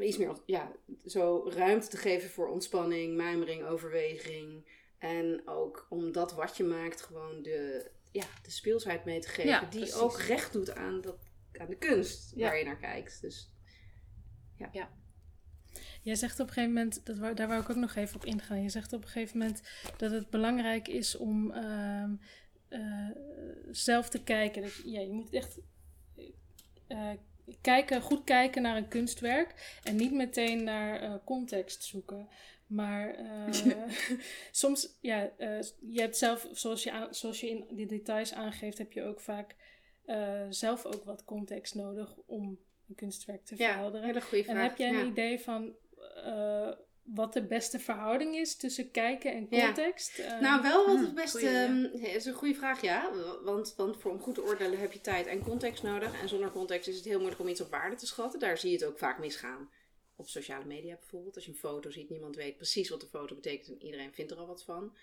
iets 0.00 0.16
meer 0.16 0.36
ja, 0.46 0.72
zo 1.04 1.50
ruimte 1.54 1.88
te 1.88 1.96
geven 1.96 2.30
voor 2.30 2.48
ontspanning, 2.48 3.16
mijmering, 3.16 3.64
overweging. 3.64 4.78
En 4.98 5.42
ook 5.44 5.86
om 5.88 6.12
dat 6.12 6.32
wat 6.32 6.56
je 6.56 6.64
maakt 6.64 7.02
gewoon 7.02 7.42
de, 7.42 7.90
ja, 8.10 8.24
de 8.42 8.50
speelsheid 8.50 9.04
mee 9.04 9.20
te 9.20 9.28
geven. 9.28 9.50
Ja, 9.50 9.60
die 9.60 9.68
precies. 9.80 9.94
ook 9.94 10.18
recht 10.20 10.52
doet 10.52 10.74
aan, 10.74 11.00
dat, 11.00 11.16
aan 11.58 11.66
de 11.68 11.76
kunst 11.78 12.32
Ja. 12.36 12.46
waar 12.48 12.58
je 12.58 12.64
naar 12.64 12.78
kijkt. 12.78 13.20
Dus 13.20 13.50
Jij 16.02 16.14
zegt 16.14 16.40
op 16.40 16.46
een 16.46 16.52
gegeven 16.52 16.74
moment, 16.74 17.06
dat 17.06 17.36
daar 17.36 17.48
wou 17.48 17.60
ik 17.62 17.70
ook 17.70 17.76
nog 17.76 17.94
even 17.94 18.16
op 18.16 18.24
ingaan. 18.24 18.62
Je 18.62 18.68
zegt 18.68 18.92
op 18.92 19.02
een 19.02 19.08
gegeven 19.08 19.38
moment 19.38 19.62
dat 19.96 20.10
het 20.10 20.30
belangrijk 20.30 20.88
is 20.88 21.16
om 21.16 21.50
ehm, 21.50 22.10
eh, 22.68 23.08
zelf 23.70 24.08
te 24.08 24.22
kijken. 24.22 24.62
Dat, 24.62 24.74
je- 24.74 24.90
ja, 24.90 25.00
je 25.00 25.12
moet 25.12 25.32
echt 25.32 25.58
eh, 26.86 27.10
kijken, 27.60 28.02
goed 28.02 28.24
kijken 28.24 28.62
naar 28.62 28.76
een 28.76 28.88
kunstwerk 28.88 29.78
en 29.82 29.96
niet 29.96 30.12
meteen 30.12 30.64
naar 30.64 31.00
eh, 31.00 31.14
context 31.24 31.84
zoeken. 31.84 32.28
Maar 32.70 33.14
eh, 33.14 33.52
soms, 34.50 34.96
ja, 35.00 35.30
eh, 35.38 35.60
je 35.80 36.00
hebt 36.00 36.16
zelf, 36.16 36.48
zoals 36.52 36.82
je, 36.82 36.92
aan- 36.92 37.14
zoals 37.14 37.40
je 37.40 37.48
in 37.48 37.66
de 37.76 37.86
details 37.86 38.32
aangeeft, 38.34 38.78
heb 38.78 38.92
je 38.92 39.02
ook 39.02 39.20
vaak 39.20 39.56
eh, 40.04 40.46
zelf 40.48 40.84
ook 40.86 41.04
wat 41.04 41.24
context 41.24 41.74
nodig 41.74 42.16
om 42.26 42.58
een 42.88 42.94
kunstwerk 42.94 43.44
te 43.44 43.54
ja, 43.58 43.66
verhelderen. 43.70 44.06
hele 44.06 44.20
goede 44.20 44.44
En 44.44 44.54
vraag. 44.54 44.68
heb 44.68 44.76
jij 44.78 44.88
een 44.88 44.94
Ja. 44.98 45.04
idee 45.04 45.40
van 45.40 45.74
eh, 46.24 46.70
wat 47.02 47.32
de 47.32 47.46
beste 47.46 47.78
verhouding 47.78 48.34
is 48.36 48.56
tussen 48.56 48.90
kijken 48.90 49.32
en 49.32 49.46
Ja. 49.50 49.64
context? 49.64 50.18
Eh, 50.18 50.40
Nou, 50.40 50.62
wel 50.62 50.86
wat 50.86 50.94
Hmm, 50.94 51.04
het 51.04 51.14
beste. 51.14 51.38
goeie, 51.38 51.52
ja. 51.54 51.64
ehm, 51.64 51.84
is 52.16 52.24
een 52.24 52.34
goede 52.34 52.54
vraag, 52.54 52.82
ja. 52.82 53.10
Want, 53.44 53.74
want 53.76 53.96
voor 54.00 54.10
om 54.10 54.20
goed 54.20 54.34
te 54.34 54.42
oordelen 54.42 54.78
heb 54.78 54.92
je 54.92 55.00
tijd 55.00 55.26
en 55.26 55.42
context 55.42 55.82
nodig. 55.82 56.20
En 56.22 56.28
zonder 56.28 56.50
context 56.50 56.88
is 56.88 56.96
het 56.96 57.04
heel 57.04 57.18
moeilijk 57.18 57.40
om 57.40 57.48
iets 57.48 57.60
op 57.60 57.70
waarde 57.70 57.96
te 57.96 58.06
schatten. 58.06 58.40
Daar 58.40 58.58
zie 58.58 58.70
je 58.70 58.76
het 58.76 58.84
ook 58.86 58.98
vaak 58.98 59.18
misgaan. 59.18 59.70
Op 60.20 60.28
sociale 60.28 60.64
media 60.64 60.94
bijvoorbeeld. 60.94 61.34
Als 61.34 61.44
je 61.44 61.50
een 61.50 61.56
foto 61.56 61.90
ziet, 61.90 62.10
niemand 62.10 62.36
weet 62.36 62.56
precies 62.56 62.88
wat 62.88 63.00
de 63.00 63.06
foto 63.06 63.34
betekent 63.34 63.68
en 63.68 63.86
iedereen 63.86 64.14
vindt 64.14 64.30
er 64.30 64.36
al 64.36 64.46
wat 64.46 64.64
van. 64.64 64.96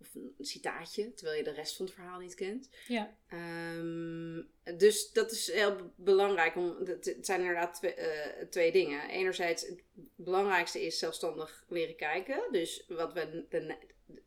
Of 0.00 0.14
een 0.14 0.34
citaatje, 0.38 1.14
terwijl 1.14 1.38
je 1.38 1.44
de 1.44 1.52
rest 1.52 1.76
van 1.76 1.86
het 1.86 1.94
verhaal 1.94 2.18
niet 2.18 2.34
kent. 2.34 2.68
ja, 2.86 3.16
Ehm, 3.28 4.42
dus 4.78 5.12
dat 5.12 5.32
is 5.32 5.52
heel 5.52 5.92
belangrijk. 5.96 6.56
Om, 6.56 6.76
het 6.84 7.18
zijn 7.20 7.40
inderdaad 7.40 7.74
twee, 7.74 7.94
eh, 7.94 8.46
twee 8.46 8.72
dingen. 8.72 9.08
Enerzijds, 9.08 9.66
het 9.66 9.82
belangrijkste 10.14 10.86
is 10.86 10.98
zelfstandig 10.98 11.64
leren 11.68 11.96
kijken. 11.96 12.42
Dus 12.50 12.84
wat 12.88 13.12
we, 13.12 13.46
de, 13.48 13.76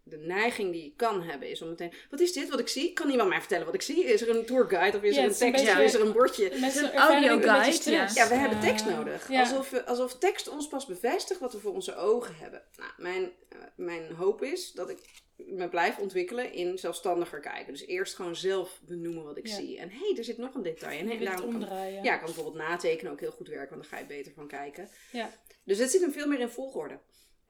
de 0.04 0.18
neiging 0.18 0.72
die 0.72 0.84
je 0.84 0.94
kan 0.96 1.22
hebben 1.22 1.50
is 1.50 1.62
om 1.62 1.70
meteen... 1.70 1.94
Wat 2.10 2.20
is 2.20 2.34
dit 2.34 2.50
wat 2.50 2.60
ik 2.60 2.68
zie? 2.68 2.94
Kan 2.94 3.10
iemand 3.10 3.30
mij 3.30 3.40
vertellen 3.40 3.66
wat 3.66 3.74
ik 3.76 3.82
zie? 3.82 4.04
Is 4.06 4.22
er 4.22 4.30
een 4.38 4.46
tourguide 4.46 4.98
of 4.98 5.04
is 5.04 5.16
Ja, 5.16 5.22
er 5.22 5.24
een 5.28 5.32
is 5.34 5.40
een 5.40 5.52
tekst? 5.52 5.66
beetje- 5.66 5.84
Is 5.84 5.94
er 5.94 6.02
een 6.02 6.12
bordje? 6.12 6.54
Een 6.54 6.94
audioguide. 6.96 7.90
Ja, 7.92 8.28
we 8.28 8.36
hebben 8.36 8.60
tekst 8.60 8.86
nodig. 8.86 9.30
ja. 9.32 9.40
Alsof, 9.40 9.70
we, 9.70 9.86
alsof 9.86 10.18
tekst 10.18 10.48
ons 10.50 10.68
pas 10.68 10.86
bevestigt 10.86 11.40
wat 11.40 11.54
we 11.54 11.60
voor 11.60 11.74
onze 11.74 11.96
ogen 11.96 12.36
hebben. 12.36 12.62
Nou, 12.78 12.92
mijn, 12.98 13.32
eh, 13.50 13.58
mijn 13.76 14.12
hoop 14.14 14.44
is 14.44 14.72
dat 14.72 14.90
ik 14.90 15.00
me 15.36 15.70
blijf 15.70 15.98
ontwikkelen 15.98 16.54
in 16.54 16.78
zelfstandiger 16.78 17.40
kijken. 17.40 17.74
Dus 17.74 17.86
eerst 17.86 18.16
gewoon 18.16 18.36
zelf 18.36 18.80
benoemen 18.86 19.24
wat 19.24 19.38
ik 19.38 19.48
Ja. 19.48 19.56
zie. 19.56 19.78
En 19.80 19.90
hé, 19.90 19.98
hey, 20.08 20.18
er 20.18 20.24
zit 20.24 20.38
nog 20.38 20.54
een 20.56 20.64
detail. 20.64 21.00
En 21.00 21.08
hey, 21.08 21.18
kan- 21.18 21.60
ja, 22.04 22.14
ik 22.14 22.18
kan 22.18 22.20
bijvoorbeeld 22.26 22.56
natekenen 22.56 23.12
ook 23.12 23.20
heel 23.20 23.32
goed 23.32 23.48
werken, 23.48 23.70
want 23.78 23.82
dan 23.82 23.92
ga 23.92 24.00
je 24.00 24.06
beter 24.06 24.32
van 24.34 24.48
kijken. 24.48 24.90
Ja. 25.12 25.30
Dus 25.64 25.78
het 25.78 25.92
zit 25.92 26.02
hem 26.02 26.12
veel 26.12 26.28
meer 26.28 26.40
in 26.40 26.50
volgorde. 26.50 27.00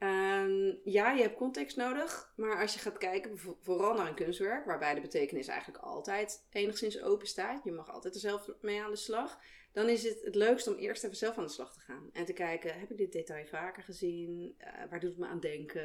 Ehm, 0.00 0.72
ja, 0.84 1.10
je 1.12 1.22
hebt 1.22 1.36
context 1.36 1.76
nodig, 1.76 2.32
maar 2.36 2.60
als 2.60 2.74
je 2.74 2.80
gaat 2.80 2.98
kijken, 2.98 3.38
vo- 3.38 3.56
vooral 3.60 3.94
naar 3.94 4.08
een 4.08 4.14
kunstwerk, 4.14 4.64
waarbij 4.64 4.94
de 4.94 5.00
betekenis 5.00 5.46
eigenlijk 5.48 5.84
altijd 5.84 6.46
enigszins 6.50 7.02
open 7.02 7.26
staat, 7.26 7.64
je 7.64 7.72
mag 7.72 7.90
altijd 7.90 8.14
er 8.14 8.20
zelf 8.20 8.48
mee 8.60 8.82
aan 8.82 8.90
de 8.90 8.96
slag, 8.96 9.38
dan 9.72 9.88
is 9.88 10.02
het 10.04 10.22
het 10.22 10.34
leukst 10.34 10.66
om 10.66 10.74
eerst 10.74 11.04
even 11.04 11.16
zelf 11.16 11.38
aan 11.38 11.44
de 11.44 11.50
slag 11.50 11.72
te 11.72 11.80
gaan. 11.80 12.10
En 12.12 12.24
te 12.24 12.32
kijken, 12.32 12.78
heb 12.78 12.90
ik 12.90 12.96
dit 12.96 13.12
detail 13.12 13.46
vaker 13.46 13.82
gezien? 13.82 14.54
Eh, 14.58 14.72
waar 14.90 15.00
doet 15.00 15.10
het 15.10 15.18
me 15.18 15.26
aan 15.26 15.40
denken? 15.40 15.82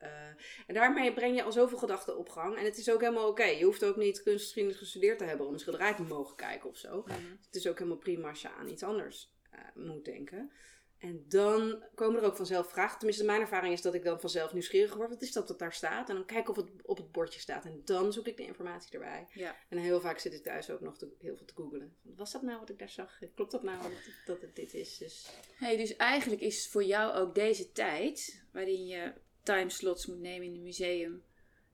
Eh, 0.00 0.26
en 0.66 0.74
daarmee 0.74 1.12
breng 1.14 1.36
je 1.36 1.42
al 1.42 1.52
zoveel 1.52 1.78
gedachten 1.78 2.18
op 2.18 2.28
gang. 2.28 2.56
En 2.56 2.64
het 2.64 2.76
is 2.78 2.90
ook 2.90 3.00
helemaal 3.00 3.28
oké. 3.28 3.44
Je 3.44 3.64
hoeft 3.64 3.84
ook 3.84 3.96
niet 3.96 4.22
kunstgeschiedenis 4.22 4.78
gestudeerd 4.78 5.18
te 5.18 5.24
hebben 5.24 5.46
om 5.46 5.52
een 5.52 5.58
schilderij 5.58 5.94
te 5.94 6.02
mogen 6.02 6.36
kijken 6.36 6.68
of 6.70 6.76
zo. 6.76 7.02
Het 7.46 7.54
is 7.54 7.68
ook 7.68 7.78
helemaal 7.78 7.98
prima 7.98 8.28
als 8.28 8.42
je 8.42 8.50
aan 8.50 8.68
iets 8.68 8.82
anders 8.82 9.32
eh, 9.50 9.60
moet 9.74 10.04
denken. 10.04 10.50
En 10.98 11.24
dan 11.28 11.84
komen 11.94 12.20
er 12.20 12.26
ook 12.26 12.36
vanzelf 12.36 12.70
vragen. 12.70 12.98
Tenminste, 12.98 13.24
mijn 13.24 13.40
ervaring 13.40 13.72
is 13.72 13.82
dat 13.82 13.94
ik 13.94 14.04
dan 14.04 14.20
vanzelf 14.20 14.52
nieuwsgierig 14.52 14.94
word. 14.94 15.10
Wat 15.10 15.22
is 15.22 15.32
dat 15.32 15.48
dat 15.48 15.58
daar 15.58 15.72
staat? 15.72 16.08
En 16.08 16.14
dan 16.14 16.24
kijk 16.24 16.40
ik 16.40 16.48
of 16.48 16.56
het 16.56 16.70
op 16.82 16.96
het 16.96 17.12
bordje 17.12 17.40
staat. 17.40 17.64
En 17.64 17.82
dan 17.84 18.12
zoek 18.12 18.26
ik 18.26 18.36
de 18.36 18.46
informatie 18.46 18.92
erbij. 18.92 19.26
Ja. 19.32 19.56
En 19.68 19.78
heel 19.78 20.00
vaak 20.00 20.18
zit 20.18 20.34
ik 20.34 20.42
thuis 20.42 20.70
ook 20.70 20.80
nog 20.80 20.98
te, 20.98 21.08
heel 21.18 21.36
veel 21.36 21.46
te 21.46 21.54
googlen. 21.54 21.96
Was 22.02 22.32
dat 22.32 22.42
nou 22.42 22.58
wat 22.58 22.70
ik 22.70 22.78
daar 22.78 22.88
zag? 22.88 23.18
Klopt 23.34 23.50
dat 23.50 23.62
nou 23.62 23.82
dat, 23.82 23.92
dat 24.24 24.40
het 24.40 24.56
dit 24.56 24.74
is? 24.74 24.98
Dus 24.98 25.28
Hey, 25.54 25.76
dus 25.76 25.96
eigenlijk 25.96 26.40
is 26.40 26.68
voor 26.68 26.84
jou 26.84 27.14
ook 27.14 27.34
deze 27.34 27.72
tijd, 27.72 28.44
waarin 28.52 28.86
je 28.86 29.12
timeslots 29.42 30.06
moet 30.06 30.20
nemen 30.20 30.46
in 30.46 30.54
een 30.54 30.62
museum, 30.62 31.22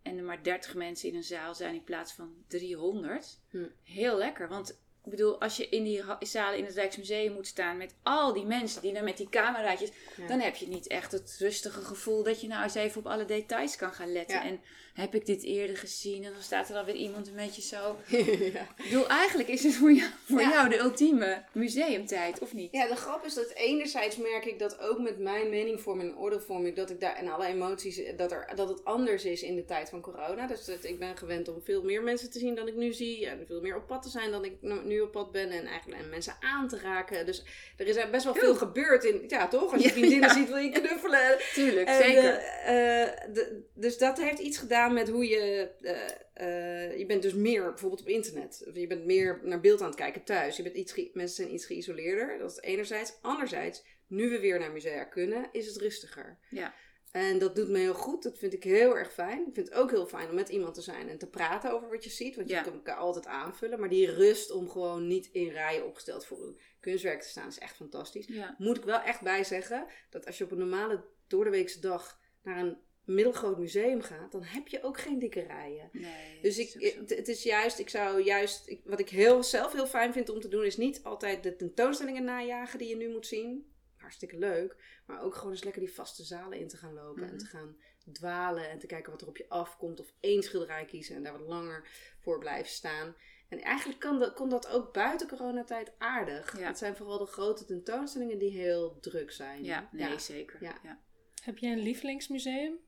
en 0.02 0.16
er 0.16 0.24
maar 0.24 0.42
30 0.42 0.74
mensen 0.74 1.08
in 1.08 1.14
een 1.14 1.22
zaal 1.22 1.54
zijn 1.54 1.74
in 1.74 1.84
plaats 1.84 2.12
van 2.12 2.44
300. 2.46 3.40
Hm. 3.50 3.68
Heel 3.82 4.16
lekker. 4.16 4.48
Want 4.48 4.80
ik 5.04 5.10
bedoel, 5.10 5.40
als 5.40 5.56
je 5.56 5.68
in 5.68 5.84
die 5.84 6.02
zalen 6.20 6.58
in 6.58 6.64
het 6.64 6.74
Rijksmuseum 6.74 7.32
moet 7.32 7.46
staan 7.46 7.76
met 7.76 7.94
al 8.02 8.32
die 8.32 8.44
mensen 8.44 8.82
die 8.82 8.92
dan 8.92 9.04
met 9.04 9.16
die 9.16 9.28
cameraatjes, 9.28 9.90
Ja. 10.16 10.26
dan 10.26 10.40
heb 10.40 10.56
je 10.56 10.68
niet 10.68 10.86
echt 10.86 11.12
het 11.12 11.36
rustige 11.38 11.80
gevoel 11.80 12.22
dat 12.22 12.40
je 12.40 12.46
nou 12.46 12.62
eens 12.62 12.74
even 12.74 12.98
op 13.00 13.06
alle 13.06 13.24
details 13.24 13.76
kan 13.76 13.92
gaan 13.92 14.12
letten. 14.12 14.36
Ja. 14.36 14.44
En 14.44 14.60
heb 15.00 15.14
ik 15.14 15.26
dit 15.26 15.42
eerder 15.42 15.76
gezien? 15.76 16.24
En 16.24 16.32
dan 16.32 16.42
staat 16.42 16.68
er 16.68 16.74
dan 16.74 16.84
weer 16.84 16.94
iemand 16.94 17.26
een 17.28 17.36
beetje 17.36 17.62
zo. 17.62 17.96
ja. 18.54 18.60
Ik 18.76 18.84
bedoel, 18.84 19.08
eigenlijk 19.08 19.48
is 19.48 19.62
het 19.62 19.74
voor 19.74 19.92
jou, 19.92 20.10
voor 20.24 20.40
Ja. 20.40 20.48
jou 20.50 20.68
de 20.68 20.78
ultieme 20.78 21.44
museumtijd, 21.52 22.38
of 22.38 22.52
niet? 22.52 22.72
Ja, 22.72 22.86
de 22.88 22.96
grap 22.96 23.24
is 23.24 23.34
dat 23.34 23.50
enerzijds 23.54 24.16
merk 24.16 24.44
ik 24.44 24.58
dat 24.58 24.78
ook 24.80 24.98
met 24.98 25.18
mijn 25.18 25.48
meningvorming 25.48 26.10
en 26.10 26.18
oordeelvorming, 26.18 26.76
dat 26.76 26.90
ik 26.90 27.00
daar 27.00 27.14
en 27.16 27.28
alle 27.28 27.46
emoties, 27.46 28.00
dat, 28.16 28.32
er, 28.32 28.48
dat 28.54 28.68
het 28.68 28.84
anders 28.84 29.24
is 29.24 29.42
in 29.42 29.54
de 29.56 29.64
tijd 29.64 29.88
van 29.88 30.00
corona. 30.00 30.46
Dus 30.46 30.64
dat 30.64 30.84
ik 30.84 30.98
ben 30.98 31.16
gewend 31.16 31.48
om 31.48 31.62
veel 31.64 31.82
meer 31.82 32.02
mensen 32.02 32.30
te 32.30 32.38
zien 32.38 32.54
dan 32.54 32.68
ik 32.68 32.74
nu 32.76 32.92
zie. 32.92 33.26
En 33.26 33.44
veel 33.46 33.60
meer 33.60 33.76
op 33.76 33.86
pad 33.86 34.02
te 34.02 34.08
zijn 34.08 34.30
dan 34.30 34.44
ik 34.44 34.52
nu- 34.60 35.00
op 35.00 35.12
pad 35.12 35.32
ben. 35.32 35.50
En 35.50 35.66
eigenlijk 35.66 36.02
en 36.02 36.08
mensen 36.08 36.36
aan 36.40 36.68
te 36.68 36.78
raken. 36.78 37.26
Dus 37.26 37.44
er 37.76 37.86
is 37.86 38.10
best 38.10 38.24
wel 38.24 38.34
veel 38.34 38.54
gebeurd 38.54 39.04
in, 39.04 39.24
ja 39.28 39.48
toch? 39.48 39.72
Als 39.72 39.82
je 39.82 39.88
vriendinnen 39.90 40.28
ja. 40.28 40.34
ziet, 40.34 40.48
wil 40.48 40.56
je 40.56 40.70
knuffelen. 40.70 41.38
Tuurlijk, 41.54 41.88
En, 41.88 41.94
zeker. 42.02 42.34
eh, 42.34 43.02
eh, 43.02 43.08
de- 43.32 43.62
dus 43.74 43.98
dat 43.98 44.18
heeft 44.20 44.38
iets 44.38 44.58
gedaan 44.58 44.89
met 44.92 45.08
hoe 45.08 45.28
je. 45.28 45.70
eh, 45.80 46.88
eh, 46.88 46.98
je 46.98 47.06
bent 47.06 47.22
dus 47.22 47.34
meer 47.34 47.68
bijvoorbeeld 47.68 48.00
op 48.00 48.08
internet. 48.08 48.64
Of 48.68 48.74
je 48.76 48.86
bent 48.86 49.04
meer 49.04 49.40
naar 49.42 49.60
beeld 49.60 49.80
aan 49.80 49.86
het 49.86 49.96
kijken 49.96 50.24
thuis. 50.24 50.56
Je 50.56 50.62
bent 50.62 50.74
iets 50.74 50.94
mensen 51.12 51.36
zijn 51.36 51.54
iets 51.54 51.66
geïsoleerder. 51.66 52.38
Dat 52.38 52.50
is 52.50 52.60
enerzijds. 52.60 53.18
Anderzijds, 53.22 53.84
nu 54.06 54.30
we 54.30 54.40
weer 54.40 54.58
naar 54.58 54.72
musea 54.72 55.04
kunnen, 55.04 55.48
is 55.52 55.66
het 55.66 55.76
rustiger. 55.76 56.38
Ja. 56.48 56.74
En 57.10 57.38
dat 57.38 57.56
doet 57.56 57.68
me 57.68 57.78
heel 57.78 57.94
goed. 57.94 58.22
Dat 58.22 58.38
vind 58.38 58.52
ik 58.52 58.64
heel 58.64 58.96
erg 58.96 59.12
fijn. 59.12 59.38
Ik 59.46 59.54
vind 59.54 59.68
het 59.68 59.76
ook 59.76 59.90
heel 59.90 60.06
fijn 60.06 60.28
om 60.28 60.34
met 60.34 60.48
iemand 60.48 60.74
te 60.74 60.80
zijn 60.80 61.08
en 61.08 61.18
te 61.18 61.26
praten 61.28 61.72
over 61.72 61.88
wat 61.90 62.04
je 62.04 62.10
ziet. 62.10 62.36
Want 62.36 62.48
je 62.48 62.54
Ja. 62.54 62.62
kan 62.62 62.72
elkaar 62.72 62.96
altijd 62.96 63.26
aanvullen. 63.26 63.80
Maar 63.80 63.88
die 63.88 64.10
rust 64.10 64.50
om 64.50 64.68
gewoon 64.70 65.06
niet 65.06 65.28
in 65.32 65.48
rijen 65.48 65.86
opgesteld 65.86 66.26
voor 66.26 66.42
een 66.46 66.60
kunstwerk 66.80 67.20
te 67.22 67.28
staan 67.28 67.48
is 67.48 67.58
echt 67.58 67.76
fantastisch 67.76 68.26
ja. 68.26 68.54
moet 68.58 68.76
ik 68.76 68.84
wel 68.84 69.00
echt 69.00 69.20
bij 69.20 69.44
zeggen 69.44 69.86
dat 70.10 70.26
als 70.26 70.38
je 70.38 70.44
op 70.44 70.50
een 70.50 70.58
normale 70.58 71.04
doordeweekse 71.26 71.80
dag 71.80 72.20
naar 72.42 72.58
een 72.58 72.78
middelgroot 73.14 73.58
museum 73.58 74.00
gaat, 74.02 74.32
dan 74.32 74.42
heb 74.42 74.68
je 74.68 74.82
ook 74.82 74.98
geen 75.00 75.18
dikke 75.18 75.40
rijen. 75.40 75.88
Nee, 75.92 76.40
Dus 76.42 76.58
ik, 76.58 76.94
het, 76.96 77.10
het 77.10 77.28
is 77.28 77.42
juist, 77.42 77.78
ik 77.78 77.88
zou 77.88 78.22
juist, 78.22 78.68
ik- 78.68 78.80
wat 78.84 79.00
ik 79.00 79.08
heel, 79.08 79.42
zelf 79.42 79.72
heel 79.72 79.86
fijn 79.86 80.12
vind 80.12 80.28
om 80.28 80.40
te 80.40 80.48
doen, 80.48 80.64
is 80.64 80.76
niet 80.76 81.02
altijd 81.02 81.42
de 81.42 81.56
tentoonstellingen 81.56 82.24
najagen 82.24 82.78
die 82.78 82.88
je 82.88 82.96
nu 82.96 83.08
moet 83.10 83.26
zien. 83.26 83.72
Hartstikke 83.96 84.38
leuk. 84.38 84.76
Maar 85.06 85.22
ook 85.22 85.34
gewoon 85.34 85.52
eens 85.52 85.64
lekker 85.64 85.82
die 85.82 85.92
vaste 85.94 86.24
zalen 86.24 86.58
in 86.58 86.68
te 86.68 86.76
gaan 86.76 86.94
lopen 86.94 87.22
en 87.22 87.28
Mhm. 87.28 87.38
te 87.38 87.46
gaan 87.46 87.76
dwalen 88.12 88.70
en 88.70 88.78
te 88.78 88.86
kijken 88.86 89.12
wat 89.12 89.20
er 89.22 89.28
op 89.28 89.36
je 89.36 89.48
afkomt. 89.48 90.00
Of 90.00 90.12
één 90.20 90.42
schilderij 90.42 90.84
kiezen 90.84 91.16
en 91.16 91.22
daar 91.22 91.38
wat 91.38 91.48
langer 91.48 91.88
voor 92.20 92.38
blijven 92.38 92.70
staan. 92.72 93.14
En 93.48 93.60
eigenlijk 93.60 94.00
kan 94.00 94.18
dat, 94.18 94.34
kon 94.34 94.48
dat 94.48 94.68
ook 94.68 94.92
buiten 94.92 95.28
coronatijd 95.28 95.92
aardig. 95.98 96.58
Ja. 96.58 96.66
Het 96.66 96.78
zijn 96.78 96.96
vooral 96.96 97.18
de 97.18 97.26
grote 97.26 97.64
tentoonstellingen 97.64 98.38
die 98.38 98.50
heel 98.50 98.98
druk 99.00 99.30
zijn. 99.32 99.64
Ja, 99.64 99.88
nee, 99.92 100.18
zeker. 100.18 100.62
Ja. 100.62 100.78
Ja. 100.82 101.00
Heb 101.42 101.58
je 101.58 101.66
een 101.66 101.78
lievelingsmuseum? 101.82 102.78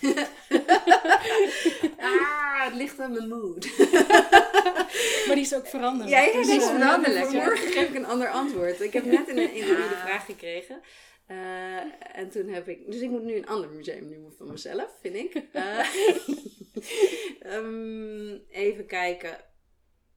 ah, 1.98 2.64
het 2.64 2.74
ligt 2.74 3.00
aan 3.00 3.12
mijn 3.12 3.28
mood. 3.28 3.68
Maar 5.26 5.34
die 5.34 5.44
is 5.44 5.54
ook 5.54 5.66
veranderlijk. 5.66 6.34
Ja, 6.34 6.42
die 6.42 6.56
is 6.56 6.64
veranderlijk, 6.64 7.30
ja. 7.30 7.44
morgen 7.44 7.72
geef 7.72 7.88
ik 7.88 7.94
een 7.94 8.06
ander 8.06 8.28
antwoord. 8.28 8.80
Ik 8.80 8.92
heb 8.92 9.04
net 9.04 9.28
in 9.28 9.38
een 9.38 9.52
interview 9.54 9.88
de 9.88 9.94
Ah. 9.94 10.04
vraag 10.04 10.24
gekregen. 10.24 10.80
Eh, 11.26 11.76
en 12.12 12.30
toen 12.30 12.48
heb 12.48 12.68
ik... 12.68 12.90
Dus 12.90 13.00
ik 13.00 13.10
moet 13.10 13.22
nu 13.24 13.36
een 13.36 13.46
ander 13.46 13.70
museum 13.70 14.08
noemen 14.08 14.32
van 14.38 14.50
mezelf, 14.50 14.88
vind 15.00 15.14
ik. 15.14 15.42
Eh, 15.52 15.78
ehm, 17.54 18.34
even 18.50 18.86
kijken. 18.86 19.36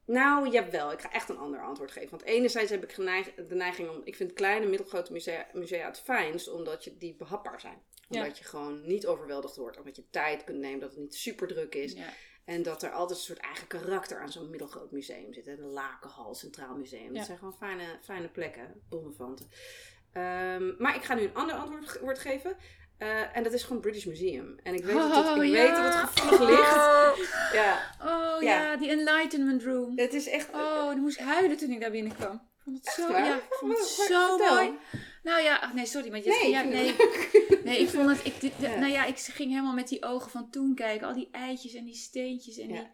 Nou, 0.08 0.50
jawel. 0.50 0.92
Ik 0.92 1.00
ga 1.00 1.12
echt 1.12 1.28
een 1.28 1.38
ander 1.38 1.60
antwoord 1.62 1.90
geven. 1.90 2.10
Want 2.10 2.22
enerzijds 2.22 2.70
heb 2.70 2.82
ik 2.82 2.92
geneig- 2.92 3.34
de 3.34 3.54
neiging 3.54 3.88
om... 3.88 4.00
Ik 4.04 4.16
vind 4.16 4.32
kleine, 4.32 4.66
middelgrote 4.66 5.12
musea, 5.12 5.46
musea 5.52 5.86
het 5.86 6.00
fijnst, 6.00 6.48
omdat 6.50 6.84
je, 6.84 6.96
die 6.96 7.14
behapbaar 7.16 7.60
zijn. 7.60 7.82
Ja. 8.08 8.20
Omdat 8.22 8.38
je 8.38 8.44
gewoon 8.44 8.86
niet 8.86 9.06
overweldigd 9.06 9.56
wordt. 9.56 9.78
Omdat 9.78 9.96
je 9.96 10.10
tijd 10.10 10.44
kunt 10.44 10.58
nemen, 10.58 10.80
dat 10.80 10.90
het 10.90 10.98
niet 10.98 11.14
super 11.14 11.46
druk 11.46 11.74
is. 11.74 11.92
Ja. 11.92 12.08
En 12.44 12.62
dat 12.62 12.82
er 12.82 12.90
altijd 12.90 13.18
een 13.18 13.24
soort 13.24 13.38
eigen 13.38 13.66
karakter 13.66 14.20
aan 14.20 14.32
zo'n 14.32 14.50
middelgroot 14.50 14.90
museum 14.90 15.32
zit. 15.32 15.46
Een 15.46 15.60
Lakenhal, 15.60 16.34
Centraal 16.34 16.76
Museum. 16.76 17.14
Dat 17.14 17.24
zijn 17.26 17.38
gewoon 17.38 17.56
fijne, 17.56 17.98
fijne 18.02 18.28
plekken, 18.28 18.82
bonnefanten. 18.88 19.48
Ehm, 20.12 20.72
maar 20.78 20.96
ik 20.96 21.02
ga 21.02 21.14
nu 21.14 21.22
een 21.22 21.34
ander 21.34 21.54
antwoord 21.56 21.88
ge- 21.88 22.00
woord 22.00 22.18
geven. 22.18 22.56
Eh, 22.98 23.36
en 23.36 23.42
dat 23.42 23.52
is 23.52 23.62
gewoon 23.62 23.80
British 23.82 24.04
Museum. 24.04 24.58
En 24.62 24.74
ik 24.74 24.84
weet, 24.84 24.94
dat, 24.94 25.14
het, 25.16 25.24
ik 25.26 25.30
Oh, 25.30 25.38
weet 25.38 25.50
ja. 25.52 25.82
dat 25.82 26.00
het 26.00 26.20
gevoelig 26.20 26.48
ligt. 26.48 26.60
Oh, 26.76 27.16
Ja, 27.60 27.94
oh 28.02 28.42
Ja. 28.42 28.62
ja, 28.62 28.76
die 28.76 28.88
Enlightenment 28.90 29.62
Room. 29.62 29.92
het 29.98 30.12
is 30.14 30.28
echt... 30.28 30.48
Oh, 30.54 30.86
dan 30.86 31.00
moest 31.00 31.18
ik 31.18 31.24
huilen 31.24 31.56
toen 31.56 31.70
ik 31.70 31.80
daar 31.80 31.90
binnenkwam. 31.90 32.34
Ik 32.34 32.64
vond 32.64 32.76
het 32.84 32.94
zo, 32.94 33.12
ja, 33.12 33.34
ik 33.36 33.42
vond 33.50 33.78
het 33.78 33.86
zo 33.88 34.38
mooi. 34.38 34.70
Nou 35.22 35.42
ja, 35.42 35.56
ach 35.56 35.72
nee, 35.72 35.86
sorry, 35.86 36.10
maar 36.10 36.18
je 36.24 36.28
Nee, 36.42 36.50
ja, 36.50 36.62
ik 36.62 36.68
nee, 36.68 36.94
nee, 37.64 37.78
ik 37.80 37.88
vond 37.88 38.08
het, 38.10 38.26
ik, 38.26 38.40
dit, 38.40 38.52
Ja. 38.58 38.78
nou 38.78 38.92
ja, 38.92 39.04
ik 39.04 39.18
ging 39.18 39.50
helemaal 39.50 39.74
met 39.74 39.88
die 39.88 40.04
ogen 40.04 40.30
van 40.30 40.50
toen 40.50 40.74
kijken. 40.74 41.06
Al 41.06 41.14
die 41.14 41.28
eitjes 41.32 41.74
en 41.74 41.84
die 41.84 41.94
steentjes 41.94 42.58
en 42.58 42.68
die, 42.68 42.86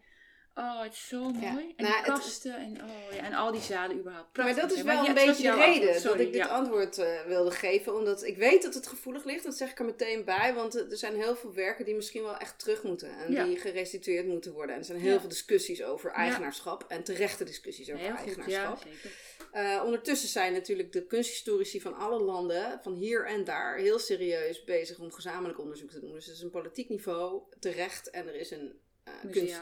oh, 0.55 0.81
het 0.81 0.93
is 0.93 1.07
zo 1.07 1.23
mooi. 1.29 1.41
Ja. 1.41 1.49
En 1.49 1.83
Nou, 1.83 1.87
die 2.03 2.11
het- 2.13 2.21
kasten 2.21 2.55
en, 2.57 2.81
oh 2.83 3.13
ja, 3.15 3.23
en 3.23 3.33
al 3.33 3.51
die 3.51 3.61
zalen 3.61 3.97
überhaupt. 3.97 4.37
Maar 4.37 4.45
Prachtig. 4.45 4.63
dat 4.67 4.77
is 4.77 4.83
Maar 4.83 4.95
wel 4.95 5.03
ja, 5.03 5.09
een 5.09 5.25
beetje 5.27 5.43
de 5.51 5.55
reden 5.55 6.03
dat 6.03 6.19
ik 6.19 6.25
dit 6.31 6.35
ja. 6.35 6.45
antwoord 6.47 6.97
eh, 6.97 7.21
wilde 7.25 7.51
geven. 7.51 7.95
Omdat 7.95 8.23
ik 8.23 8.37
weet 8.37 8.61
dat 8.63 8.73
het 8.73 8.87
gevoelig 8.87 9.23
ligt. 9.23 9.43
Dat 9.43 9.55
zeg 9.57 9.71
ik 9.71 9.79
er 9.79 9.85
meteen 9.85 10.23
bij. 10.25 10.53
Want 10.53 10.75
er 10.91 10.97
zijn 10.97 11.15
heel 11.15 11.35
veel 11.35 11.53
werken 11.53 11.85
die 11.85 11.95
misschien 11.95 12.23
wel 12.23 12.37
echt 12.37 12.59
terug 12.59 12.83
moeten. 12.83 13.09
En 13.17 13.31
Ja. 13.31 13.43
die 13.43 13.57
gerestitueerd 13.57 14.27
moeten 14.27 14.53
worden. 14.53 14.73
En 14.73 14.79
er 14.79 14.85
zijn 14.87 14.99
heel 14.99 15.13
Ja. 15.13 15.19
veel 15.19 15.29
discussies 15.29 15.83
over 15.83 16.11
eigenaarschap. 16.11 16.85
En 16.87 17.03
terechte 17.03 17.43
discussies 17.43 17.87
over 17.89 17.99
Heel 18.01 18.09
ja, 18.13 18.17
eigenaarschap. 18.17 18.77
zeker. 18.83 19.23
Eh, 19.51 19.81
ondertussen 19.85 20.29
zijn 20.29 20.53
natuurlijk 20.53 20.91
de 20.91 21.05
kunsthistorici 21.05 21.81
van 21.81 21.93
alle 21.95 22.19
landen, 22.23 22.79
van 22.83 22.93
hier 22.93 23.25
en 23.25 23.43
daar, 23.43 23.77
heel 23.77 23.99
serieus 23.99 24.63
bezig 24.63 24.99
om 24.99 25.11
gezamenlijk 25.11 25.59
onderzoek 25.59 25.89
te 25.91 25.99
doen. 25.99 26.11
Dus 26.13 26.25
het 26.25 26.35
is 26.35 26.41
een 26.41 26.49
politiek 26.49 26.89
niveau 26.89 27.41
terecht 27.59 28.09
en 28.09 28.27
er 28.27 28.35
is 28.35 28.51
een, 28.51 28.79
eh, 28.84 28.84
kunst, 29.31 29.61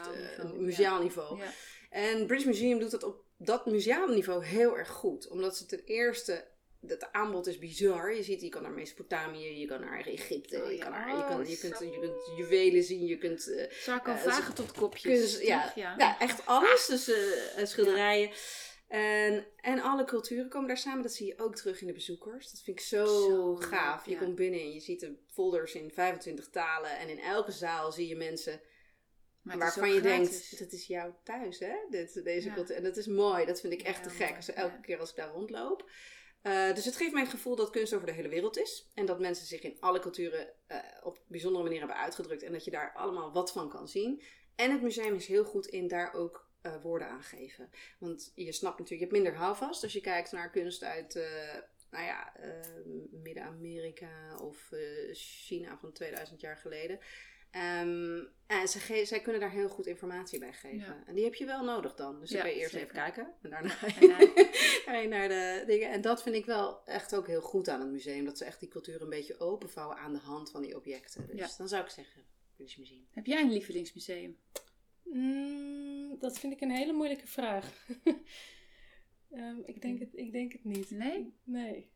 Museaal 0.56 0.96
eh, 0.96 1.02
niveau. 1.02 1.40
En 1.90 2.26
British 2.26 2.46
Museum 2.46 2.78
doet 2.78 2.90
dat 2.90 3.02
op 3.02 3.22
dat 3.38 3.66
museaal 3.66 4.08
niveau 4.08 4.44
heel 4.44 4.76
erg 4.78 4.88
goed. 4.88 5.28
Omdat 5.28 5.56
ze 5.56 5.66
ten 5.66 5.82
eerste, 5.84 6.44
het 6.86 7.12
aanbod 7.12 7.46
is 7.46 7.58
bizar. 7.58 8.14
Je 8.14 8.22
ziet, 8.22 8.40
je 8.40 8.48
kan 8.48 8.62
naar 8.62 8.72
Mesopotamië, 8.72 9.60
je 9.60 9.66
kan 9.66 9.80
naar 9.80 10.06
Egypte, 10.06 10.62
Oh, 10.62 10.70
je, 10.70 10.76
ja. 10.76 10.82
kan 10.82 10.90
naar, 10.90 11.16
je, 11.16 11.24
kan, 11.24 11.38
je, 11.48 11.58
kunt, 11.58 11.78
je 11.78 11.98
kunt 12.00 12.36
juwelen 12.36 12.82
zien, 12.82 13.06
je 13.06 13.18
kunt... 13.18 13.48
eh, 13.52 13.66
Eh, 14.14 14.22
vragen 14.22 14.54
tot 14.54 14.72
kopjes? 14.72 15.18
Kunst, 15.20 15.42
ja, 15.42 15.72
ja. 15.74 15.94
ja. 15.98 16.18
echt 16.20 16.46
alles. 16.46 16.86
Dus 16.86 17.08
eh, 17.08 17.60
eh, 17.60 17.66
schilderijen. 17.66 18.30
En, 18.88 19.46
en 19.60 19.80
alle 19.80 20.04
culturen 20.04 20.48
komen 20.48 20.68
daar 20.68 20.78
samen. 20.78 21.02
Dat 21.02 21.12
zie 21.12 21.26
je 21.26 21.38
ook 21.38 21.54
terug 21.56 21.80
in 21.80 21.86
de 21.86 21.92
bezoekers. 21.92 22.50
Dat 22.50 22.60
vind 22.62 22.78
ik 22.78 22.84
zo, 22.84 23.06
Zo 23.06 23.56
gaaf. 23.56 24.04
Je 24.04 24.10
ja. 24.10 24.18
komt 24.18 24.34
binnen 24.34 24.60
en 24.60 24.72
je 24.72 24.80
ziet 24.80 25.00
de 25.00 25.16
folders 25.26 25.74
in 25.74 25.90
25 25.90 26.48
talen. 26.50 26.98
En 26.98 27.08
in 27.08 27.18
elke 27.20 27.52
zaal 27.52 27.92
zie 27.92 28.08
je 28.08 28.16
mensen 28.16 28.60
Maar 29.44 29.58
waarvan 29.58 29.92
je 29.92 30.00
gratis. 30.00 30.28
denkt, 30.48 30.58
dat 30.58 30.72
is 30.72 30.86
jouw 30.86 31.20
thuis, 31.22 31.58
hè? 31.58 31.74
Dit, 31.90 32.24
deze 32.24 32.48
Ja. 32.48 32.54
cultuur. 32.54 32.76
En 32.76 32.82
dat 32.82 32.96
is 32.96 33.06
mooi. 33.06 33.44
Dat 33.46 33.60
vind 33.60 33.72
ik 33.72 33.80
Ja, 33.80 33.86
echt 33.86 34.02
te 34.02 34.10
gek. 34.10 34.36
Als, 34.36 34.52
elke 34.52 34.80
keer 34.80 34.98
als 34.98 35.10
ik 35.10 35.16
daar 35.16 35.30
rondloop. 35.30 35.90
Eh, 36.42 36.74
dus 36.74 36.84
het 36.84 36.96
geeft 36.96 37.12
mij 37.12 37.22
het 37.22 37.30
gevoel 37.30 37.56
dat 37.56 37.70
kunst 37.70 37.94
over 37.94 38.06
de 38.06 38.12
hele 38.12 38.28
wereld 38.28 38.58
is. 38.58 38.90
En 38.94 39.06
dat 39.06 39.20
mensen 39.20 39.46
zich 39.46 39.62
in 39.62 39.76
alle 39.80 39.98
culturen 40.00 40.52
eh, 40.66 40.78
op 41.02 41.22
bijzondere 41.26 41.64
manier 41.64 41.78
hebben 41.78 41.96
uitgedrukt. 41.96 42.42
En 42.42 42.52
dat 42.52 42.64
je 42.64 42.70
daar 42.70 42.92
allemaal 42.94 43.32
wat 43.32 43.52
van 43.52 43.68
kan 43.68 43.88
zien. 43.88 44.22
En 44.56 44.70
het 44.70 44.82
museum 44.82 45.14
is 45.14 45.26
heel 45.26 45.44
goed 45.44 45.66
in 45.66 45.88
daar 45.88 46.14
ook 46.14 46.48
eh, 46.60 46.82
woorden 46.82 47.08
aan 47.08 47.22
geven. 47.22 47.70
Want 47.98 48.32
je 48.34 48.52
snapt 48.52 48.78
natuurlijk, 48.78 49.10
je 49.10 49.16
hebt 49.16 49.24
minder 49.24 49.42
houvast 49.42 49.82
als 49.82 49.92
je 49.92 50.00
kijkt 50.00 50.32
naar 50.32 50.50
kunst 50.50 50.82
uit, 50.84 51.14
nou 51.90 52.04
ja, 52.04 52.32
Midden-Amerika 53.10 54.36
of 54.40 54.70
China 55.12 55.78
van 55.78 55.92
2000 55.92 56.40
jaar 56.40 56.56
geleden. 56.56 56.98
Ehm, 57.54 58.22
en 58.46 58.68
ze 58.68 58.78
ge- 58.78 59.04
zij 59.04 59.20
kunnen 59.20 59.40
daar 59.40 59.50
heel 59.50 59.68
goed 59.68 59.86
informatie 59.86 60.38
bij 60.38 60.52
geven. 60.52 60.78
Ja. 60.78 61.02
En 61.06 61.14
die 61.14 61.24
heb 61.24 61.34
je 61.34 61.44
wel 61.46 61.64
nodig 61.64 61.94
dan. 61.94 62.20
Dus 62.20 62.28
dan 62.28 62.38
Ja, 62.38 62.44
kan 62.44 62.54
je 62.54 62.60
eerst 62.60 62.72
zeker. 62.72 62.86
even 62.88 63.02
kijken. 63.02 63.32
En 63.42 63.50
daarna 63.50 63.68
En 63.86 64.28
ga 64.84 64.96
je 64.96 65.08
naar 65.08 65.28
de 65.28 65.62
dingen. 65.66 65.90
En 65.90 66.00
dat 66.00 66.22
vind 66.22 66.34
ik 66.34 66.44
wel 66.46 66.86
echt 66.86 67.14
ook 67.14 67.26
heel 67.26 67.40
goed 67.40 67.68
aan 67.68 67.80
het 67.80 67.90
museum. 67.90 68.24
Dat 68.24 68.38
ze 68.38 68.44
echt 68.44 68.60
die 68.60 68.68
cultuur 68.68 69.02
een 69.02 69.08
beetje 69.08 69.38
openvouwen 69.40 69.96
aan 69.96 70.12
de 70.12 70.18
hand 70.18 70.50
van 70.50 70.62
die 70.62 70.76
objecten. 70.76 71.26
Dus 71.26 71.38
Ja. 71.38 71.48
dan 71.58 71.68
zou 71.68 71.84
ik 71.84 71.90
zeggen, 71.90 72.22
British 72.56 72.76
Museum. 72.76 73.06
Heb 73.10 73.26
jij 73.26 73.42
een 73.42 73.52
lievelingsmuseum? 73.52 74.38
Mm, 75.02 76.16
dat 76.18 76.38
vind 76.38 76.52
ik 76.52 76.60
een 76.60 76.70
hele 76.70 76.92
moeilijke 76.92 77.26
vraag. 77.26 77.86
Ehm, 79.30 79.56
ik, 79.64 79.82
denk 79.82 79.98
het, 79.98 80.08
ik 80.16 80.32
denk 80.32 80.52
het 80.52 80.64
niet. 80.64 80.90
Nee? 80.90 81.34
Nee. 81.44 81.90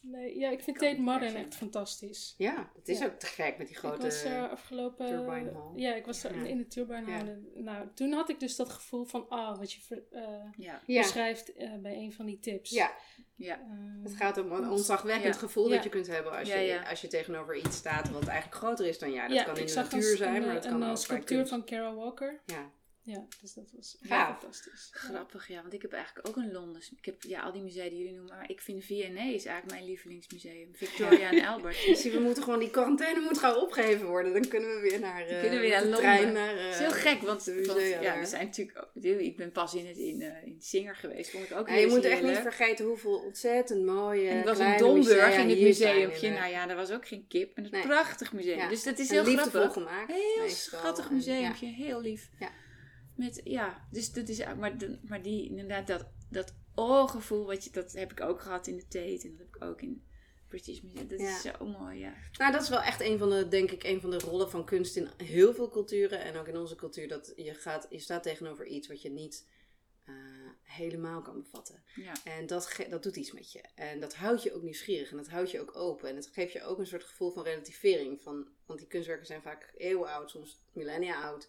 Nee, 0.00 0.38
ja, 0.38 0.50
ik 0.50 0.60
vind 0.62 0.78
Tate 0.78 1.00
Modern 1.00 1.34
echt 1.36 1.54
fantastisch. 1.54 2.34
Ja, 2.38 2.70
het 2.74 2.88
is 2.88 2.98
Ja. 2.98 3.06
ook 3.06 3.18
te 3.18 3.26
gek 3.26 3.58
met 3.58 3.66
die 3.66 3.76
grote... 3.76 3.96
ik 3.96 4.02
was 4.02 4.22
er 4.24 4.48
afgelopen... 4.48 5.06
Turbine 5.06 5.52
Hall. 5.52 5.72
Ja, 5.74 5.94
ik 5.94 6.06
was 6.06 6.24
er 6.24 6.36
Ja. 6.38 6.44
in 6.46 6.56
de 6.58 6.66
Turbine 6.66 7.10
Ja. 7.10 7.16
Hall. 7.16 7.38
Nou, 7.54 7.88
toen 7.94 8.12
had 8.12 8.28
ik 8.28 8.40
dus 8.40 8.56
dat 8.56 8.68
gevoel 8.68 9.04
van, 9.04 9.28
ah, 9.28 9.58
wat 9.58 9.72
je 9.72 9.80
ver- 9.80 10.02
eh, 10.10 10.74
beschrijft 10.86 11.52
eh, 11.54 11.74
bij 11.74 11.96
een 11.96 12.12
van 12.12 12.26
die 12.26 12.38
tips. 12.38 12.70
ja, 12.70 12.92
ja. 13.36 13.60
Ehm, 13.60 14.02
het 14.02 14.16
gaat 14.16 14.38
om 14.38 14.52
een 14.52 14.70
ontzagwekkend 14.70 15.34
Ja. 15.34 15.40
gevoel 15.40 15.68
Ja. 15.68 15.74
dat 15.74 15.84
je 15.84 15.90
kunt 15.90 16.06
hebben 16.06 16.32
als, 16.38 16.48
Ja, 16.48 16.56
je, 16.56 16.66
ja. 16.66 16.82
als 16.90 17.00
je 17.00 17.08
tegenover 17.08 17.56
iets 17.56 17.76
staat 17.76 18.10
wat 18.10 18.26
eigenlijk 18.26 18.58
groter 18.64 18.86
is 18.86 18.98
dan 18.98 19.12
jij. 19.12 19.28
Dat 19.28 19.36
ja, 19.36 19.44
kan 19.44 19.56
in 19.56 19.66
de 19.66 19.74
natuur 19.74 20.10
een, 20.10 20.16
zijn, 20.16 20.34
een, 20.34 20.44
maar 20.44 20.54
dat 20.54 20.64
een, 20.64 20.70
kan 20.70 20.80
eh, 20.82 20.86
ook 20.88 20.94
bij 20.94 21.02
sculptuur 21.04 21.46
van 21.46 21.64
Carol 21.64 21.94
Walker. 21.94 22.40
Ja. 22.46 22.70
Ja, 23.08 23.26
dus 23.40 23.54
dat 23.54 23.70
was 23.76 23.96
Gaaf. 24.00 24.38
fantastisch. 24.40 24.88
Grappig, 24.92 25.48
ja. 25.48 25.60
Want 25.62 25.72
ik 25.74 25.82
heb 25.82 25.92
eigenlijk 25.92 26.28
ook 26.28 26.36
een 26.36 26.52
Londens... 26.52 26.90
Ik 26.98 27.04
heb 27.04 27.22
ja, 27.22 27.40
al 27.40 27.52
die 27.52 27.62
musea 27.62 27.88
die 27.88 27.98
jullie 27.98 28.12
noemen. 28.14 28.36
Maar 28.36 28.50
ik 28.50 28.60
vind 28.60 28.84
V&A 28.84 28.92
is 28.94 29.44
eigenlijk 29.44 29.66
mijn 29.70 29.84
lievelingsmuseum. 29.84 30.68
Victoria 30.74 31.30
en 31.30 31.44
Albert. 31.52 31.84
Dus 31.86 32.04
we 32.04 32.18
moeten 32.18 32.42
gewoon, 32.42 32.58
die 32.58 32.70
quarantaine 32.70 33.20
moet 33.20 33.38
gauw 33.38 33.54
opgegeven 33.60 34.06
worden. 34.06 34.32
Dan 34.32 34.48
kunnen 34.48 34.74
we 34.74 34.80
weer 34.80 35.00
naar, 35.00 35.20
eh, 35.26 35.40
kunnen 35.40 35.60
we 35.60 35.68
weer 35.68 35.68
met 35.68 35.70
naar 35.70 35.80
de 35.82 35.88
Londen. 35.90 36.00
trein 36.00 36.32
naar... 36.32 36.56
eh, 36.56 36.64
Het 36.64 36.72
is 36.74 36.78
heel 36.78 36.90
gek, 36.90 37.20
want, 37.22 37.44
de 37.44 37.64
want 37.66 37.78
musea 37.78 38.00
ja, 38.00 38.18
we 38.18 38.26
zijn 38.26 38.44
natuurlijk 38.46 38.78
ook, 38.78 39.04
ik 39.04 39.36
ben 39.36 39.52
pas 39.52 39.74
in, 39.74 39.86
het, 39.86 39.96
in, 39.96 40.22
eh, 40.22 40.46
in 40.46 40.56
Singer 40.60 40.96
geweest, 40.96 41.30
vond 41.30 41.44
ik 41.44 41.52
ook 41.56 41.68
Ja, 41.68 41.74
je 41.74 41.86
moet 41.86 42.04
echt 42.04 42.22
niet 42.22 42.36
vergeten 42.36 42.84
hoeveel 42.84 43.18
ontzettend 43.18 43.84
mooie 43.84 44.28
En 44.28 44.38
ik 44.38 44.44
was 44.44 44.58
in 44.58 44.64
kleine 44.64 44.82
Domburg 44.82 45.36
in 45.36 45.48
het 45.48 46.22
eh, 46.22 46.34
Nou 46.34 46.50
ja, 46.50 46.66
daar 46.66 46.76
was 46.76 46.90
ook 46.90 47.06
geen 47.08 47.26
kip. 47.28 47.56
En 47.56 47.62
het 47.62 47.72
Nee. 47.72 47.82
prachtig 47.82 48.32
museum. 48.32 48.58
Ja. 48.58 48.68
Dus 48.68 48.82
dat 48.82 48.98
is 48.98 49.10
heel 49.10 49.24
grappig. 49.24 49.72
gemaakt. 49.72 50.12
Heel 50.12 50.48
schattig 50.48 51.08
En, 51.08 51.14
museumpje, 51.14 51.66
heel 51.66 52.00
lief. 52.00 52.28
Ja. 52.38 52.50
Met, 53.18 53.40
ja, 53.44 53.86
dus 53.90 54.12
dat 54.12 54.28
is 54.28 54.38
maar, 54.56 54.76
maar 55.02 55.22
die, 55.22 55.48
inderdaad, 55.48 55.86
dat, 55.86 56.06
dat 56.30 56.54
oorgevoel, 56.74 57.46
wat 57.46 57.64
je, 57.64 57.70
dat 57.70 57.92
heb 57.92 58.10
ik 58.12 58.20
ook 58.20 58.40
gehad 58.40 58.66
in 58.66 58.76
de 58.76 58.88
Tate. 58.88 59.20
En 59.22 59.30
dat 59.36 59.38
heb 59.46 59.54
ik 59.56 59.62
ook 59.64 59.82
in 59.82 60.04
British 60.48 60.80
Museum. 60.80 61.08
Dat 61.08 61.20
Ja. 61.20 61.28
is 61.36 61.40
zo 61.42 61.66
mooi, 61.66 61.98
ja. 61.98 62.14
Nou, 62.38 62.52
dat 62.52 62.62
is 62.62 62.68
wel 62.68 62.80
echt 62.82 63.00
een 63.00 63.18
van 63.18 63.30
de, 63.30 63.48
denk 63.48 63.70
ik, 63.70 63.84
een 63.84 64.00
van 64.00 64.10
de 64.10 64.18
rollen 64.18 64.50
van 64.50 64.64
kunst 64.64 64.96
in 64.96 65.08
heel 65.16 65.54
veel 65.54 65.68
culturen. 65.68 66.20
En 66.20 66.36
ook 66.36 66.46
in 66.48 66.56
onze 66.56 66.74
cultuur. 66.74 67.08
Dat 67.08 67.32
je, 67.36 67.54
gaat, 67.54 67.86
je 67.90 67.98
staat 67.98 68.22
tegenover 68.22 68.66
iets 68.66 68.88
wat 68.88 69.02
je 69.02 69.10
niet 69.10 69.46
eh, 70.04 70.14
helemaal 70.62 71.22
kan 71.22 71.42
bevatten. 71.42 71.82
ja. 71.94 72.12
En 72.24 72.46
dat, 72.46 72.76
dat 72.90 73.02
doet 73.02 73.16
iets 73.16 73.32
met 73.32 73.52
je. 73.52 73.62
En 73.74 74.00
dat 74.00 74.14
houdt 74.14 74.42
je 74.42 74.54
ook 74.54 74.62
nieuwsgierig. 74.62 75.10
En 75.10 75.16
dat 75.16 75.28
houdt 75.28 75.50
je 75.50 75.60
ook 75.60 75.76
open. 75.76 76.08
En 76.08 76.16
het 76.16 76.26
geeft 76.32 76.52
je 76.52 76.62
ook 76.62 76.78
een 76.78 76.86
soort 76.86 77.04
gevoel 77.04 77.30
van 77.30 77.42
relativering. 77.44 78.20
Van, 78.20 78.48
want 78.66 78.78
die 78.78 78.88
kunstwerken 78.88 79.26
zijn 79.26 79.42
vaak 79.42 79.72
eeuwen 79.76 80.08
oud, 80.08 80.30
soms 80.30 80.60
millennia 80.72 81.22
oud. 81.22 81.48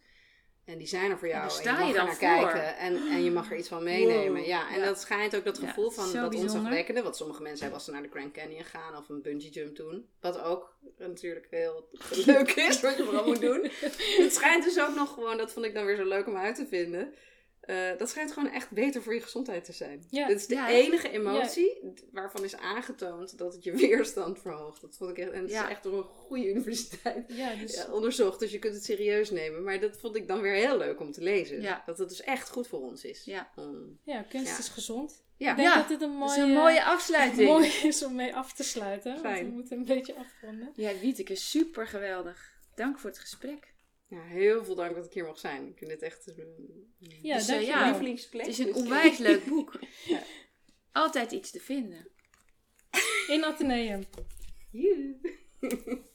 En 0.72 0.78
die 0.78 0.88
zijn 0.88 1.12
er 1.12 1.18
voor 1.18 1.28
En 1.28 1.34
jou. 1.34 1.48
daar 1.48 1.58
En 1.58 1.62
sta 1.64 1.82
je 1.82 1.88
er 1.88 1.94
dan 1.96 2.06
naar 2.06 2.16
voor. 2.16 2.52
kijken. 2.52 2.78
En, 2.78 2.96
en 3.12 3.24
je 3.24 3.32
mag 3.32 3.52
er 3.52 3.58
iets 3.58 3.68
van 3.68 3.84
meenemen. 3.84 4.40
Wow. 4.42 4.46
Ja, 4.46 4.70
en 4.74 4.80
Ja. 4.80 4.86
dat 4.86 5.00
schijnt 5.02 5.36
ook 5.36 5.44
dat 5.44 5.58
Ja, 5.62 5.68
gevoel 5.68 5.90
van 5.92 6.14
dat 6.14 6.36
ontzagwekkende. 6.36 7.02
Wat 7.02 7.18
sommige 7.18 7.42
mensen 7.42 7.60
hebben 7.60 7.78
als 7.78 7.86
ze 7.86 7.92
naar 7.92 8.02
de 8.02 8.10
Grand 8.10 8.32
Canyon 8.34 8.64
gaan. 8.64 8.98
Of 8.98 9.10
een 9.10 9.22
bungee 9.22 9.50
jump 9.50 9.76
doen. 9.76 10.08
Wat 10.22 10.42
ook 10.42 10.76
natuurlijk 10.98 11.48
heel 11.50 11.90
leuk 12.26 12.52
is. 12.52 12.82
Wat 12.82 12.98
je 12.98 13.04
vooral 13.04 13.26
moet 13.26 13.42
doen. 13.42 13.72
Het 14.24 14.34
schijnt 14.34 14.64
dus 14.64 14.80
ook 14.80 14.96
nog 14.96 15.14
gewoon, 15.14 15.38
dat 15.38 15.52
vond 15.54 15.66
ik 15.66 15.74
dan 15.74 15.86
weer 15.86 15.96
zo 15.96 16.06
leuk 16.08 16.28
om 16.28 16.38
uit 16.38 16.56
te 16.56 16.68
vinden. 16.68 17.14
Eh, 17.70 17.98
dat 17.98 18.10
schijnt 18.10 18.32
gewoon 18.32 18.52
echt 18.52 18.72
beter 18.72 19.04
voor 19.04 19.14
je 19.14 19.22
gezondheid 19.22 19.64
te 19.66 19.72
zijn. 19.74 20.04
Ja. 20.10 20.28
Dit 20.28 20.38
is 20.40 20.48
de 20.48 20.54
Ja. 20.56 20.70
enige 20.70 21.10
emotie 21.10 21.78
waarvan 22.12 22.44
is 22.44 22.56
aangetoond 22.56 23.38
dat 23.38 23.54
het 23.54 23.64
je 23.64 23.72
weerstand 23.88 24.40
verhoogt. 24.40 24.82
Dat 24.82 24.98
vond 24.98 25.10
ik 25.12 25.18
echt, 25.18 25.32
en 25.32 25.42
het 25.42 25.52
Ja. 25.52 25.64
is 25.64 25.70
echt 25.70 25.84
door 25.84 25.98
een 25.98 26.04
goede 26.04 26.50
universiteit 26.50 27.26
Ja, 27.34 27.56
dus 27.56 27.76
ja, 27.76 27.92
onderzocht. 27.92 28.40
Dus 28.40 28.52
je 28.52 28.60
kunt 28.60 28.74
het 28.74 28.84
serieus 28.84 29.30
nemen. 29.32 29.64
Maar 29.64 29.80
dat 29.80 29.98
vond 29.98 30.16
ik 30.16 30.28
dan 30.28 30.42
weer 30.42 30.54
heel 30.54 30.78
leuk 30.78 31.00
om 31.00 31.12
te 31.12 31.22
lezen. 31.22 31.62
Ja. 31.62 31.84
Dat 31.86 31.98
het 31.98 32.10
dus 32.10 32.22
echt 32.22 32.50
goed 32.50 32.68
voor 32.68 32.80
ons 32.82 33.04
is. 33.04 33.24
Ja. 33.26 33.50
Kunst 34.30 34.52
Ja. 34.52 34.58
is 34.58 34.70
gezond. 34.70 35.24
ja. 35.38 35.50
Ik 35.52 35.56
denk 35.58 35.68
Ja, 35.70 35.76
dat 35.76 35.88
dit 35.88 36.02
een 36.02 36.10
mooie, 36.10 36.28
Dat 36.30 36.38
is 36.38 36.44
een 36.44 36.54
mooie 36.54 36.84
afsluiting. 36.84 37.50
mooi 37.54 37.68
is 37.84 38.04
om 38.06 38.16
mee 38.16 38.36
af 38.36 38.54
te 38.54 38.64
sluiten. 38.64 39.22
Want 39.24 39.40
we 39.40 39.46
moeten 39.46 39.78
een 39.78 39.86
beetje 39.86 40.16
afronden. 40.16 40.72
Ja, 40.76 40.92
Wieteke, 41.02 41.36
super 41.36 41.88
geweldig. 41.88 42.58
Dank 42.76 43.00
voor 43.00 43.10
het 43.10 43.20
gesprek. 43.20 43.69
Ja, 44.10 44.22
heel 44.22 44.66
veel 44.66 44.76
dank 44.76 44.96
dat 44.96 45.06
ik 45.06 45.14
hier 45.14 45.26
mag 45.26 45.40
zijn. 45.40 45.68
Ik 45.68 45.78
vind 45.78 45.90
dit 45.90 46.02
echt 46.02 46.28
een 46.28 46.92
Ja, 47.22 47.36
Dus, 47.36 47.48
eh, 47.48 47.66
ja, 47.66 47.86
lievelingsplek. 47.86 48.42
Het 48.46 48.52
is 48.52 48.60
een 48.60 48.66
Dus- 48.66 48.76
onwijs 48.76 49.18
leuk 49.28 49.46
boek. 49.46 49.80
Ja. 50.06 50.24
Altijd 50.92 51.32
iets 51.32 51.52
te 51.52 51.60
vinden. 51.60 52.08
In 53.28 53.44
Atheneum. 53.44 54.04